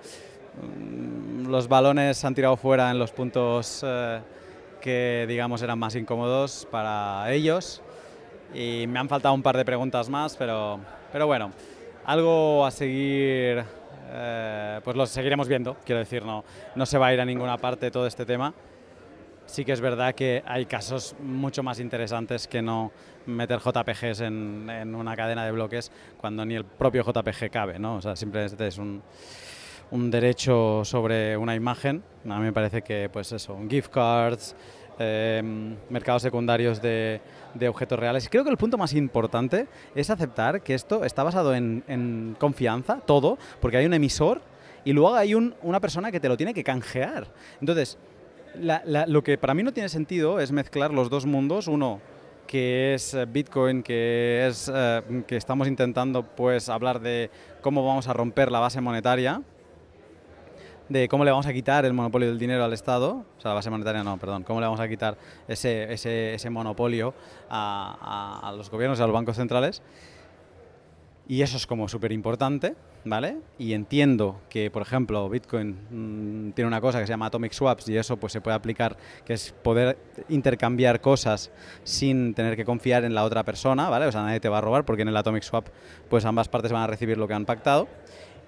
Mm, 0.61 1.47
Los 1.49 1.67
balones 1.67 2.17
se 2.17 2.27
han 2.27 2.35
tirado 2.35 2.55
fuera 2.57 2.91
en 2.91 2.99
los 2.99 3.11
puntos 3.11 3.81
eh, 3.83 4.19
que, 4.81 5.25
digamos, 5.29 5.61
eran 5.61 5.79
más 5.79 5.95
incómodos 5.95 6.67
para 6.69 7.31
ellos. 7.31 7.81
Y 8.53 8.85
me 8.87 8.99
han 8.99 9.07
faltado 9.07 9.33
un 9.33 9.41
par 9.41 9.55
de 9.55 9.63
preguntas 9.63 10.09
más, 10.09 10.35
pero, 10.35 10.79
pero 11.11 11.25
bueno, 11.27 11.51
algo 12.05 12.65
a 12.65 12.71
seguir, 12.71 13.63
eh, 14.09 14.81
pues 14.83 14.97
lo 14.97 15.05
seguiremos 15.05 15.47
viendo, 15.47 15.77
quiero 15.85 15.99
decir, 15.99 16.25
no, 16.25 16.43
no 16.75 16.85
se 16.85 16.97
va 16.97 17.07
a 17.07 17.13
ir 17.13 17.21
a 17.21 17.25
ninguna 17.25 17.57
parte 17.57 17.89
todo 17.91 18.07
este 18.07 18.25
tema. 18.25 18.53
Sí 19.45 19.65
que 19.65 19.71
es 19.71 19.81
verdad 19.81 20.13
que 20.13 20.43
hay 20.45 20.65
casos 20.65 21.15
mucho 21.19 21.63
más 21.63 21.79
interesantes 21.79 22.47
que 22.47 22.61
no 22.61 22.91
meter 23.25 23.59
JPGs 23.59 24.21
en, 24.21 24.69
en 24.69 24.95
una 24.95 25.15
cadena 25.15 25.45
de 25.45 25.51
bloques 25.51 25.91
cuando 26.17 26.45
ni 26.45 26.55
el 26.55 26.65
propio 26.65 27.03
JPG 27.03 27.49
cabe, 27.49 27.79
¿no? 27.79 27.95
O 27.95 28.01
sea, 28.01 28.15
simplemente 28.15 28.67
es 28.67 28.77
un, 28.77 29.01
un 29.91 30.09
derecho 30.11 30.83
sobre 30.85 31.35
una 31.37 31.55
imagen. 31.55 32.03
A 32.25 32.37
mí 32.37 32.43
me 32.45 32.53
parece 32.53 32.81
que, 32.81 33.09
pues 33.11 33.31
eso, 33.31 33.57
gift 33.69 33.89
cards, 33.91 34.55
eh, 34.99 35.41
mercados 35.89 36.21
secundarios 36.21 36.81
de, 36.81 37.21
de 37.53 37.67
objetos 37.69 37.99
reales. 37.99 38.29
Creo 38.29 38.43
que 38.43 38.49
el 38.49 38.57
punto 38.57 38.77
más 38.77 38.93
importante 38.93 39.67
es 39.95 40.09
aceptar 40.09 40.61
que 40.61 40.73
esto 40.73 41.03
está 41.03 41.23
basado 41.23 41.53
en, 41.55 41.83
en 41.87 42.35
confianza, 42.39 43.01
todo, 43.05 43.37
porque 43.59 43.77
hay 43.77 43.85
un 43.85 43.93
emisor 43.93 44.41
y 44.85 44.93
luego 44.93 45.13
hay 45.15 45.33
un- 45.35 45.55
una 45.61 45.79
persona 45.79 46.11
que 46.11 46.19
te 46.19 46.27
lo 46.29 46.37
tiene 46.37 46.53
que 46.53 46.63
canjear. 46.63 47.27
Entonces, 47.59 47.97
la- 48.55 48.83
lo 49.07 49.23
que 49.23 49.37
para 49.37 49.53
mí 49.53 49.63
no 49.63 49.73
tiene 49.73 49.89
sentido 49.89 50.39
es 50.39 50.51
mezclar 50.51 50.91
los 50.93 51.09
dos 51.09 51.25
mundos, 51.25 51.67
uno 51.67 51.99
que 52.47 52.93
es 52.95 53.13
eh, 53.13 53.25
Bitcoin, 53.25 53.81
que 53.81 54.45
es 54.47 54.69
eh, 54.73 55.01
que 55.25 55.37
estamos 55.37 55.67
intentando 55.67 56.23
pues 56.23 56.67
hablar 56.69 56.99
de 56.99 57.29
cómo 57.61 57.85
vamos 57.85 58.07
a 58.07 58.13
romper 58.13 58.51
la 58.51 58.59
base 58.59 58.81
monetaria, 58.81 59.41
de 60.91 61.07
cómo 61.07 61.23
le 61.23 61.31
vamos 61.31 61.45
a 61.45 61.53
quitar 61.53 61.85
el 61.85 61.93
monopolio 61.93 62.27
del 62.27 62.37
dinero 62.37 62.63
al 62.63 62.73
Estado, 62.73 63.23
o 63.37 63.41
sea, 63.41 63.49
la 63.49 63.55
base 63.55 63.69
monetaria 63.69 64.03
no, 64.03 64.17
perdón, 64.17 64.43
cómo 64.43 64.59
le 64.59 64.65
vamos 64.65 64.79
a 64.79 64.87
quitar 64.87 65.17
ese, 65.47 65.91
ese, 65.91 66.33
ese 66.33 66.49
monopolio 66.49 67.13
a, 67.49 68.53
los 68.57 68.69
gobiernos 68.69 68.99
y 68.99 69.01
a 69.01 69.05
los 69.05 69.13
bancos 69.13 69.37
centrales. 69.37 69.81
Y 71.27 71.43
eso 71.43 71.55
es 71.55 71.65
como 71.65 71.87
súper 71.87 72.11
importante, 72.11 72.75
¿vale? 73.05 73.37
Y 73.57 73.71
entiendo 73.71 74.41
que, 74.49 74.69
por 74.69 74.81
ejemplo, 74.81 75.29
Bitcoin 75.29 76.49
mm, 76.49 76.51
tiene 76.51 76.67
una 76.67 76.81
cosa 76.81 76.99
que 76.99 77.05
se 77.05 77.13
llama 77.13 77.27
Atomic 77.27 77.53
Swaps 77.53 77.87
y 77.87 77.95
eso 77.95 78.17
pues 78.17 78.33
se 78.33 78.41
puede 78.41 78.55
aplicar, 78.55 78.97
que 79.23 79.33
es 79.33 79.53
poder 79.63 79.97
intercambiar 80.27 80.99
cosas 80.99 81.51
sin 81.85 82.33
tener 82.33 82.57
que 82.57 82.65
confiar 82.65 83.05
en 83.05 83.15
la 83.15 83.23
otra 83.23 83.43
persona, 83.43 83.89
¿vale? 83.89 84.07
O 84.07 84.11
sea, 84.11 84.23
nadie 84.23 84.41
te 84.41 84.49
va 84.49 84.57
a 84.57 84.61
robar 84.61 84.83
porque 84.83 85.03
en 85.03 85.07
el 85.07 85.15
Atomic 85.15 85.43
Swap 85.43 85.67
pues 86.09 86.25
ambas 86.25 86.49
partes 86.49 86.73
van 86.73 86.83
a 86.83 86.87
recibir 86.87 87.17
lo 87.17 87.29
que 87.29 87.33
han 87.33 87.45
pactado 87.45 87.87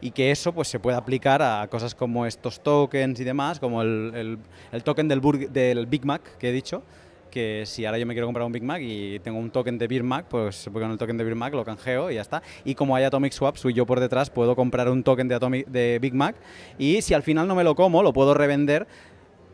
y 0.04 0.12
que 0.12 0.32
eso 0.32 0.52
pues 0.54 0.68
se 0.68 0.80
puede 0.80 0.98
aplicar 0.98 1.42
a 1.42 1.68
cosas 1.70 1.96
como 1.96 2.26
estos 2.26 2.62
tokens 2.62 3.20
y 3.20 3.24
demás, 3.24 3.60
como 3.60 3.82
el, 3.82 4.12
el- 4.16 4.38
el 4.72 4.84
token 4.84 5.08
del, 5.08 5.22
del 5.52 5.86
Big 5.86 6.06
Mac 6.06 6.38
que 6.38 6.50
he 6.50 6.52
dicho, 6.52 6.84
que 7.32 7.64
si 7.66 7.86
ahora 7.86 7.98
yo 7.98 8.06
me 8.06 8.14
quiero 8.14 8.28
comprar 8.28 8.46
un 8.46 8.52
Big 8.52 8.62
Mac 8.64 8.80
y 8.84 9.18
tengo 9.20 9.40
un 9.40 9.50
token 9.50 9.78
de 9.80 9.88
Big 9.88 10.04
Mac, 10.04 10.26
pues 10.30 10.70
con 10.72 10.92
el 10.92 10.98
token 10.98 11.18
de 11.18 11.24
Big 11.24 11.36
Mac, 11.36 11.54
lo 11.54 11.66
canjeo 11.66 12.12
y 12.12 12.16
ya 12.16 12.22
está. 12.22 12.44
Y 12.64 12.76
como 12.76 12.96
hay 12.96 13.06
Atomic 13.06 13.32
Swaps, 13.34 13.64
yo 13.74 13.86
por 13.88 14.00
detrás 14.00 14.30
puedo 14.30 14.56
comprar 14.56 14.88
un 14.90 15.02
token 15.04 15.28
de, 15.28 15.36
Atomic, 15.36 15.68
de 15.68 15.98
Big 16.00 16.14
Mac 16.14 16.36
y 16.78 17.02
si 17.02 17.14
al 17.16 17.24
final 17.24 17.48
no 17.48 17.56
me 17.56 17.64
lo 17.64 17.74
como, 17.74 18.04
lo 18.04 18.14
puedo 18.14 18.34
revender, 18.36 18.86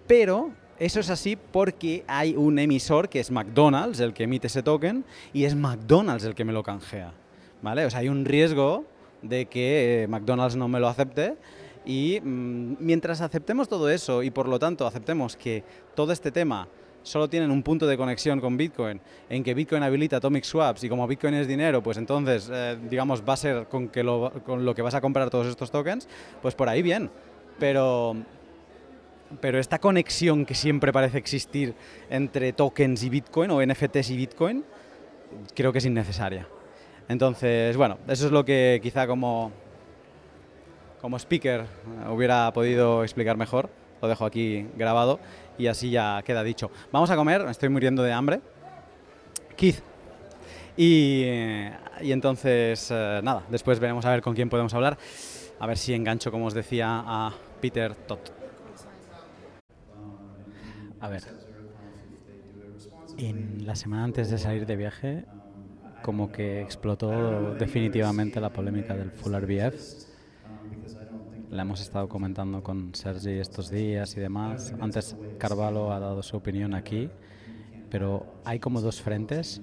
pero 0.07 0.51
eso 0.79 0.99
es 0.99 1.09
así 1.09 1.35
porque 1.37 2.03
hay 2.07 2.35
un 2.35 2.57
emisor 2.59 3.07
que 3.09 3.19
es 3.19 3.31
McDonald's 3.31 3.99
el 3.99 4.13
que 4.13 4.23
emite 4.23 4.47
ese 4.47 4.63
token 4.63 5.05
y 5.33 5.43
es 5.45 5.55
McDonald's 5.55 6.25
el 6.25 6.35
que 6.35 6.43
me 6.45 6.53
lo 6.53 6.63
canjea. 6.63 7.13
¿Vale? 7.61 7.85
O 7.85 7.89
sea, 7.89 7.99
hay 7.99 8.09
un 8.09 8.25
riesgo 8.25 8.85
de 9.21 9.45
que 9.45 10.03
eh, 10.03 10.07
McDonald's 10.07 10.55
no 10.55 10.67
me 10.67 10.79
lo 10.79 10.87
acepte 10.87 11.35
y 11.85 12.19
mm, 12.21 12.77
mientras 12.79 13.21
aceptemos 13.21 13.67
todo 13.67 13.89
eso 13.89 14.23
y 14.23 14.31
por 14.31 14.47
lo 14.47 14.59
tanto 14.59 14.85
aceptemos 14.85 15.35
que 15.35 15.63
todo 15.95 16.11
este 16.11 16.31
tema 16.31 16.67
solo 17.03 17.29
tienen 17.29 17.49
un 17.49 17.63
punto 17.63 17.87
de 17.87 17.97
conexión 17.97 18.41
con 18.41 18.57
Bitcoin, 18.57 18.99
en 19.29 19.43
que 19.43 19.53
Bitcoin 19.53 19.83
habilita 19.83 20.17
Atomic 20.17 20.43
Swaps 20.43 20.83
y 20.83 20.89
como 20.89 21.07
Bitcoin 21.07 21.33
es 21.35 21.47
dinero, 21.47 21.81
pues 21.81 21.97
entonces, 21.97 22.49
eh, 22.51 22.77
digamos, 22.89 23.23
va 23.27 23.33
a 23.33 23.37
ser 23.37 23.67
con, 23.67 23.87
que 23.87 24.03
lo, 24.03 24.31
con 24.45 24.65
lo 24.65 24.75
que 24.75 24.81
vas 24.81 24.93
a 24.93 25.01
comprar 25.01 25.29
todos 25.29 25.47
estos 25.47 25.71
tokens, 25.71 26.07
pues 26.41 26.55
por 26.55 26.67
ahí 26.67 26.81
bien. 26.81 27.09
Pero 27.57 28.15
pero 29.41 29.59
esta 29.59 29.79
conexión 29.79 30.45
que 30.45 30.55
siempre 30.55 30.91
parece 30.91 31.17
existir 31.17 31.75
entre 32.09 32.53
tokens 32.53 33.03
y 33.03 33.09
Bitcoin 33.09 33.51
o 33.51 33.63
NFTs 33.63 34.09
y 34.09 34.17
Bitcoin, 34.17 34.65
creo 35.55 35.71
que 35.71 35.77
es 35.77 35.85
innecesaria. 35.85 36.47
Entonces, 37.09 37.75
bueno, 37.75 37.97
eso 38.07 38.27
es 38.27 38.31
lo 38.31 38.45
que 38.45 38.79
quizá 38.83 39.07
como, 39.07 39.51
como 41.01 41.17
speaker 41.17 41.65
hubiera 42.07 42.53
podido 42.53 43.03
explicar 43.03 43.35
mejor. 43.35 43.69
Lo 43.99 44.07
dejo 44.07 44.25
aquí 44.25 44.67
grabado 44.77 45.19
y 45.57 45.67
así 45.67 45.89
ya 45.89 46.21
queda 46.23 46.43
dicho. 46.43 46.69
Vamos 46.91 47.09
a 47.09 47.15
comer, 47.15 47.43
me 47.43 47.51
estoy 47.51 47.69
muriendo 47.69 48.03
de 48.03 48.13
hambre. 48.13 48.41
Keith. 49.57 49.81
Y, 50.77 51.25
y 52.01 52.11
entonces, 52.11 52.89
eh, 52.91 53.19
nada, 53.23 53.43
después 53.49 53.79
veremos 53.79 54.05
a 54.05 54.11
ver 54.11 54.21
con 54.21 54.35
quién 54.35 54.49
podemos 54.49 54.73
hablar. 54.75 54.97
A 55.59 55.65
ver 55.65 55.77
si 55.77 55.93
engancho, 55.95 56.31
como 56.31 56.45
os 56.45 56.53
decía, 56.53 57.03
a 57.05 57.33
Peter 57.59 57.95
Todd. 57.95 58.19
A 61.01 61.09
ver, 61.09 61.23
en 63.17 63.65
la 63.65 63.75
semana 63.75 64.03
antes 64.03 64.29
de 64.29 64.37
salir 64.37 64.65
de 64.65 64.75
viaje, 64.75 65.25
como 66.01 66.31
que 66.31 66.61
explotó 66.61 67.55
definitivamente 67.55 68.39
la 68.39 68.51
polémica 68.51 68.95
del 68.95 69.11
Full 69.11 69.33
RBF. 69.35 70.07
La 71.49 71.63
hemos 71.63 71.81
estado 71.81 72.07
comentando 72.07 72.61
con 72.61 72.93
Sergi 72.93 73.39
estos 73.39 73.69
días 73.69 74.15
y 74.15 74.19
demás. 74.19 74.73
Antes 74.79 75.15
Carvalho 75.37 75.91
ha 75.91 75.99
dado 75.99 76.21
su 76.21 76.37
opinión 76.37 76.75
aquí, 76.75 77.09
pero 77.89 78.25
hay 78.45 78.59
como 78.59 78.81
dos 78.81 79.01
frentes 79.01 79.61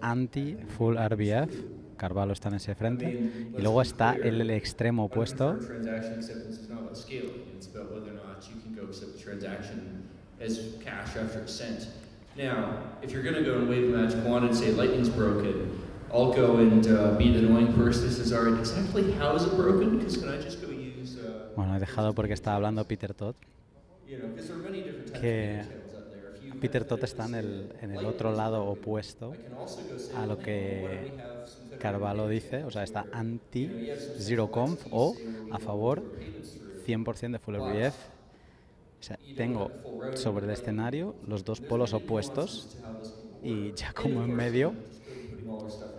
anti-Full 0.00 0.96
RBF. 0.96 1.78
Carvalho 1.96 2.32
está 2.32 2.48
en 2.48 2.54
ese 2.54 2.74
frente. 2.74 3.30
Y 3.56 3.60
luego 3.60 3.82
está 3.82 4.14
el, 4.14 4.50
extremo 4.50 5.04
opuesto, 5.04 5.58
Now, 12.38 12.78
if 13.02 13.10
you're 13.10 13.24
going 13.24 13.34
to 13.34 13.42
go 13.42 13.54
and 13.58 13.68
wave 13.68 13.92
a 13.92 13.96
magic 13.98 14.24
wand 14.24 14.44
and 14.44 14.56
say 14.56 14.70
lightning's 14.70 15.08
broken, 15.08 15.56
I'll 16.14 16.32
go 16.32 16.58
and 16.58 16.86
uh, 16.86 17.18
be 17.18 17.32
the 17.32 17.40
annoying 17.40 17.72
person 17.72 18.04
who 18.06 18.12
says, 18.12 18.32
all 18.32 18.44
right, 18.44 18.56
exactly 18.56 19.10
how 19.18 19.34
is 19.34 19.42
it 19.42 19.56
broken? 19.56 19.98
Because 19.98 20.16
can 20.18 20.28
I 20.28 20.40
just 20.40 20.62
go 20.62 20.68
use, 20.68 21.16
uh, 21.16 21.52
Bueno, 21.56 21.74
he 21.74 21.80
dejado 21.80 22.14
porque 22.14 22.34
está 22.34 22.54
hablando 22.54 22.84
Peter 22.84 23.12
Todd. 23.12 23.34
que 25.20 25.64
Peter 26.60 26.84
Todd 26.84 27.02
está 27.02 27.26
en 27.26 27.34
el, 27.34 27.72
en 27.82 27.90
el 27.90 28.06
otro 28.06 28.32
lado 28.32 28.64
opuesto 28.66 29.34
a 30.14 30.24
lo 30.24 30.38
que 30.38 31.12
Carvalho 31.80 32.28
dice, 32.28 32.62
o 32.62 32.70
sea, 32.70 32.84
está 32.84 33.06
anti-ZeroConf 33.12 34.86
o 34.92 35.16
a 35.50 35.58
favor 35.58 36.04
100% 36.86 37.32
de 37.32 37.38
Full 37.40 37.56
RBF. 37.56 38.17
O 39.00 39.02
sea, 39.02 39.18
tengo 39.36 39.70
sobre 40.14 40.46
el 40.46 40.50
escenario 40.50 41.14
los 41.26 41.44
dos 41.44 41.60
polos 41.60 41.92
opuestos 41.92 42.76
y 43.42 43.72
Giacomo 43.74 44.24
en 44.24 44.34
medio. 44.34 44.74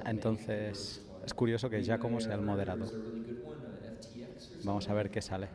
Entonces, 0.06 1.02
es 1.26 1.34
curioso 1.34 1.70
que 1.70 1.82
Giacomo 1.82 2.20
sea 2.20 2.36
el 2.36 2.42
moderador. 2.42 2.90
Vamos 4.64 4.90
a 4.90 4.94
ver 4.94 5.10
qué 5.10 5.22
sale. 5.22 5.48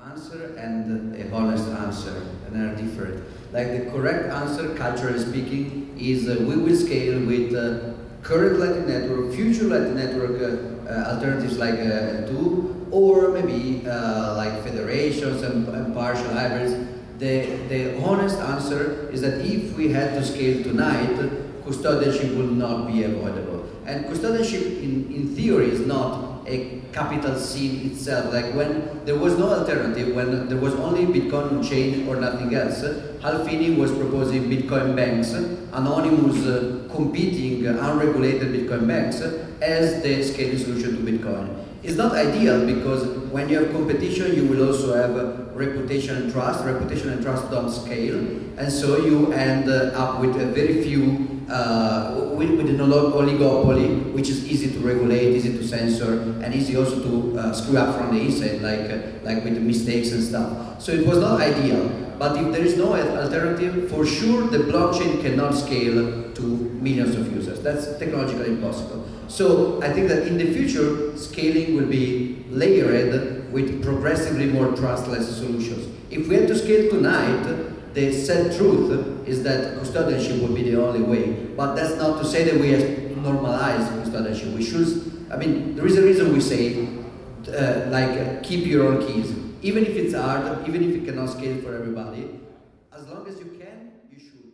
Answer 0.00 0.56
and 0.56 1.16
a 1.16 1.34
honest 1.34 1.68
answer, 1.70 2.22
and 2.46 2.54
they 2.54 2.60
are 2.60 2.76
different. 2.76 3.20
Like 3.52 3.72
the 3.72 3.90
correct 3.90 4.30
answer, 4.32 4.72
culturally 4.76 5.18
speaking, 5.18 5.92
is 5.98 6.28
uh, 6.28 6.36
we 6.46 6.56
will 6.56 6.76
scale 6.76 7.26
with 7.26 7.52
uh, 7.52 7.94
current 8.22 8.60
Lightning 8.60 8.86
Network, 8.86 9.34
future 9.34 9.64
Lightning 9.64 9.96
Network 9.96 10.40
uh, 10.40 10.88
uh, 10.88 11.14
alternatives 11.14 11.58
like 11.58 11.80
uh, 11.80 12.28
two, 12.28 12.77
or 12.90 13.30
maybe 13.30 13.86
uh, 13.86 14.34
like 14.36 14.62
federations 14.62 15.42
and, 15.42 15.68
and 15.68 15.94
partial 15.94 16.32
hybrids. 16.32 16.72
The, 17.18 17.46
the 17.68 18.00
honest 18.02 18.38
answer 18.38 19.08
is 19.10 19.22
that 19.22 19.40
if 19.44 19.76
we 19.76 19.88
had 19.88 20.14
to 20.14 20.24
scale 20.24 20.62
tonight, 20.62 21.16
custodianship 21.64 22.36
would 22.36 22.52
not 22.52 22.86
be 22.86 23.02
avoidable. 23.02 23.68
And 23.86 24.04
custodianship, 24.04 24.82
in, 24.82 25.12
in 25.12 25.34
theory, 25.34 25.70
is 25.70 25.80
not 25.80 26.46
a 26.46 26.80
capital 26.92 27.38
sin 27.38 27.90
itself. 27.90 28.32
Like 28.32 28.54
when 28.54 29.04
there 29.04 29.18
was 29.18 29.36
no 29.36 29.48
alternative, 29.48 30.14
when 30.14 30.48
there 30.48 30.58
was 30.58 30.74
only 30.74 31.06
Bitcoin 31.06 31.68
chain 31.68 32.08
or 32.08 32.16
nothing 32.16 32.54
else, 32.54 32.82
Hal 33.22 33.44
Finney 33.44 33.74
was 33.74 33.90
proposing 33.90 34.44
Bitcoin 34.44 34.96
banks, 34.96 35.32
anonymous, 35.32 36.46
uh, 36.46 36.88
competing, 36.94 37.66
uh, 37.66 37.90
unregulated 37.90 38.48
Bitcoin 38.48 38.86
banks, 38.86 39.20
as 39.60 40.02
the 40.02 40.22
scaling 40.22 40.58
solution 40.58 40.96
to 40.96 41.12
Bitcoin. 41.12 41.67
It's 41.82 41.96
not 41.96 42.12
ideal 42.12 42.66
because 42.66 43.06
when 43.30 43.48
you 43.48 43.62
have 43.62 43.72
competition, 43.72 44.34
you 44.34 44.46
will 44.48 44.66
also 44.66 44.94
have 44.94 45.54
reputation 45.54 46.16
and 46.16 46.32
trust. 46.32 46.64
Reputation 46.64 47.10
and 47.10 47.22
trust 47.22 47.50
don't 47.50 47.70
scale, 47.70 48.18
and 48.58 48.70
so 48.70 49.04
you 49.04 49.32
end 49.32 49.70
up 49.70 50.20
with 50.20 50.34
a 50.40 50.46
very 50.46 50.82
few, 50.82 51.37
uh, 51.48 52.30
with, 52.34 52.50
an 52.60 52.80
oli- 52.80 53.34
oligopoly, 53.34 54.12
which 54.12 54.28
is 54.28 54.46
easy 54.46 54.70
to 54.70 54.78
regulate, 54.80 55.34
easy 55.34 55.56
to 55.56 55.66
censor, 55.66 56.20
and 56.42 56.54
easy 56.54 56.76
also 56.76 57.02
to 57.02 57.38
uh, 57.38 57.52
screw 57.52 57.78
up 57.78 57.96
from 57.96 58.14
the 58.14 58.22
inside, 58.22 58.60
like 58.60 58.90
uh, 58.90 58.98
like 59.22 59.44
with 59.44 59.54
the 59.54 59.60
mistakes 59.60 60.12
and 60.12 60.22
stuff. 60.22 60.80
So 60.82 60.92
it 60.92 61.06
was 61.06 61.18
not 61.18 61.40
ideal. 61.40 61.88
But 62.18 62.36
if 62.36 62.52
there 62.52 62.64
is 62.64 62.76
no 62.76 62.94
alternative, 62.96 63.88
for 63.90 64.04
sure 64.04 64.48
the 64.48 64.58
blockchain 64.58 65.22
cannot 65.22 65.54
scale 65.54 66.32
to 66.32 66.42
millions 66.42 67.14
of 67.14 67.32
users. 67.32 67.60
That's 67.60 67.96
technologically 67.98 68.48
impossible. 68.48 69.06
So 69.28 69.80
I 69.82 69.92
think 69.92 70.08
that 70.08 70.26
in 70.26 70.36
the 70.36 70.52
future, 70.52 71.16
scaling 71.16 71.76
will 71.76 71.86
be 71.86 72.44
layered 72.50 73.52
with 73.52 73.82
progressively 73.84 74.46
more 74.46 74.74
trustless 74.74 75.36
solutions. 75.36 75.86
If 76.10 76.26
we 76.28 76.34
had 76.34 76.48
to 76.48 76.58
scale 76.58 76.90
tonight, 76.90 77.44
the 77.94 78.12
sad 78.12 78.56
truth 78.56 79.26
is 79.28 79.42
that 79.42 79.76
custodianship 79.78 80.40
would 80.42 80.54
be 80.54 80.62
the 80.70 80.82
only 80.82 81.02
way. 81.02 81.32
But 81.56 81.74
that's 81.74 81.96
not 81.96 82.20
to 82.20 82.24
say 82.26 82.44
that 82.44 82.60
we 82.60 82.70
have 82.70 83.16
normalized 83.16 83.90
custodianship. 83.92 84.54
We 84.54 84.64
should, 84.64 85.28
I 85.30 85.36
mean, 85.36 85.74
there 85.76 85.86
is 85.86 85.96
a 85.96 86.02
reason 86.02 86.32
we 86.32 86.40
say, 86.40 86.88
uh, 87.48 87.86
like, 87.90 88.42
keep 88.42 88.66
your 88.66 88.88
own 88.88 89.06
keys. 89.06 89.34
Even 89.62 89.84
if 89.84 89.96
it's 89.96 90.14
hard, 90.14 90.68
even 90.68 90.82
if 90.88 90.96
it 90.96 91.04
cannot 91.04 91.30
scale 91.30 91.60
for 91.60 91.74
everybody, 91.74 92.40
as 92.92 93.08
long 93.08 93.26
as 93.26 93.38
you 93.38 93.46
can, 93.58 93.92
you 94.10 94.18
should. 94.18 94.52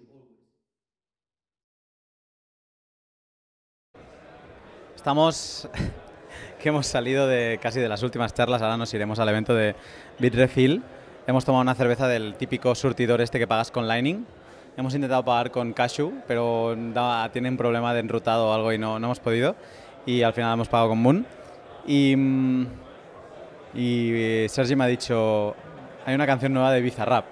Estamos 4.96 5.68
que 6.58 6.70
hemos 6.70 6.86
salido 6.86 7.26
de 7.26 7.58
casi 7.60 7.80
de 7.80 7.88
las 7.90 8.02
últimas 8.02 8.32
charlas, 8.32 8.62
ahora 8.62 8.78
nos 8.78 8.94
iremos 8.94 9.18
al 9.18 9.28
evento 9.28 9.54
de 9.54 9.76
Bitrefill. 10.18 10.82
Hemos 11.26 11.44
tomado 11.44 11.62
una 11.62 11.74
cerveza 11.74 12.06
del 12.06 12.34
típico 12.34 12.74
surtidor 12.74 13.20
este 13.20 13.38
que 13.38 13.46
pagas 13.46 13.70
con 13.70 13.88
Lightning. 13.88 14.26
Hemos 14.76 14.94
intentado 14.94 15.24
pagar 15.24 15.50
con 15.50 15.72
Cashew, 15.72 16.12
pero 16.26 16.74
da- 16.92 17.30
tiene 17.32 17.48
un 17.48 17.56
problema 17.56 17.94
de 17.94 18.00
enrutado 18.00 18.48
o 18.50 18.54
algo 18.54 18.72
y 18.72 18.78
no, 18.78 18.98
no 18.98 19.06
hemos 19.06 19.20
podido. 19.20 19.54
Y 20.04 20.22
al 20.22 20.32
final 20.34 20.52
hemos 20.54 20.68
pagado 20.68 20.90
con 20.90 20.98
Moon. 20.98 21.26
Y, 21.86 22.14
mm, 22.16 22.66
y 23.74 24.10
eh, 24.14 24.46
Sergi 24.50 24.76
me 24.76 24.84
ha 24.84 24.86
dicho, 24.88 25.54
hay 26.04 26.14
una 26.14 26.26
canción 26.26 26.52
nueva 26.52 26.72
de 26.72 26.80
Bizarrap. 26.80 27.24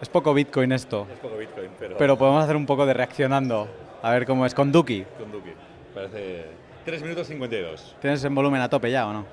Es 0.00 0.08
poco 0.08 0.32
Bitcoin 0.34 0.72
esto, 0.72 1.06
Es 1.12 1.18
poco 1.18 1.36
Bitcoin, 1.36 1.70
pero. 1.78 1.96
pero 1.96 2.18
podemos 2.18 2.44
hacer 2.44 2.54
un 2.56 2.66
poco 2.66 2.86
de 2.86 2.94
reaccionando. 2.94 3.68
A 4.02 4.10
ver 4.10 4.26
cómo 4.26 4.44
es. 4.46 4.54
Con 4.54 4.70
Duki. 4.70 5.04
Con 5.18 5.32
Duki. 5.32 5.50
Parece. 5.94 6.46
3 6.84 7.02
minutos 7.02 7.26
52. 7.26 7.96
¿Tienes 8.00 8.22
en 8.24 8.34
volumen 8.34 8.60
a 8.60 8.68
tope 8.68 8.90
ya 8.90 9.06
o 9.08 9.12
no? 9.12 9.24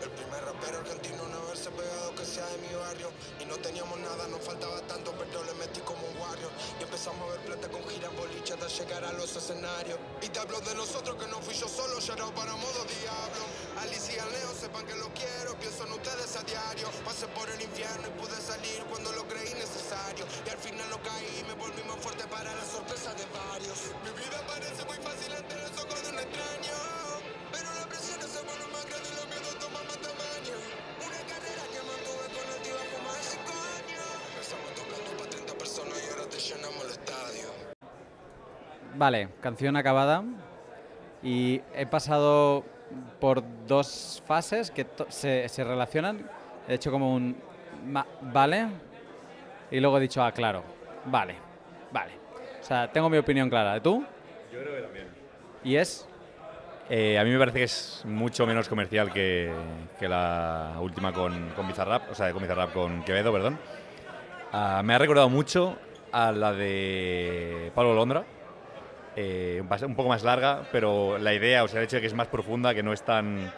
El 0.00 0.10
primer 0.10 0.44
rapero 0.44 0.78
argentino 0.78 1.26
en 1.26 1.32
haberse 1.34 1.70
pegado 1.70 2.14
que 2.14 2.24
sea 2.24 2.46
de 2.46 2.58
mi 2.58 2.74
barrio. 2.74 3.10
Y 3.40 3.44
no 3.46 3.56
teníamos 3.56 3.98
nada, 3.98 4.28
faltaba 4.38 4.80
tanto, 4.82 5.12
le 5.42 5.54
metí 5.54 5.80
como 5.80 6.06
un. 6.06 6.16
Y 6.78 6.82
empezamos 6.82 7.28
a 7.28 7.32
ver 7.32 7.40
plata 7.46 7.68
con 7.68 7.82
gira 7.88 8.08
en 8.08 8.16
boliche 8.16 8.31
hasta 8.31 8.31
llegar 8.78 9.04
a 9.04 9.12
los 9.12 9.36
escenarios. 9.36 9.98
Y 10.22 10.28
te 10.28 10.38
hablo 10.38 10.60
de 10.60 10.74
nosotros 10.74 11.16
que 11.16 11.26
no 11.28 11.40
fui 11.42 11.54
yo 11.54 11.68
solo, 11.68 11.98
ya 11.98 12.16
no 12.16 12.34
para 12.34 12.56
modo 12.56 12.84
diablo. 13.00 13.44
Alicia 13.80 14.16
y 14.16 14.18
al 14.18 14.32
Leo 14.32 14.52
sepan 14.58 14.86
que 14.86 14.94
lo 14.96 15.12
quiero, 15.12 15.58
pienso 15.58 15.86
en 15.86 15.92
ustedes 15.92 16.36
a 16.36 16.42
diario. 16.42 16.88
Pasé 17.04 17.26
por 17.28 17.48
el 17.50 17.60
infierno 17.60 18.08
y 18.08 18.20
pude 18.20 18.40
salir 18.40 18.82
cuando 18.88 19.12
lo 19.12 19.26
creí 19.28 19.52
necesario. 19.54 20.24
Y 20.46 20.50
al 20.50 20.58
final 20.58 20.88
no 20.90 21.02
caí 21.02 21.44
me 21.46 21.54
volví 21.54 21.82
más 21.84 21.98
fuerte 22.00 22.24
para 22.28 22.54
la 22.54 22.64
sorpresa 22.64 23.12
de 23.14 23.26
varios. 23.26 23.92
Mi 24.04 24.10
vida 24.16 24.40
parece 24.46 24.81
Vale, 38.94 39.28
canción 39.40 39.76
acabada. 39.76 40.22
Y 41.22 41.60
he 41.74 41.86
pasado 41.86 42.64
por 43.20 43.42
dos 43.66 44.22
fases 44.26 44.70
que 44.70 44.86
se, 45.08 45.48
se 45.48 45.64
relacionan. 45.64 46.28
He 46.68 46.74
hecho 46.74 46.90
como 46.90 47.14
un 47.14 47.36
vale. 48.32 48.68
Y 49.70 49.80
luego 49.80 49.98
he 49.98 50.00
dicho, 50.00 50.22
ah, 50.22 50.32
claro, 50.32 50.62
vale, 51.06 51.36
vale. 51.92 52.12
O 52.60 52.64
sea, 52.64 52.90
tengo 52.90 53.08
mi 53.08 53.18
opinión 53.18 53.48
clara. 53.48 53.80
¿Tú? 53.82 54.04
Yo 54.52 54.60
creo 54.60 54.76
que 54.76 54.82
también. 54.82 55.06
¿Y 55.64 55.76
es? 55.76 56.06
Eh, 56.90 57.18
a 57.18 57.24
mí 57.24 57.30
me 57.30 57.38
parece 57.38 57.58
que 57.58 57.64
es 57.64 58.02
mucho 58.04 58.46
menos 58.46 58.68
comercial 58.68 59.12
que, 59.12 59.50
que 59.98 60.08
la 60.08 60.74
última 60.80 61.12
con, 61.12 61.50
con 61.50 61.66
Bizarrap, 61.66 62.10
o 62.10 62.14
sea, 62.14 62.32
con 62.32 62.42
Bizarrap 62.42 62.72
con 62.72 63.02
Quevedo, 63.04 63.32
perdón. 63.32 63.58
Ah, 64.52 64.82
me 64.84 64.94
ha 64.94 64.98
recordado 64.98 65.30
mucho 65.30 65.78
a 66.10 66.32
la 66.32 66.52
de 66.52 67.72
Pablo 67.74 67.94
Londra, 67.94 68.24
eh, 69.16 69.62
un 69.82 69.94
poco 69.94 70.08
más 70.08 70.22
larga, 70.22 70.62
pero 70.72 71.18
la 71.18 71.34
idea, 71.34 71.64
o 71.64 71.68
sea, 71.68 71.80
el 71.80 71.84
hecho 71.84 71.96
de 71.96 72.02
que 72.02 72.06
es 72.06 72.14
más 72.14 72.28
profunda, 72.28 72.74
que 72.74 72.82
no 72.82 72.92
es 72.92 73.02
tan 73.02 73.52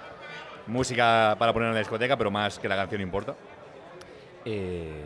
música 0.66 1.36
para 1.38 1.52
poner 1.52 1.68
en 1.68 1.74
la 1.74 1.80
discoteca, 1.80 2.16
pero 2.16 2.30
más 2.30 2.58
que 2.58 2.68
la 2.68 2.76
canción 2.76 3.00
importa. 3.00 3.34
Eh, 4.44 5.04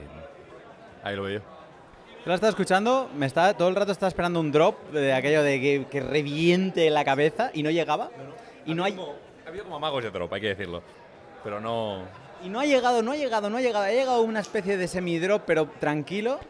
ahí 1.03 1.16
lo 1.16 1.22
veo 1.24 1.38
yo. 1.38 1.44
Yo 2.24 2.26
la 2.26 2.34
estaba 2.34 2.51
escuchando, 2.51 3.09
me 3.14 3.26
estaba, 3.26 3.55
todo 3.55 3.68
el 3.68 3.76
rato 3.76 3.92
estaba 3.92 4.09
esperando 4.09 4.40
un 4.40 4.51
drop 4.51 4.90
de 4.90 5.12
aquello 5.12 5.42
de 5.42 5.61
que, 5.61 5.86
que 5.90 6.01
reviente 6.01 6.90
la 6.90 7.05
cabeza 7.05 7.51
y 7.55 7.62
no 7.62 7.70
llegaba. 7.70 8.11
Y 8.66 8.74
no, 8.74 8.84
hay, 8.84 8.99
Ha 9.44 9.49
habido 9.49 9.64
como 9.64 9.76
amagos 9.76 10.03
de 10.03 10.11
drop, 10.11 10.32
hay 10.32 10.40
que 10.40 10.49
decirlo. 10.49 10.82
Pero 11.44 11.61
no... 11.61 12.03
y 12.42 12.49
no 12.49 12.61
ha 12.61 12.66
llegado, 12.66 13.03
no 13.03 13.12
ha 13.12 13.16
llegado, 13.16 13.49
no 13.49 13.57
ha 13.57 13.61
llegado. 13.61 13.84
Ha 13.84 13.92
llegado 13.92 14.22
una 14.22 14.40
especie 14.40 14.76
de 14.76 14.88
semidrop, 14.88 15.42
pero 15.46 15.68
tranquilo. 15.78 16.40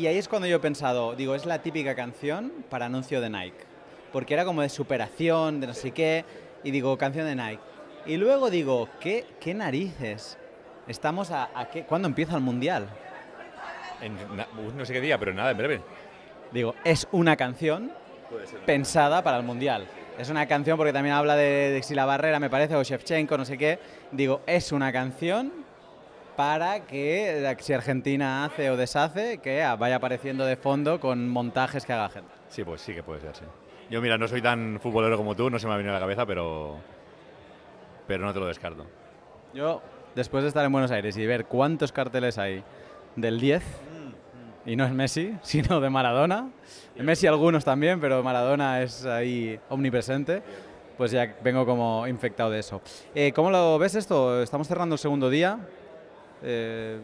Y 0.00 0.06
ahí 0.06 0.16
es 0.16 0.28
cuando 0.28 0.48
yo 0.48 0.56
he 0.56 0.60
pensado, 0.60 1.14
digo, 1.14 1.34
es 1.34 1.44
la 1.44 1.60
típica 1.60 1.94
canción 1.94 2.52
para 2.70 2.86
anuncio 2.86 3.20
de 3.20 3.28
Nike. 3.28 3.58
Porque 4.14 4.32
era 4.32 4.46
como 4.46 4.62
de 4.62 4.70
superación, 4.70 5.60
de 5.60 5.66
no 5.66 5.74
sé 5.74 5.90
qué. 5.90 6.24
Y 6.64 6.70
digo, 6.70 6.96
canción 6.96 7.26
de 7.26 7.36
Nike. 7.36 7.60
Y 8.06 8.16
luego 8.16 8.48
digo, 8.48 8.88
¿qué, 8.98 9.26
qué 9.40 9.52
narices? 9.52 10.38
Estamos 10.88 11.30
a, 11.30 11.50
a 11.54 11.68
qué, 11.68 11.84
¿Cuándo 11.84 12.08
empieza 12.08 12.34
el 12.34 12.40
mundial? 12.40 12.88
en 14.00 14.14
na- 14.34 14.46
no 14.74 14.84
sé 14.86 14.94
qué 14.94 15.02
día, 15.02 15.18
pero 15.18 15.34
nada, 15.34 15.50
en 15.50 15.58
breve. 15.58 15.80
Digo, 16.50 16.74
es 16.82 17.06
una 17.12 17.36
canción 17.36 17.92
pensada 18.64 19.22
para 19.22 19.36
el 19.36 19.42
Mundial. 19.42 19.86
Es 20.18 20.30
una 20.30 20.46
canción 20.46 20.78
porque 20.78 20.92
también 20.94 21.14
habla 21.14 21.36
de, 21.36 21.70
de 21.72 21.82
Xila 21.82 22.06
Barrera, 22.06 22.40
me 22.40 22.48
parece, 22.48 22.74
o 22.74 22.82
Shevchenko, 22.82 23.36
no 23.36 23.44
sé 23.44 23.58
qué. 23.58 23.78
Digo, 24.12 24.40
es 24.46 24.72
una 24.72 24.90
canción 24.92 25.52
para 26.40 26.86
que 26.86 27.44
eh, 27.46 27.56
si 27.60 27.74
Argentina 27.74 28.46
hace 28.46 28.70
o 28.70 28.76
deshace, 28.78 29.40
que 29.42 29.62
ah, 29.62 29.76
vaya 29.76 29.96
apareciendo 29.96 30.46
de 30.46 30.56
fondo 30.56 30.98
con 30.98 31.28
montajes 31.28 31.84
que 31.84 31.92
haga 31.92 32.08
gente. 32.08 32.30
Sí, 32.48 32.64
pues 32.64 32.80
sí 32.80 32.94
que 32.94 33.02
puede 33.02 33.20
ser, 33.20 33.36
sí. 33.36 33.44
Yo, 33.90 34.00
mira, 34.00 34.16
no 34.16 34.26
soy 34.26 34.40
tan 34.40 34.80
futbolero 34.80 35.18
como 35.18 35.36
tú, 35.36 35.50
no 35.50 35.58
se 35.58 35.66
me 35.66 35.74
ha 35.74 35.76
venido 35.76 35.92
a 35.94 35.98
la 35.98 36.00
cabeza, 36.00 36.24
pero. 36.24 36.78
Pero 38.06 38.24
no 38.24 38.32
te 38.32 38.40
lo 38.40 38.46
descarto. 38.46 38.86
Yo, 39.52 39.82
después 40.14 40.42
de 40.42 40.48
estar 40.48 40.64
en 40.64 40.72
Buenos 40.72 40.90
Aires 40.90 41.14
y 41.18 41.26
ver 41.26 41.44
cuántos 41.44 41.92
carteles 41.92 42.38
hay 42.38 42.64
del 43.16 43.38
10, 43.38 43.62
y 44.64 44.76
no 44.76 44.86
es 44.86 44.92
Messi, 44.92 45.36
sino 45.42 45.78
de 45.78 45.90
Maradona, 45.90 46.48
Messi 46.96 47.26
algunos 47.26 47.66
también, 47.66 48.00
pero 48.00 48.22
Maradona 48.22 48.80
es 48.80 49.04
ahí 49.04 49.60
omnipresente, 49.68 50.42
pues 50.96 51.10
ya 51.10 51.36
vengo 51.44 51.66
como 51.66 52.06
infectado 52.06 52.48
de 52.48 52.60
eso. 52.60 52.80
Eh, 53.14 53.30
¿Cómo 53.32 53.50
lo 53.50 53.78
ves 53.78 53.94
esto? 53.94 54.42
Estamos 54.42 54.68
cerrando 54.68 54.94
el 54.94 54.98
segundo 54.98 55.28
día, 55.28 55.58
eh, 56.42 56.98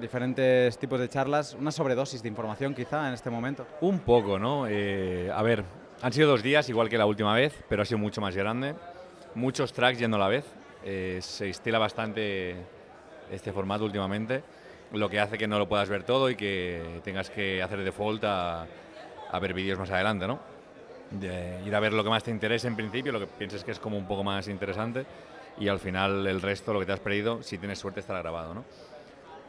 diferentes 0.00 0.78
tipos 0.78 0.98
de 0.98 1.08
charlas, 1.08 1.54
una 1.58 1.70
sobredosis 1.70 2.22
de 2.22 2.28
información 2.28 2.74
quizá 2.74 3.08
en 3.08 3.14
este 3.14 3.30
momento. 3.30 3.66
Un 3.80 4.00
poco, 4.00 4.38
¿no? 4.38 4.66
Eh, 4.68 5.30
a 5.32 5.42
ver, 5.42 5.64
han 6.02 6.12
sido 6.12 6.30
dos 6.30 6.42
días, 6.42 6.68
igual 6.68 6.88
que 6.88 6.96
la 6.96 7.06
última 7.06 7.34
vez, 7.34 7.62
pero 7.68 7.82
ha 7.82 7.84
sido 7.84 7.98
mucho 7.98 8.20
más 8.20 8.34
grande. 8.36 8.74
Muchos 9.34 9.72
tracks 9.72 9.98
yendo 9.98 10.16
a 10.16 10.20
la 10.20 10.28
vez. 10.28 10.44
Eh, 10.84 11.18
se 11.20 11.50
estila 11.50 11.78
bastante 11.78 12.56
este 13.30 13.52
formato 13.52 13.84
últimamente. 13.84 14.42
lo 14.92 15.08
que 15.08 15.20
hace 15.20 15.38
que 15.38 15.46
no 15.46 15.58
lo 15.58 15.68
puedas 15.68 15.88
ver 15.88 16.02
todo 16.02 16.30
y 16.30 16.34
que 16.34 17.00
tengas 17.04 17.30
que 17.30 17.62
hacer 17.62 17.84
default 17.84 18.24
a, 18.24 18.66
a 19.30 19.38
ver 19.38 19.54
vídeos 19.54 19.78
más 19.78 19.90
adelante, 19.90 20.26
¿no? 20.26 20.40
De 21.10 21.60
ir 21.64 21.74
a 21.74 21.80
ver 21.80 21.92
lo 21.92 22.02
que 22.02 22.10
más 22.10 22.24
te 22.24 22.32
interese 22.32 22.66
en 22.66 22.74
principio, 22.74 23.12
lo 23.12 23.20
que 23.20 23.26
pienses 23.26 23.62
que 23.62 23.70
es 23.70 23.78
como 23.78 23.96
un 23.96 24.06
poco 24.06 24.24
más 24.24 24.48
interesante 24.48 25.06
y 25.58 25.68
al 25.68 25.78
final 25.78 26.26
el 26.26 26.40
resto, 26.40 26.72
lo 26.72 26.80
que 26.80 26.86
te 26.86 26.92
has 26.92 27.00
perdido, 27.00 27.42
si 27.42 27.58
tienes 27.58 27.78
suerte 27.78 28.00
estará 28.00 28.20
grabado, 28.20 28.54
¿no? 28.54 28.64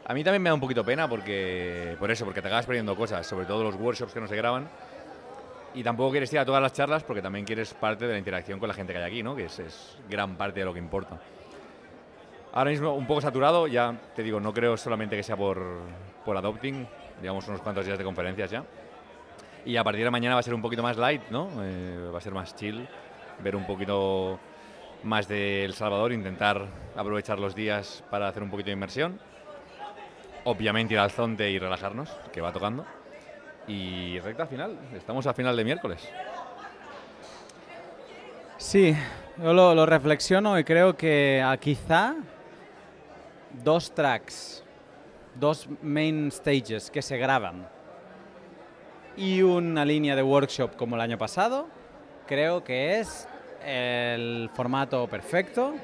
A 0.05 0.13
mí 0.13 0.23
también 0.23 0.41
me 0.41 0.49
da 0.49 0.53
un 0.53 0.59
poquito 0.59 0.83
pena 0.83 1.07
porque, 1.07 1.95
por 1.99 2.09
eso, 2.11 2.25
porque 2.25 2.41
te 2.41 2.47
acabas 2.47 2.65
perdiendo 2.65 2.95
cosas, 2.95 3.25
sobre 3.25 3.45
todo 3.45 3.63
los 3.63 3.75
workshops 3.75 4.13
que 4.13 4.19
no 4.19 4.27
se 4.27 4.35
graban. 4.35 4.67
Y 5.73 5.83
tampoco 5.83 6.11
quieres 6.11 6.33
ir 6.33 6.39
a 6.39 6.45
todas 6.45 6.61
las 6.61 6.73
charlas 6.73 7.03
porque 7.03 7.21
también 7.21 7.45
quieres 7.45 7.73
parte 7.73 8.05
de 8.05 8.13
la 8.13 8.19
interacción 8.19 8.59
con 8.59 8.67
la 8.67 8.73
gente 8.73 8.91
que 8.91 8.99
hay 8.99 9.05
aquí, 9.05 9.23
¿no? 9.23 9.35
que 9.35 9.45
es, 9.45 9.59
es 9.59 9.97
gran 10.09 10.35
parte 10.35 10.59
de 10.59 10.65
lo 10.65 10.73
que 10.73 10.79
importa. 10.79 11.17
Ahora 12.53 12.71
mismo 12.71 12.93
un 12.93 13.07
poco 13.07 13.21
saturado, 13.21 13.67
ya 13.67 13.95
te 14.13 14.23
digo, 14.23 14.41
no 14.41 14.53
creo 14.53 14.75
solamente 14.75 15.15
que 15.15 15.23
sea 15.23 15.37
por, 15.37 15.63
por 16.25 16.35
adopting, 16.35 16.85
digamos 17.21 17.47
unos 17.47 17.61
cuantos 17.61 17.85
días 17.85 17.97
de 17.97 18.03
conferencias 18.03 18.51
ya. 18.51 18.65
Y 19.63 19.77
a 19.77 19.83
partir 19.83 20.03
de 20.03 20.11
mañana 20.11 20.35
va 20.35 20.39
a 20.39 20.43
ser 20.43 20.53
un 20.53 20.61
poquito 20.61 20.83
más 20.83 20.97
light, 20.97 21.21
¿no? 21.29 21.47
Eh, 21.61 22.09
va 22.13 22.17
a 22.17 22.21
ser 22.21 22.33
más 22.33 22.53
chill, 22.55 22.85
ver 23.41 23.55
un 23.55 23.65
poquito 23.65 24.39
más 25.03 25.27
de 25.27 25.65
El 25.65 25.73
Salvador, 25.73 26.11
intentar 26.11 26.65
aprovechar 26.95 27.39
los 27.39 27.55
días 27.55 28.03
para 28.09 28.27
hacer 28.27 28.43
un 28.43 28.49
poquito 28.49 28.67
de 28.67 28.73
inmersión. 28.73 29.19
Obviamente 30.43 30.93
ir 30.93 30.99
al 30.99 31.11
zonte 31.11 31.49
y 31.49 31.59
relajarnos, 31.59 32.09
que 32.31 32.41
va 32.41 32.51
tocando. 32.51 32.85
Y 33.67 34.19
recta 34.19 34.47
final, 34.47 34.77
estamos 34.95 35.27
a 35.27 35.33
final 35.33 35.55
de 35.55 35.63
miércoles. 35.63 36.07
Sí, 38.57 38.95
yo 39.41 39.53
lo, 39.53 39.73
lo 39.75 39.85
reflexiono 39.85 40.57
y 40.57 40.63
creo 40.63 40.95
que 40.95 41.41
ah, 41.43 41.57
quizá 41.57 42.15
dos 43.63 43.93
tracks, 43.93 44.63
dos 45.35 45.67
main 45.81 46.31
stages 46.31 46.89
que 46.91 47.01
se 47.01 47.17
graban 47.17 47.67
y 49.17 49.41
una 49.41 49.85
línea 49.85 50.15
de 50.15 50.23
workshop 50.23 50.75
como 50.75 50.95
el 50.95 51.01
año 51.01 51.17
pasado, 51.17 51.67
creo 52.27 52.63
que 52.63 52.99
es 52.99 53.27
el 53.65 54.49
formato 54.53 55.07
perfecto. 55.07 55.75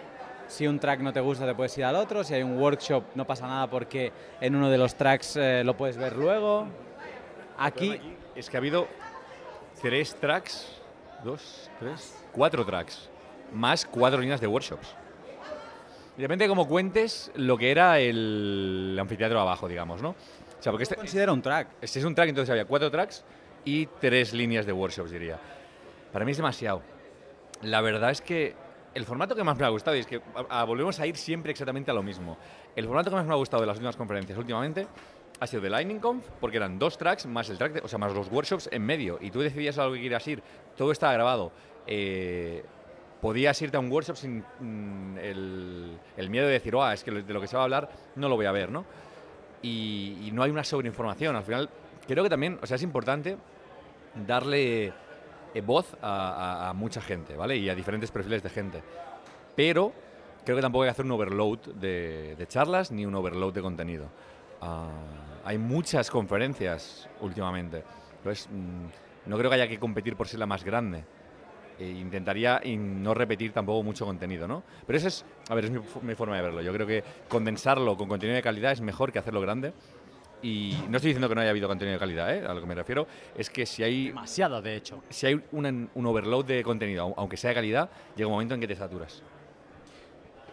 Si 0.47 0.65
un 0.65 0.79
track 0.79 1.01
no 1.01 1.11
te 1.11 1.19
gusta, 1.19 1.45
te 1.45 1.53
puedes 1.53 1.77
ir 1.77 1.83
al 1.83 1.95
otro. 1.95 2.23
Si 2.23 2.33
hay 2.33 2.43
un 2.43 2.57
workshop, 2.57 3.03
no 3.15 3.25
pasa 3.25 3.47
nada 3.47 3.67
porque 3.69 4.11
en 4.39 4.55
uno 4.55 4.69
de 4.69 4.77
los 4.77 4.95
tracks 4.95 5.35
eh, 5.35 5.63
lo 5.63 5.75
puedes 5.75 5.97
ver 5.97 6.15
luego. 6.15 6.67
Aquí 7.57 7.99
Es 8.35 8.49
que 8.49 8.57
ha 8.57 8.59
habido 8.59 8.87
tres 9.81 10.15
tracks, 10.15 10.81
dos, 11.23 11.69
tres, 11.79 12.23
cuatro 12.31 12.65
tracks, 12.65 13.09
más 13.51 13.85
cuatro 13.85 14.19
líneas 14.21 14.39
de 14.39 14.47
workshops. 14.47 14.95
Depende 16.15 16.47
cómo 16.47 16.67
cuentes 16.67 17.31
lo 17.35 17.57
que 17.57 17.69
era 17.71 17.99
el 17.99 18.97
anfiteatro 18.99 19.39
abajo, 19.39 19.67
digamos, 19.67 20.01
¿no? 20.01 20.09
O 20.09 20.63
sea, 20.63 20.71
porque 20.71 20.83
este 20.83 20.95
considera 20.95 21.31
un 21.31 21.41
track. 21.41 21.67
Este 21.81 21.99
es 21.99 22.05
un 22.05 22.15
track, 22.15 22.29
entonces 22.29 22.49
había 22.49 22.65
cuatro 22.65 22.89
tracks 22.89 23.23
y 23.65 23.85
tres 23.85 24.33
líneas 24.33 24.65
de 24.65 24.73
workshops, 24.73 25.11
diría. 25.11 25.37
Para 26.11 26.25
mí 26.25 26.31
es 26.31 26.37
demasiado. 26.37 26.81
La 27.61 27.81
verdad 27.81 28.11
es 28.11 28.21
que 28.21 28.55
el 28.93 29.05
formato 29.05 29.35
que 29.35 29.43
más 29.43 29.57
me 29.57 29.65
ha 29.65 29.69
gustado, 29.69 29.95
y 29.95 29.99
es 29.99 30.07
que 30.07 30.21
volvemos 30.65 30.99
a 30.99 31.07
ir 31.07 31.17
siempre 31.17 31.51
exactamente 31.51 31.91
a 31.91 31.93
lo 31.93 32.03
mismo. 32.03 32.37
El 32.75 32.85
formato 32.85 33.09
que 33.09 33.15
más 33.15 33.25
me 33.25 33.33
ha 33.33 33.37
gustado 33.37 33.61
de 33.61 33.67
las 33.67 33.75
últimas 33.77 33.95
conferencias 33.95 34.37
últimamente 34.37 34.87
ha 35.39 35.45
sido 35.45 35.61
de 35.61 35.69
Lightning 35.69 35.99
Conf, 35.99 36.27
porque 36.39 36.57
eran 36.57 36.79
dos 36.79 36.97
tracks 36.97 37.27
más 37.27 37.49
el 37.49 37.57
track, 37.59 37.73
de- 37.73 37.79
o 37.81 37.87
sea, 37.87 37.99
más 37.99 38.11
los 38.13 38.31
workshops 38.31 38.69
en 38.71 38.83
medio, 38.83 39.19
y 39.21 39.29
tú 39.29 39.39
decidías 39.41 39.77
a 39.77 39.85
lo 39.85 39.93
que 39.93 40.01
querías 40.01 40.27
ir. 40.27 40.41
Todo 40.75 40.91
estaba 40.91 41.13
grabado. 41.13 41.51
Eh, 41.85 42.63
podías 43.21 43.59
irte 43.61 43.77
a 43.77 43.79
un 43.79 43.91
workshop 43.91 44.15
sin 44.15 44.43
mm, 44.59 45.17
el, 45.19 46.29
miedo 46.29 46.47
de 46.47 46.53
decir, 46.53 46.73
"Buah, 46.73 46.93
es 46.93 47.03
que 47.03 47.11
de 47.11 47.33
lo 47.33 47.39
que 47.41 47.47
se 47.47 47.55
va 47.55 47.63
a 47.63 47.65
hablar 47.65 47.89
no 48.15 48.29
lo 48.29 48.35
voy 48.35 48.45
a 48.47 48.51
ver, 48.51 48.71
¿no? 48.71 48.85
Y, 49.61 50.17
y 50.23 50.31
no 50.31 50.43
hay 50.43 50.49
una 50.51 50.63
sobreinformación. 50.63 51.35
Al 51.35 51.43
final, 51.43 51.69
creo 52.07 52.23
que 52.23 52.29
también, 52.29 52.59
o 52.61 52.65
sea, 52.65 52.75
es 52.75 52.83
importante 52.83 53.37
darle 54.25 54.93
voz 55.61 55.95
a, 56.01 56.07
a- 56.65 56.69
a 56.69 56.73
mucha 56.73 57.01
gente, 57.01 57.35
¿vale? 57.35 57.57
Y 57.57 57.69
a 57.69 57.75
diferentes 57.75 58.11
perfiles 58.11 58.43
de 58.43 58.49
gente. 58.49 58.81
Pero 59.55 59.93
creo 60.45 60.55
que 60.55 60.61
tampoco 60.61 60.83
hay 60.83 60.87
que 60.87 60.91
hacer 60.91 61.05
un 61.05 61.11
overload 61.11 61.59
de, 61.75 62.35
de 62.37 62.47
charlas 62.47 62.91
ni 62.91 63.05
un 63.05 63.15
overload 63.15 63.53
de 63.53 63.61
contenido. 63.61 64.07
Ah, 64.61 64.89
hay 65.43 65.57
muchas 65.57 66.09
conferencias 66.09 67.07
últimamente. 67.21 67.83
Entonces, 68.17 68.47
mm, 68.51 69.29
no 69.29 69.37
creo 69.37 69.49
que 69.49 69.55
haya 69.55 69.67
que 69.67 69.79
competir 69.79 70.15
por 70.15 70.27
ser 70.27 70.39
la 70.39 70.45
más 70.45 70.63
grande. 70.63 71.03
E 71.79 71.87
intentaría 71.89 72.59
y 72.63 72.75
no 72.75 73.13
repetir 73.13 73.53
tampoco 73.53 73.83
mucho 73.83 74.03
contenido, 74.05 74.47
¿no? 74.47 74.63
Pero 74.87 74.97
eso 74.97 75.07
es, 75.09 75.25
a 75.47 75.53
ver, 75.53 75.65
es 75.65 75.71
mi, 75.71 75.79
mi 76.01 76.15
forma 76.15 76.35
de 76.35 76.41
verlo. 76.41 76.61
Yo 76.61 76.73
creo 76.73 76.87
que 76.87 77.03
condensarlo 77.29 77.95
con 77.95 78.07
contenido 78.09 78.35
de 78.35 78.41
calidad 78.41 78.71
es 78.71 78.81
mejor 78.81 79.11
que 79.11 79.19
hacerlo 79.19 79.41
grande. 79.41 79.73
Y 80.41 80.77
no 80.89 80.97
estoy 80.97 81.09
diciendo 81.09 81.27
que 81.27 81.33
no 81.35 81.41
haya 81.41 81.49
habido 81.49 81.67
contenido 81.67 81.93
de 81.95 81.99
calidad, 81.99 82.35
¿eh? 82.35 82.45
A 82.47 82.53
lo 82.53 82.61
que 82.61 82.67
me 82.67 82.75
refiero 82.75 83.07
es 83.35 83.49
que 83.49 83.65
si 83.65 83.81
hay... 83.83 84.07
Demasiado, 84.09 84.61
de 84.61 84.75
hecho. 84.75 85.01
Si 85.09 85.25
hay 85.25 85.41
un, 85.51 85.89
un 85.93 86.05
overload 86.05 86.45
de 86.45 86.63
contenido, 86.63 87.07
au- 87.07 87.13
aunque 87.17 87.37
sea 87.37 87.49
de 87.49 87.55
calidad, 87.55 87.89
llega 88.15 88.27
un 88.27 88.33
momento 88.33 88.53
en 88.53 88.61
que 88.61 88.67
te 88.67 88.75
saturas. 88.75 89.23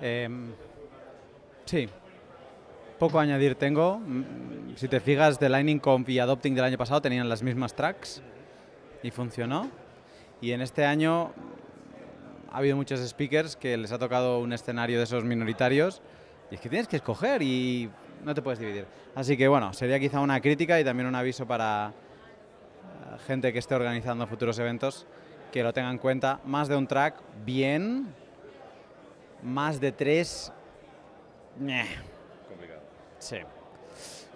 Em, 0.01 0.53
sí. 1.67 1.89
Poco 2.99 3.19
a 3.19 3.23
añadir 3.23 3.55
tengo. 3.57 3.99
Mm, 3.99 4.75
Si 4.77 4.89
te 4.89 5.01
fijas, 5.01 5.39
de 5.39 5.49
Lightning 5.49 5.79
Conf 5.79 6.09
y 6.09 6.19
Adopting 6.19 6.55
del 6.55 6.65
año 6.65 6.79
pasado 6.79 7.01
tenían 7.03 7.29
las 7.29 7.43
mismas 7.43 7.75
tracks 7.75 8.23
y 9.03 9.11
funcionó. 9.11 9.71
Y 10.41 10.53
en 10.53 10.63
este 10.63 10.85
año 10.85 11.33
ha 12.51 12.59
habido 12.59 12.77
muchos 12.77 13.01
speakers 13.07 13.55
que 13.57 13.77
les 13.77 13.93
ha 13.93 13.99
tocado 13.99 14.39
un 14.41 14.53
escenario 14.53 14.97
de 14.99 15.05
esos 15.05 15.25
minoritarios 15.25 16.01
y 16.51 16.55
es 16.57 16.61
que 16.61 16.69
tienes 16.69 16.89
que 16.89 16.97
escoger 16.97 17.43
y 17.43 17.89
no 18.23 18.35
te 18.35 18.43
puedes 18.43 18.59
dividir. 18.59 18.87
Así 19.15 19.37
que 19.37 19.49
bueno, 19.49 19.73
sería 19.73 19.99
quizá 19.99 20.21
una 20.21 20.41
crítica 20.41 20.79
y 20.81 20.85
también 20.85 21.07
un 21.09 21.15
aviso 21.15 21.47
para 21.47 21.93
eh, 21.93 23.19
gente 23.27 23.53
que 23.53 23.59
esté 23.59 23.75
organizando 23.75 24.27
futuros 24.27 24.59
eventos 24.59 25.07
que 25.53 25.63
lo 25.63 25.73
tengan 25.73 25.93
en 25.93 25.99
cuenta. 25.99 26.41
Más 26.45 26.69
de 26.69 26.77
un 26.77 26.87
track, 26.87 27.17
bien, 27.45 28.13
más 29.43 29.81
de 29.81 29.93
tres. 29.93 30.53
ñe. 31.59 31.85
Sí. 33.19 33.39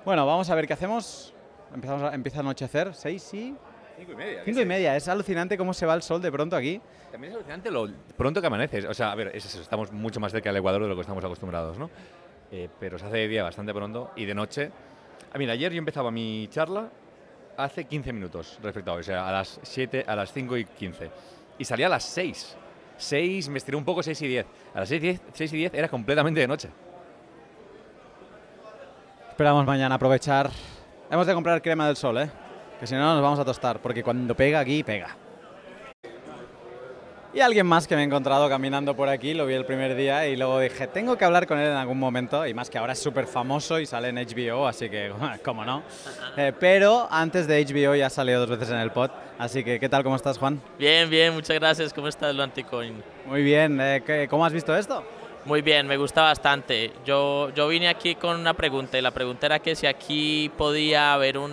Bueno, 0.04 0.24
vamos 0.26 0.48
a 0.48 0.54
ver 0.54 0.66
qué 0.66 0.72
hacemos. 0.72 1.34
Empezamos 1.74 2.02
a- 2.04 2.14
empieza 2.14 2.38
a 2.38 2.40
anochecer. 2.40 2.94
¿Seis 2.94 3.34
y? 3.34 3.54
Cinco 3.98 4.12
y 4.12 4.14
media. 4.16 4.42
Cinco 4.44 4.60
y 4.60 4.64
media. 4.64 4.96
Es 4.96 5.08
alucinante 5.08 5.58
cómo 5.58 5.74
se 5.74 5.84
va 5.84 5.94
el 5.94 6.02
sol 6.02 6.22
de 6.22 6.30
pronto 6.32 6.54
aquí. 6.56 6.80
También 7.10 7.32
es 7.32 7.36
alucinante 7.36 7.70
lo 7.70 7.88
pronto 8.16 8.40
que 8.40 8.46
amaneces. 8.46 8.84
O 8.86 8.94
sea, 8.94 9.10
a 9.12 9.14
ver, 9.14 9.32
es 9.34 9.44
eso, 9.44 9.60
estamos 9.60 9.92
mucho 9.92 10.20
más 10.20 10.30
cerca 10.32 10.48
del 10.50 10.58
Ecuador 10.58 10.82
de 10.82 10.88
lo 10.88 10.94
que 10.94 11.00
estamos 11.02 11.24
acostumbrados, 11.24 11.76
¿no? 11.78 11.90
Eh, 12.50 12.68
pero 12.80 12.98
se 12.98 13.06
hace 13.06 13.16
de 13.18 13.28
día 13.28 13.42
bastante 13.42 13.74
pronto 13.74 14.10
y 14.16 14.24
de 14.24 14.34
noche. 14.34 14.70
Ah, 15.32 15.38
mira, 15.38 15.52
ayer 15.52 15.72
yo 15.72 15.78
empezaba 15.78 16.10
mi 16.10 16.48
charla 16.48 16.88
hace 17.56 17.84
15 17.84 18.12
minutos 18.12 18.58
respecto 18.62 18.90
a 18.92 18.94
hoy, 18.94 19.00
o 19.00 19.04
sea, 19.04 19.28
a 19.28 19.32
las 19.32 19.60
7, 19.62 20.04
a 20.06 20.16
las 20.16 20.32
5 20.32 20.56
y 20.56 20.64
15. 20.64 21.10
Y 21.58 21.64
salía 21.64 21.86
a 21.86 21.90
las 21.90 22.04
6. 22.04 22.56
6, 22.96 23.48
me 23.48 23.58
estiré 23.58 23.76
un 23.76 23.84
poco, 23.84 24.02
6 24.02 24.22
y 24.22 24.28
10. 24.28 24.46
A 24.74 24.80
las 24.80 24.88
6 24.88 25.02
y 25.02 25.06
10, 25.06 25.20
6 25.32 25.52
y 25.52 25.56
10 25.56 25.74
era 25.74 25.88
completamente 25.88 26.40
de 26.40 26.48
noche. 26.48 26.68
Esperamos 29.28 29.66
mañana 29.66 29.96
aprovechar. 29.96 30.50
Hemos 31.10 31.26
de 31.26 31.34
comprar 31.34 31.62
crema 31.62 31.86
del 31.86 31.96
sol, 31.96 32.18
¿eh? 32.18 32.30
Que 32.80 32.86
si 32.86 32.94
no 32.94 33.14
nos 33.14 33.22
vamos 33.22 33.38
a 33.38 33.44
tostar, 33.44 33.80
porque 33.80 34.02
cuando 34.02 34.34
pega 34.34 34.60
aquí, 34.60 34.82
pega. 34.82 35.16
Y 37.38 37.40
alguien 37.40 37.68
más 37.68 37.86
que 37.86 37.94
me 37.94 38.02
he 38.02 38.04
encontrado 38.04 38.48
caminando 38.48 38.96
por 38.96 39.08
aquí, 39.08 39.32
lo 39.32 39.46
vi 39.46 39.54
el 39.54 39.64
primer 39.64 39.94
día 39.94 40.26
y 40.26 40.34
luego 40.34 40.58
dije, 40.58 40.88
tengo 40.88 41.16
que 41.16 41.24
hablar 41.24 41.46
con 41.46 41.56
él 41.60 41.68
en 41.70 41.76
algún 41.76 41.96
momento, 41.96 42.44
y 42.44 42.52
más 42.52 42.68
que 42.68 42.78
ahora 42.78 42.94
es 42.94 42.98
súper 42.98 43.28
famoso 43.28 43.78
y 43.78 43.86
sale 43.86 44.08
en 44.08 44.16
HBO, 44.16 44.66
así 44.66 44.90
que, 44.90 45.12
cómo 45.44 45.64
no. 45.64 45.84
Eh, 46.36 46.52
pero 46.58 47.06
antes 47.08 47.46
de 47.46 47.64
HBO 47.64 47.94
ya 47.94 48.10
salió 48.10 48.40
dos 48.40 48.50
veces 48.50 48.70
en 48.70 48.78
el 48.78 48.90
pod, 48.90 49.10
así 49.38 49.62
que, 49.62 49.78
¿qué 49.78 49.88
tal? 49.88 50.02
¿Cómo 50.02 50.16
estás, 50.16 50.36
Juan? 50.36 50.60
Bien, 50.80 51.08
bien, 51.08 51.32
muchas 51.32 51.56
gracias. 51.60 51.92
¿Cómo 51.94 52.08
está 52.08 52.28
el 52.30 52.40
Anticoin? 52.40 53.04
Muy 53.24 53.44
bien, 53.44 53.80
eh, 53.80 54.02
¿qué- 54.04 54.26
¿cómo 54.28 54.44
has 54.44 54.52
visto 54.52 54.76
esto? 54.76 55.04
Muy 55.44 55.62
bien, 55.62 55.86
me 55.86 55.96
gusta 55.96 56.22
bastante. 56.22 56.90
Yo, 57.06 57.50
yo 57.54 57.68
vine 57.68 57.88
aquí 57.88 58.16
con 58.16 58.34
una 58.40 58.54
pregunta 58.54 58.98
y 58.98 59.00
la 59.00 59.12
pregunta 59.12 59.46
era 59.46 59.60
que 59.60 59.76
si 59.76 59.86
aquí 59.86 60.50
podía 60.58 61.12
haber 61.14 61.38
un, 61.38 61.52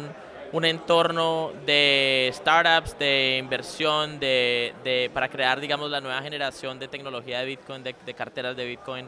un 0.55 0.63
entorno 0.63 1.51
de 1.65 2.31
startups, 2.33 2.97
de 2.97 3.39
inversión, 3.41 4.21
de, 4.21 5.11
para 5.13 5.27
crear, 5.27 5.59
digamos, 5.59 5.91
la 5.91 5.99
nueva 5.99 6.21
generación 6.21 6.79
de 6.79 6.87
tecnología 6.87 7.39
de 7.39 7.45
Bitcoin, 7.45 7.83
de, 7.83 7.93
de 8.05 8.13
carteras 8.13 8.55
de 8.55 8.63
Bitcoin. 8.65 9.05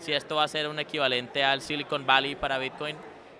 Si 0.00 0.12
esto 0.12 0.34
va 0.34 0.42
a 0.42 0.48
ser 0.48 0.66
un 0.66 0.80
equivalente 0.80 1.44
al 1.44 1.62
Silicon 1.62 2.04
Valley 2.04 2.34
para 2.34 2.58
Bitcoin. 2.58 2.96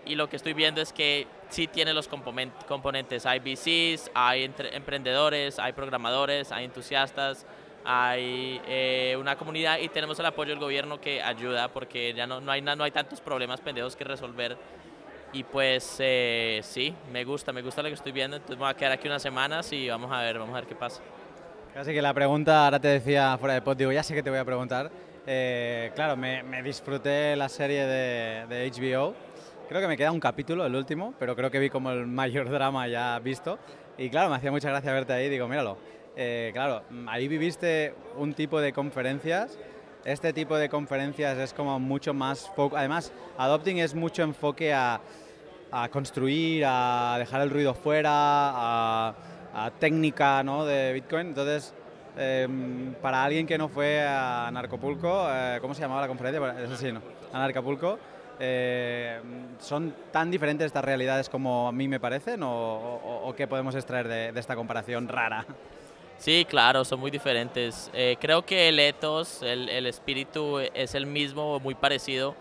Y 0.06 0.14
lo 0.14 0.28
que 0.28 0.36
estoy 0.36 0.52
viendo 0.52 0.80
es 0.80 0.92
que 0.92 1.26
sí 1.48 1.66
tiene 1.66 1.92
los 1.92 2.08
componen- 2.08 2.52
componentes. 2.68 3.26
Hay 3.26 3.40
VCs, 3.40 4.12
hay 4.14 4.44
entre- 4.44 4.76
emprendedores, 4.76 5.58
hay 5.58 5.72
programadores, 5.72 6.52
hay 6.52 6.64
entusiastas, 6.64 7.44
hay 7.84 8.60
eh, 8.68 9.16
una 9.18 9.34
comunidad 9.34 9.80
y 9.80 9.88
tenemos 9.88 10.16
el 10.20 10.26
apoyo 10.26 10.50
del 10.50 10.60
gobierno 10.60 11.00
que 11.00 11.20
ayuda 11.22 11.66
porque 11.66 12.14
ya 12.14 12.28
no, 12.28 12.40
no, 12.40 12.52
hay, 12.52 12.62
no 12.62 12.84
hay 12.84 12.92
tantos 12.92 13.20
problemas 13.20 13.60
pendejos 13.60 13.96
que 13.96 14.04
resolver. 14.04 14.56
Y 15.32 15.44
pues 15.44 15.96
eh, 15.98 16.60
sí, 16.62 16.94
me 17.12 17.24
gusta, 17.24 17.52
me 17.52 17.62
gusta 17.62 17.82
lo 17.82 17.88
que 17.88 17.94
estoy 17.94 18.12
viendo. 18.12 18.36
Entonces 18.36 18.58
voy 18.58 18.68
a 18.68 18.74
quedar 18.74 18.92
aquí 18.92 19.08
unas 19.08 19.22
semanas 19.22 19.72
y 19.72 19.88
vamos 19.88 20.10
a 20.12 20.22
ver, 20.22 20.38
vamos 20.38 20.54
a 20.54 20.60
ver 20.60 20.68
qué 20.68 20.74
pasa. 20.74 21.02
Así 21.76 21.92
que 21.92 22.02
la 22.02 22.14
pregunta, 22.14 22.64
ahora 22.64 22.80
te 22.80 22.88
decía 22.88 23.36
fuera 23.38 23.54
de 23.54 23.62
pod, 23.62 23.76
digo, 23.76 23.92
ya 23.92 24.02
sé 24.02 24.14
que 24.14 24.22
te 24.22 24.30
voy 24.30 24.38
a 24.38 24.44
preguntar. 24.44 24.90
Eh, 25.26 25.92
claro, 25.94 26.16
me, 26.16 26.42
me 26.42 26.62
disfruté 26.62 27.36
la 27.36 27.48
serie 27.48 27.84
de, 27.84 28.46
de 28.46 28.70
HBO 28.70 29.14
Creo 29.68 29.82
que 29.82 29.86
me 29.86 29.98
queda 29.98 30.10
un 30.10 30.20
capítulo, 30.20 30.64
el 30.64 30.74
último, 30.74 31.12
pero 31.18 31.36
creo 31.36 31.50
que 31.50 31.58
vi 31.58 31.68
como 31.68 31.90
el 31.90 32.06
mayor 32.06 32.48
drama 32.50 32.88
ya 32.88 33.18
visto. 33.18 33.58
Y 33.98 34.08
claro, 34.08 34.30
me 34.30 34.36
hacía 34.36 34.50
mucha 34.50 34.70
gracia 34.70 34.92
verte 34.94 35.12
ahí, 35.12 35.28
digo, 35.28 35.46
míralo. 35.46 35.76
Eh, 36.16 36.50
claro, 36.54 36.84
ahí 37.06 37.28
viviste 37.28 37.94
un 38.16 38.32
tipo 38.32 38.60
de 38.62 38.72
conferencias. 38.72 39.58
Este 40.04 40.32
tipo 40.32 40.56
de 40.56 40.68
conferencias 40.68 41.36
es 41.38 41.52
como 41.52 41.78
mucho 41.78 42.14
más... 42.14 42.48
foco- 42.56 42.76
Además, 42.76 43.12
Adopting 43.36 43.78
es 43.78 43.94
mucho 43.94 44.22
enfoque 44.22 44.72
a, 44.72 45.00
construir, 45.90 46.64
a 46.66 47.16
dejar 47.18 47.42
el 47.42 47.50
ruido 47.50 47.74
fuera, 47.74 48.10
a, 48.10 49.14
técnica 49.78 50.42
¿no? 50.42 50.64
de 50.64 50.92
Bitcoin. 50.94 51.28
Entonces, 51.28 51.74
em, 52.16 52.94
para 53.02 53.22
alguien 53.24 53.46
que 53.46 53.58
no 53.58 53.68
fue 53.68 54.00
a 54.06 54.48
Narcopulco, 54.52 55.26
eh, 55.30 55.58
¿cómo 55.60 55.74
se 55.74 55.82
llamaba 55.82 56.00
la 56.02 56.08
conferencia? 56.08 56.62
Es 56.64 56.70
así, 56.70 56.92
¿no? 56.92 57.02
A 57.32 57.38
Narcopulco. 57.40 57.98
eh, 58.40 59.20
¿Son 59.58 59.92
tan 60.12 60.30
diferentes 60.30 60.66
estas 60.66 60.84
realidades 60.84 61.28
como 61.28 61.68
a 61.68 61.72
mí 61.72 61.88
me 61.88 61.98
parecen 62.00 62.40
o, 62.44 63.34
qué 63.36 63.46
podemos 63.46 63.74
extraer 63.74 64.08
de 64.32 64.40
esta 64.40 64.54
comparación 64.56 65.06
rara? 65.08 65.44
Sí, 66.18 66.44
claro, 66.48 66.84
son 66.84 66.98
muy 66.98 67.12
diferentes. 67.12 67.90
Eh, 67.94 68.16
creo 68.20 68.44
que 68.44 68.68
el 68.68 68.80
ethos, 68.80 69.40
el, 69.42 69.68
el 69.68 69.86
espíritu 69.86 70.58
es 70.58 70.96
el 70.96 71.06
mismo, 71.06 71.60
muy 71.60 71.76
parecido. 71.76 72.34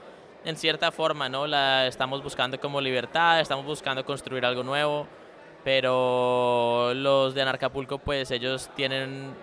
En 0.43 0.55
cierta 0.55 0.91
forma, 0.91 1.30
¿no? 1.30 1.45
La 1.45 1.86
estamos 1.86 2.23
buscando 2.23 2.59
como 2.59 2.82
libertad, 2.82 3.39
estamos 3.39 3.65
buscando 3.65 4.03
construir 4.03 4.45
algo 4.45 4.63
nuevo, 4.63 5.05
pero 5.63 6.91
los 6.95 7.36
de 7.36 7.41
Anarcapulco, 7.43 7.99
pues 7.99 8.32
ellos 8.32 8.69
tienen 8.75 9.36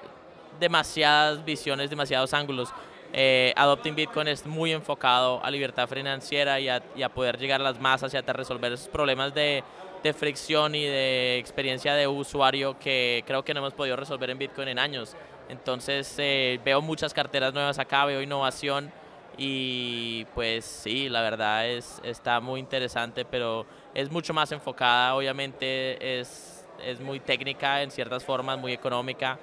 demasiadas 0.58 1.44
visiones, 1.44 1.90
demasiados 1.90 2.34
ángulos. 2.34 2.70
Eh, 3.12 3.52
Adopting 3.56 3.94
Bitcoin 3.94 4.26
es 4.26 4.44
muy 4.44 4.72
enfocado 4.72 5.44
a 5.44 5.50
libertad 5.50 5.88
financiera 5.88 6.58
y 6.58 6.68
a, 6.68 6.82
y 6.96 7.02
a 7.02 7.08
poder 7.08 7.38
llegar 7.38 7.60
a 7.60 7.64
las 7.64 7.80
masas 7.80 8.12
y 8.12 8.16
a 8.16 8.22
resolver 8.22 8.72
esos 8.72 8.88
problemas 8.88 9.32
de, 9.32 9.62
de 10.04 10.12
fricción 10.12 10.74
y 10.74 10.84
de 10.84 11.38
experiencia 11.38 11.94
de 11.94 12.06
usuario 12.06 12.78
que 12.78 13.24
creo 13.26 13.42
que 13.42 13.54
no 13.54 13.60
hemos 13.60 13.72
podido 13.72 13.96
resolver 13.96 14.28
en 14.28 14.38
Bitcoin 14.38 14.68
en 14.68 14.78
años. 14.78 15.16
Entonces 15.48 16.14
eh, 16.18 16.60
veo 16.62 16.82
muchas 16.82 17.14
carteras 17.14 17.54
nuevas 17.54 17.78
acá, 17.78 18.04
veo 18.04 18.20
innovación 18.20 18.92
y 19.38 20.26
pues 20.34 20.66
sí, 20.66 21.08
la 21.08 21.22
verdad 21.22 21.66
es, 21.66 22.02
está 22.04 22.38
muy 22.40 22.60
interesante, 22.60 23.24
pero 23.24 23.64
es 23.94 24.10
mucho 24.10 24.34
más 24.34 24.52
enfocada, 24.52 25.14
obviamente 25.14 26.20
es, 26.20 26.68
es 26.84 27.00
muy 27.00 27.18
técnica 27.18 27.82
en 27.82 27.90
ciertas 27.90 28.22
formas, 28.22 28.58
muy 28.58 28.74
económica, 28.74 29.38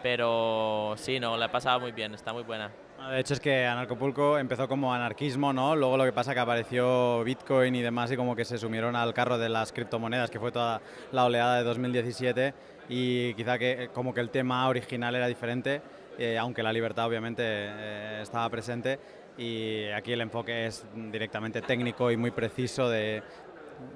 pero 0.00 0.94
sí, 0.96 1.18
no, 1.18 1.36
la 1.36 1.46
he 1.46 1.48
pasado 1.48 1.80
muy 1.80 1.90
bien, 1.90 2.14
está 2.14 2.32
muy 2.32 2.44
buena. 2.44 2.70
De 3.10 3.20
hecho 3.20 3.34
es 3.34 3.40
que 3.40 3.66
Anarcopulco 3.66 4.38
empezó 4.38 4.66
como 4.68 4.92
anarquismo, 4.94 5.52
¿no? 5.52 5.76
Luego 5.76 5.96
lo 5.96 6.04
que 6.04 6.12
pasa 6.12 6.32
que 6.32 6.40
apareció 6.40 7.22
Bitcoin 7.24 7.74
y 7.74 7.82
demás 7.82 8.10
y 8.10 8.16
como 8.16 8.34
que 8.34 8.44
se 8.44 8.56
sumieron 8.56 8.96
al 8.96 9.12
carro 9.12 9.36
de 9.36 9.48
las 9.48 9.72
criptomonedas, 9.72 10.30
que 10.30 10.40
fue 10.40 10.50
toda 10.52 10.80
la 11.12 11.24
oleada 11.24 11.58
de 11.58 11.64
2017 11.64 12.54
y 12.88 13.34
quizá 13.34 13.58
que 13.58 13.90
como 13.92 14.14
que 14.14 14.20
el 14.20 14.30
tema 14.30 14.66
original 14.68 15.14
era 15.14 15.26
diferente, 15.26 15.82
eh, 16.18 16.38
aunque 16.38 16.62
la 16.62 16.72
libertad 16.72 17.06
obviamente 17.06 17.42
eh, 17.46 18.20
estaba 18.22 18.48
presente 18.48 18.98
y 19.36 19.86
aquí 19.88 20.12
el 20.12 20.20
enfoque 20.22 20.66
es 20.66 20.86
directamente 21.10 21.60
técnico 21.62 22.10
y 22.10 22.16
muy 22.16 22.30
preciso 22.30 22.88
de 22.88 23.22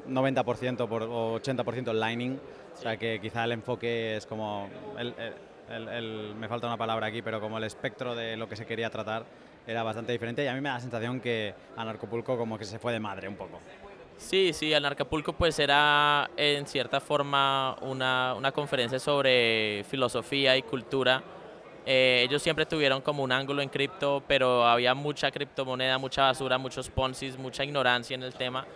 90% 0.09 0.87
por, 0.89 1.05
o 1.05 1.41
80% 1.41 1.93
Lightning, 1.93 2.39
o 2.75 2.77
sea 2.77 2.97
que 2.97 3.21
quizá 3.21 3.45
el 3.45 3.53
enfoque 3.53 4.17
es 4.17 4.27
como, 4.27 4.69
el- 4.99 5.15
el- 5.19 5.35
me 5.69 6.49
falta 6.49 6.67
una 6.67 6.77
palabra 6.77 7.07
aquí, 7.07 7.23
pero 7.23 7.41
como 7.41 7.59
el 7.59 7.65
espectro 7.65 8.15
de 8.15 8.37
lo 8.37 8.49
que 8.49 8.57
se 8.57 8.67
quería 8.67 8.91
tratar 8.91 9.25
era 9.67 9.83
bastante 9.83 10.13
diferente 10.13 10.43
y 10.43 10.47
a 10.47 10.55
mí 10.55 10.61
me 10.61 10.69
da 10.69 10.77
la 10.77 10.81
sensación 10.81 11.21
que 11.21 11.55
Anarcopulco 11.77 12.39
como 12.39 12.59
que 12.59 12.65
se 12.65 12.79
fue 12.79 12.93
de 12.93 13.01
madre 13.01 13.29
un 13.29 13.37
poco. 13.37 13.61
Sí, 14.17 14.53
sí, 14.53 14.75
Anarcapulco 14.75 15.33
pues 15.33 15.59
era 15.59 16.31
en 16.37 16.67
cierta 16.67 17.01
forma 17.01 17.77
una, 17.83 18.35
una 18.35 18.51
conferencia 18.51 18.99
sobre 18.99 19.85
filosofía 19.89 20.57
y 20.57 20.63
cultura. 20.63 21.23
Eh, 21.87 22.23
ellos 22.29 22.43
siempre 22.43 22.67
tuvieron 22.67 23.01
como 23.01 23.23
un 23.23 23.31
ángulo 23.31 23.63
en 23.63 23.69
cripto, 23.69 24.23
pero 24.27 24.67
había 24.67 24.95
mucha 24.95 25.31
criptomoneda, 25.31 25.99
mucha 25.99 26.23
basura, 26.23 26.59
muchos 26.59 26.91
poncis, 26.91 27.39
mucha 27.39 27.65
ignorancia 27.65 28.15
en 28.15 28.23
el 28.23 28.35
tema 28.35 28.67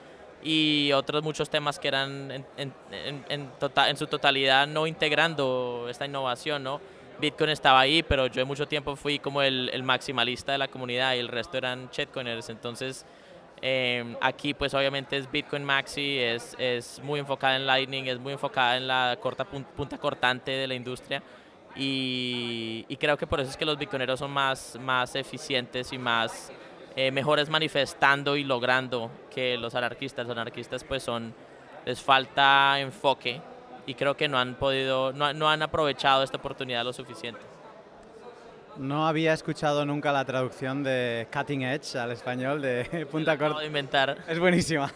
y 0.43 0.91
otros 0.93 1.23
muchos 1.23 1.49
temas 1.49 1.79
que 1.79 1.89
eran 1.89 2.31
en, 2.31 2.45
en- 2.57 2.75
en- 2.93 3.25
en 3.29 3.51
tota- 3.61 3.89
en 3.91 3.97
su 3.97 4.07
totalidad 4.07 4.67
no 4.67 4.87
integrando 4.87 5.87
esta 5.89 6.05
innovación, 6.07 6.63
¿no? 6.65 6.81
Bitcoin 7.21 7.51
estaba 7.51 7.79
ahí, 7.81 8.03
pero 8.03 8.27
yo 8.27 8.45
mucho 8.47 8.67
tiempo 8.67 8.97
fui 8.97 9.19
como 9.19 9.43
el, 9.43 9.71
el 9.73 9.83
maximalista 9.85 10.53
de 10.53 10.59
la 10.59 10.69
comunidad 10.69 11.15
y 11.15 11.19
el 11.19 11.29
resto 11.29 11.57
eran 11.59 11.89
shitcoiners, 11.93 12.49
entonces 12.49 13.07
eh, 13.61 14.17
aquí 14.21 14.55
pues 14.55 14.75
obviamente 14.75 15.17
es 15.17 15.31
Bitcoin 15.31 15.63
Maxi, 15.63 16.19
es, 16.19 16.57
es 16.59 17.01
muy 17.05 17.21
enfocada 17.21 17.55
en 17.55 17.65
Lightning, 17.67 18.07
es 18.09 18.19
muy 18.19 18.33
enfocada 18.33 18.77
en 18.77 18.89
la 18.89 19.17
corta 19.21 19.45
pun- 19.49 19.65
punta 19.65 19.99
cortante 19.99 20.51
de 20.51 20.67
la 20.67 20.75
industria 20.75 21.23
y, 21.77 22.85
y 22.89 22.97
creo 22.97 23.17
que 23.17 23.27
por 23.27 23.41
eso 23.41 23.51
es 23.51 23.57
que 23.57 23.65
los 23.65 23.79
bitcoineros 23.79 24.19
son 24.19 24.31
más, 24.31 24.77
más 24.81 25.15
eficientes 25.15 25.93
y 25.93 25.99
más 25.99 26.51
eh, 26.97 27.11
mejores 27.11 27.49
manifestando 27.49 28.37
y 28.37 28.45
logrando 28.45 29.11
que 29.35 29.57
los 29.57 29.75
anarquistas. 29.75 30.27
Los 30.27 30.37
anarquistas 30.37 30.85
pues 30.85 31.03
son, 31.03 31.35
les 31.85 32.01
falta 32.01 32.79
enfoque 32.81 33.41
y 33.87 33.95
creo 33.95 34.17
que 34.17 34.29
no 34.29 34.39
han 34.39 34.55
podido, 34.55 35.13
no, 35.13 35.33
no 35.33 35.49
han 35.49 35.63
aprovechado 35.63 36.23
esta 36.23 36.37
oportunidad 36.37 36.85
lo 36.85 36.93
suficiente. 36.93 37.52
No 38.77 39.07
había 39.07 39.35
escuchado 39.35 39.85
nunca 39.85 40.13
la 40.13 40.25
traducción 40.25 40.83
de 40.83 41.27
Cutting 41.33 41.63
Edge 41.63 41.97
al 41.97 42.11
español 42.13 42.63
de 42.63 43.07
punta 43.11 43.33
Acabo 43.33 43.51
corta. 43.51 43.61
de 43.61 43.67
inventar. 43.67 44.17
Es 44.27 44.39
buenísima. 44.39 44.91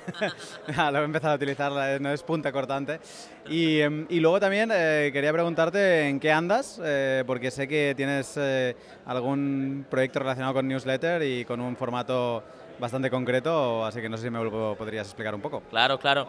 Ya, 0.74 0.90
lo 0.90 1.00
he 1.00 1.04
empezado 1.04 1.34
a 1.34 1.36
utilizar, 1.36 2.00
no 2.00 2.10
es 2.10 2.22
punta 2.22 2.50
cortante. 2.52 3.00
Y, 3.48 3.80
em, 3.80 4.06
y 4.08 4.18
luego 4.20 4.40
también 4.40 4.70
eh, 4.72 5.10
quería 5.12 5.32
preguntarte 5.32 6.08
en 6.08 6.18
qué 6.18 6.32
andas, 6.32 6.80
eh, 6.82 7.22
porque 7.26 7.50
sé 7.50 7.68
que 7.68 7.92
tienes 7.94 8.34
eh, 8.38 8.74
algún 9.04 9.86
proyecto 9.90 10.20
relacionado 10.20 10.54
con 10.54 10.66
newsletter 10.66 11.22
y 11.22 11.44
con 11.44 11.60
un 11.60 11.76
formato 11.76 12.42
bastante 12.78 13.10
concreto, 13.10 13.84
así 13.84 14.00
que 14.00 14.08
no 14.08 14.16
sé 14.16 14.24
si 14.24 14.30
me 14.30 14.42
lo 14.42 14.74
podrías 14.74 15.06
explicar 15.06 15.34
un 15.34 15.42
poco. 15.42 15.60
Claro, 15.68 15.98
claro. 15.98 16.28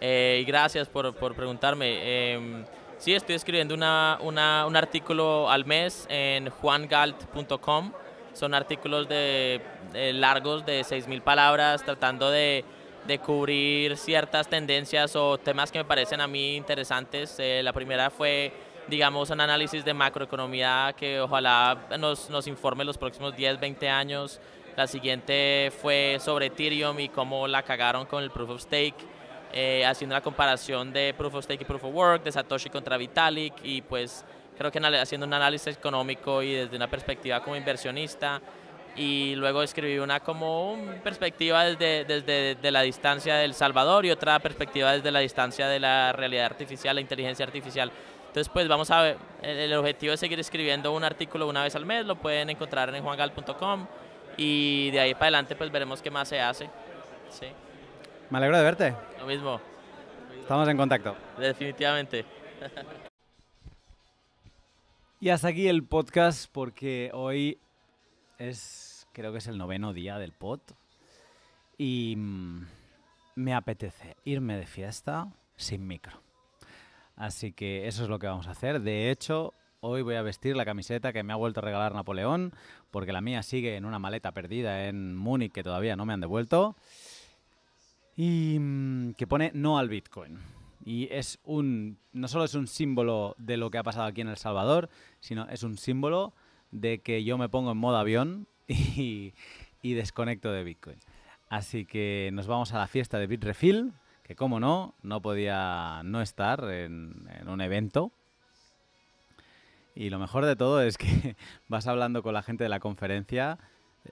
Y 0.00 0.42
gracias 0.44 0.88
por, 0.88 1.14
por 1.14 1.34
preguntarme. 1.34 2.62
Sí, 3.02 3.12
estoy 3.14 3.34
escribiendo 3.34 3.74
una, 3.74 4.16
una- 4.20 4.64
un 4.64 4.76
artículo 4.76 5.50
al 5.50 5.64
mes 5.64 6.06
en 6.08 6.50
juangalt.com. 6.50 7.92
Son 8.32 8.54
artículos 8.54 9.08
de, 9.08 9.60
de 9.92 10.12
largos 10.12 10.64
de 10.64 10.82
6.000 10.82 11.20
palabras 11.20 11.82
tratando 11.84 12.30
de, 12.30 12.64
de 13.04 13.18
cubrir 13.18 13.96
ciertas 13.96 14.46
tendencias 14.46 15.16
o 15.16 15.36
temas 15.36 15.72
que 15.72 15.78
me 15.78 15.84
parecen 15.84 16.20
a 16.20 16.28
mí 16.28 16.54
interesantes. 16.54 17.34
Eh, 17.40 17.60
la 17.64 17.72
primera 17.72 18.08
fue, 18.08 18.52
digamos, 18.86 19.30
un 19.30 19.40
análisis 19.40 19.84
de 19.84 19.94
macroeconomía 19.94 20.94
que 20.96 21.20
ojalá 21.20 21.88
nos, 21.98 22.30
nos 22.30 22.46
informe 22.46 22.84
los 22.84 22.98
próximos 22.98 23.34
10, 23.34 23.58
20 23.58 23.88
años. 23.88 24.40
La 24.76 24.86
siguiente 24.86 25.72
fue 25.82 26.18
sobre 26.20 26.46
Ethereum 26.46 27.00
y 27.00 27.08
cómo 27.08 27.48
la 27.48 27.64
cagaron 27.64 28.06
con 28.06 28.22
el 28.22 28.30
Proof 28.30 28.50
of 28.50 28.60
Stake, 28.62 28.94
eh, 29.52 29.84
haciendo 29.86 30.14
la 30.14 30.22
comparación 30.22 30.92
de 30.92 31.14
Proof 31.16 31.34
of 31.34 31.44
Stake 31.44 31.62
y 31.62 31.64
Proof 31.64 31.84
of 31.84 31.94
Work, 31.94 32.24
de 32.24 32.32
Satoshi 32.32 32.70
contra 32.70 32.96
Vitalik 32.96 33.54
y 33.62 33.82
pues 33.82 34.24
creo 34.56 34.70
que 34.70 34.78
haciendo 34.78 35.26
un 35.26 35.34
análisis 35.34 35.76
económico 35.76 36.42
y 36.42 36.52
desde 36.52 36.76
una 36.76 36.88
perspectiva 36.88 37.42
como 37.42 37.56
inversionista 37.56 38.40
y 38.96 39.34
luego 39.36 39.62
escribí 39.62 39.98
una 39.98 40.20
como 40.20 40.72
un 40.72 41.00
perspectiva 41.02 41.64
desde, 41.64 42.04
desde 42.04 42.54
de 42.56 42.70
la 42.70 42.82
distancia 42.82 43.36
del 43.36 43.54
Salvador 43.54 44.04
y 44.04 44.10
otra 44.10 44.38
perspectiva 44.38 44.92
desde 44.92 45.10
la 45.10 45.20
distancia 45.20 45.68
de 45.68 45.80
la 45.80 46.12
realidad 46.12 46.46
artificial, 46.46 46.94
la 46.94 47.00
inteligencia 47.00 47.44
artificial. 47.44 47.90
Entonces, 48.28 48.50
pues 48.50 48.66
vamos 48.66 48.90
a 48.90 49.02
ver, 49.02 49.16
el 49.42 49.74
objetivo 49.74 50.14
es 50.14 50.20
seguir 50.20 50.40
escribiendo 50.40 50.92
un 50.92 51.04
artículo 51.04 51.46
una 51.46 51.62
vez 51.62 51.74
al 51.74 51.84
mes, 51.84 52.06
lo 52.06 52.16
pueden 52.16 52.48
encontrar 52.50 52.94
en 52.94 53.02
juangal.com 53.02 53.86
y 54.36 54.90
de 54.90 55.00
ahí 55.00 55.14
para 55.14 55.26
adelante 55.26 55.56
pues 55.56 55.70
veremos 55.70 56.00
qué 56.00 56.10
más 56.10 56.28
se 56.28 56.40
hace. 56.40 56.70
Sí, 57.30 57.46
Me 58.32 58.38
alegro 58.38 58.56
de 58.56 58.64
verte. 58.64 58.96
lo 59.18 59.26
mismo, 59.26 59.60
Estamos 60.40 60.66
en 60.66 60.78
contacto. 60.78 61.14
definitivamente. 61.38 62.24
Y 65.20 65.28
hasta 65.28 65.48
aquí 65.48 65.68
el 65.68 65.84
podcast 65.84 66.50
porque 66.50 67.10
hoy 67.12 67.58
es, 68.38 69.06
creo 69.12 69.32
que 69.32 69.38
es 69.38 69.48
el 69.48 69.58
noveno 69.58 69.92
día 69.92 70.16
del 70.16 70.32
pod 70.32 70.60
y 71.76 72.14
mm, 72.16 72.66
me 73.34 73.52
apetece 73.52 74.16
irme 74.24 74.56
de 74.56 74.64
fiesta 74.64 75.30
sin 75.56 75.86
micro. 75.86 76.18
Así 77.16 77.52
que 77.52 77.86
eso 77.86 78.02
es 78.04 78.08
lo 78.08 78.18
que 78.18 78.28
vamos 78.28 78.48
a 78.48 78.52
hacer. 78.52 78.80
De 78.80 79.10
hecho, 79.10 79.52
hoy 79.80 80.00
voy 80.00 80.14
a 80.14 80.22
vestir 80.22 80.56
la 80.56 80.64
camiseta 80.64 81.12
que 81.12 81.22
me 81.22 81.34
ha 81.34 81.36
vuelto 81.36 81.60
a 81.60 81.64
regalar 81.64 81.94
Napoleón 81.94 82.54
porque 82.90 83.12
la 83.12 83.20
mía 83.20 83.42
sigue 83.42 83.76
en 83.76 83.84
una 83.84 83.98
maleta 83.98 84.32
perdida 84.32 84.86
en 84.86 85.14
Múnich 85.18 85.52
que 85.52 85.62
todavía 85.62 85.96
no 85.96 86.06
me 86.06 86.14
han 86.14 86.20
devuelto 86.22 86.76
y 88.16 88.58
mm, 88.58 89.14
que 89.14 89.26
pone 89.26 89.50
no 89.54 89.78
al 89.78 89.88
Bitcoin. 89.88 90.38
Y 90.84 91.08
es 91.12 91.38
un, 91.44 91.98
no 92.12 92.28
solo 92.28 92.44
es 92.44 92.54
un 92.54 92.66
símbolo 92.66 93.36
de 93.38 93.56
lo 93.56 93.70
que 93.70 93.78
ha 93.78 93.82
pasado 93.82 94.06
aquí 94.06 94.20
en 94.20 94.28
El 94.28 94.36
Salvador, 94.36 94.88
sino 95.20 95.48
es 95.48 95.62
un 95.62 95.78
símbolo 95.78 96.34
de 96.72 97.00
que 97.00 97.22
yo 97.22 97.38
me 97.38 97.48
pongo 97.48 97.72
en 97.72 97.78
modo 97.78 97.96
avión 97.96 98.46
y, 98.68 99.32
y 99.80 99.94
desconecto 99.94 100.52
de 100.52 100.64
Bitcoin. 100.64 100.98
Así 101.48 101.84
que 101.84 102.30
nos 102.32 102.46
vamos 102.46 102.72
a 102.72 102.78
la 102.78 102.86
fiesta 102.86 103.18
de 103.18 103.26
Bitrefill, 103.26 103.92
que 104.22 104.34
como 104.34 104.58
no, 104.58 104.94
no 105.02 105.20
podía 105.20 106.02
no 106.04 106.22
estar 106.22 106.64
en, 106.70 107.28
en 107.38 107.48
un 107.48 107.60
evento. 107.60 108.10
Y 109.94 110.08
lo 110.08 110.18
mejor 110.18 110.46
de 110.46 110.56
todo 110.56 110.80
es 110.80 110.96
que 110.96 111.36
vas 111.68 111.86
hablando 111.86 112.22
con 112.22 112.34
la 112.34 112.42
gente 112.42 112.64
de 112.64 112.70
la 112.70 112.80
conferencia 112.80 113.58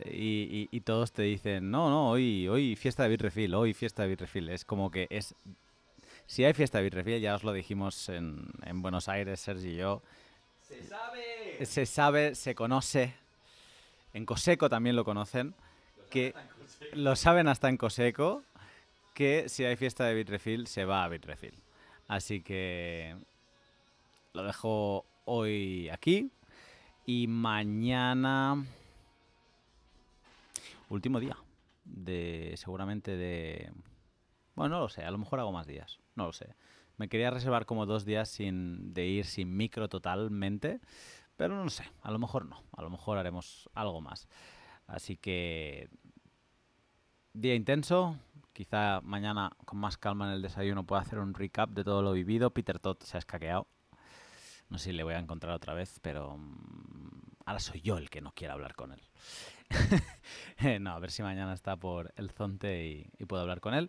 y, 0.05 0.43
y- 0.51 0.69
y 0.71 0.81
todos 0.81 1.13
te 1.13 1.23
dicen, 1.23 1.71
no, 1.71 1.91
no, 1.91 2.11
hoy, 2.11 2.47
hoy 2.49 2.77
fiesta 2.77 3.03
de 3.05 3.09
Bitrefill, 3.11 3.55
hoy 3.55 3.75
fiesta 3.75 4.03
de 4.03 4.09
Bitrefill. 4.11 4.49
Es 4.51 4.65
como 4.65 4.91
que 4.91 5.07
es... 5.11 5.35
Si 6.27 6.45
hay 6.45 6.53
fiesta 6.55 6.79
de 6.79 6.85
Bitrefill, 6.85 7.21
ya 7.21 7.35
os 7.35 7.43
lo 7.43 7.53
dijimos 7.53 8.09
en, 8.09 8.47
en 8.65 8.83
Buenos 8.83 9.09
Aires, 9.09 9.41
Sergi 9.41 9.71
y 9.71 9.77
yo, 9.79 10.03
¡Se 10.63 10.83
sabe! 10.85 11.67
se 11.67 11.87
sabe, 11.87 12.35
se 12.37 12.55
conoce, 12.55 13.15
en 14.15 14.25
Coseco 14.27 14.69
también 14.71 14.95
lo 14.95 15.05
conocen, 15.05 15.55
que 16.09 16.35
lo 16.93 17.17
saben 17.17 17.49
hasta 17.49 17.69
en 17.69 17.77
Coseco, 17.77 18.45
que 19.15 19.49
si 19.49 19.65
hay 19.65 19.75
fiesta 19.75 20.05
de 20.05 20.15
Bitrefill, 20.15 20.69
se 20.69 20.85
va 20.85 21.03
a 21.05 21.09
Bitrefill. 21.09 21.55
Así 22.07 22.43
que 22.43 23.17
lo 24.33 24.45
dejo 24.45 25.05
hoy 25.25 25.89
aquí 25.91 26.31
y 27.07 27.27
mañana, 27.27 28.65
último 30.91 31.21
día, 31.21 31.37
de 31.85 32.55
seguramente 32.57 33.17
de... 33.17 33.73
Bueno, 34.55 34.77
no 34.77 34.81
lo 34.83 34.89
sé, 34.89 35.03
a 35.03 35.11
lo 35.11 35.19
mejor 35.19 35.41
hago 35.41 35.53
más 35.53 35.67
días, 35.67 36.01
no 36.15 36.27
lo 36.27 36.33
sé. 36.33 36.55
Me 36.99 37.09
quería 37.09 37.31
reservar 37.31 37.65
como 37.65 37.87
dos 37.87 38.05
días 38.05 38.29
sin, 38.29 38.93
de 38.93 39.07
ir 39.07 39.25
sin 39.25 39.57
micro 39.57 39.89
totalmente, 39.89 40.81
pero 41.37 41.55
no 41.55 41.71
sé, 41.71 41.85
a 42.03 42.11
lo 42.11 42.19
mejor 42.19 42.45
no, 42.45 42.63
a 42.77 42.83
lo 42.83 42.91
mejor 42.91 43.17
haremos 43.17 43.71
algo 43.73 44.03
más. 44.03 44.29
Así 44.87 45.17
que 45.17 45.89
día 47.33 47.55
intenso, 47.55 48.17
quizá 48.53 49.01
mañana 49.01 49.53
con 49.65 49.79
más 49.79 49.97
calma 49.97 50.27
en 50.27 50.35
el 50.35 50.43
desayuno 50.43 50.85
pueda 50.85 51.01
hacer 51.03 51.19
un 51.19 51.33
recap 51.33 51.71
de 51.71 51.85
todo 51.85 52.03
lo 52.03 52.13
vivido. 52.13 52.51
Peter 52.51 52.79
Todd 52.79 52.99
se 53.01 53.17
ha 53.17 53.21
escaqueado. 53.21 53.67
No 54.71 54.79
sé 54.79 54.85
si 54.87 54.93
le 54.93 55.03
voy 55.03 55.15
a 55.15 55.19
encontrar 55.19 55.53
otra 55.53 55.75
vez, 55.75 55.99
pero 56.01 56.37
mm, 56.39 57.11
ahora 57.45 57.61
soy 57.61 57.81
yo 57.81 57.99
el 57.99 58.09
que 58.09 58.21
no 58.21 58.33
quiere 58.33 58.53
hablar 58.53 58.75
con 58.75 58.93
él. 58.93 59.03
No, 60.81 60.91
a 60.93 60.99
ver 60.99 61.11
si 61.11 61.23
mañana 61.23 61.55
está 61.55 61.77
por 61.77 62.13
el 62.17 62.31
Zonte 62.31 62.87
y, 62.87 63.11
y 63.19 63.25
puedo 63.25 63.43
hablar 63.43 63.61
con 63.61 63.73
él. 63.73 63.89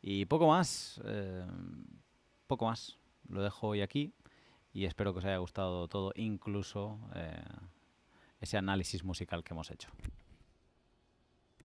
Y 0.00 0.24
poco 0.26 0.46
más, 0.46 1.00
eh, 1.04 1.44
poco 2.46 2.66
más. 2.66 2.98
Lo 3.28 3.42
dejo 3.42 3.68
hoy 3.68 3.82
aquí 3.82 4.14
y 4.72 4.84
espero 4.84 5.12
que 5.12 5.18
os 5.18 5.24
haya 5.24 5.38
gustado 5.38 5.88
todo, 5.88 6.12
incluso 6.14 6.98
eh, 7.14 7.42
ese 8.40 8.56
análisis 8.56 9.02
musical 9.04 9.42
que 9.42 9.54
hemos 9.54 9.70
hecho. 9.70 9.88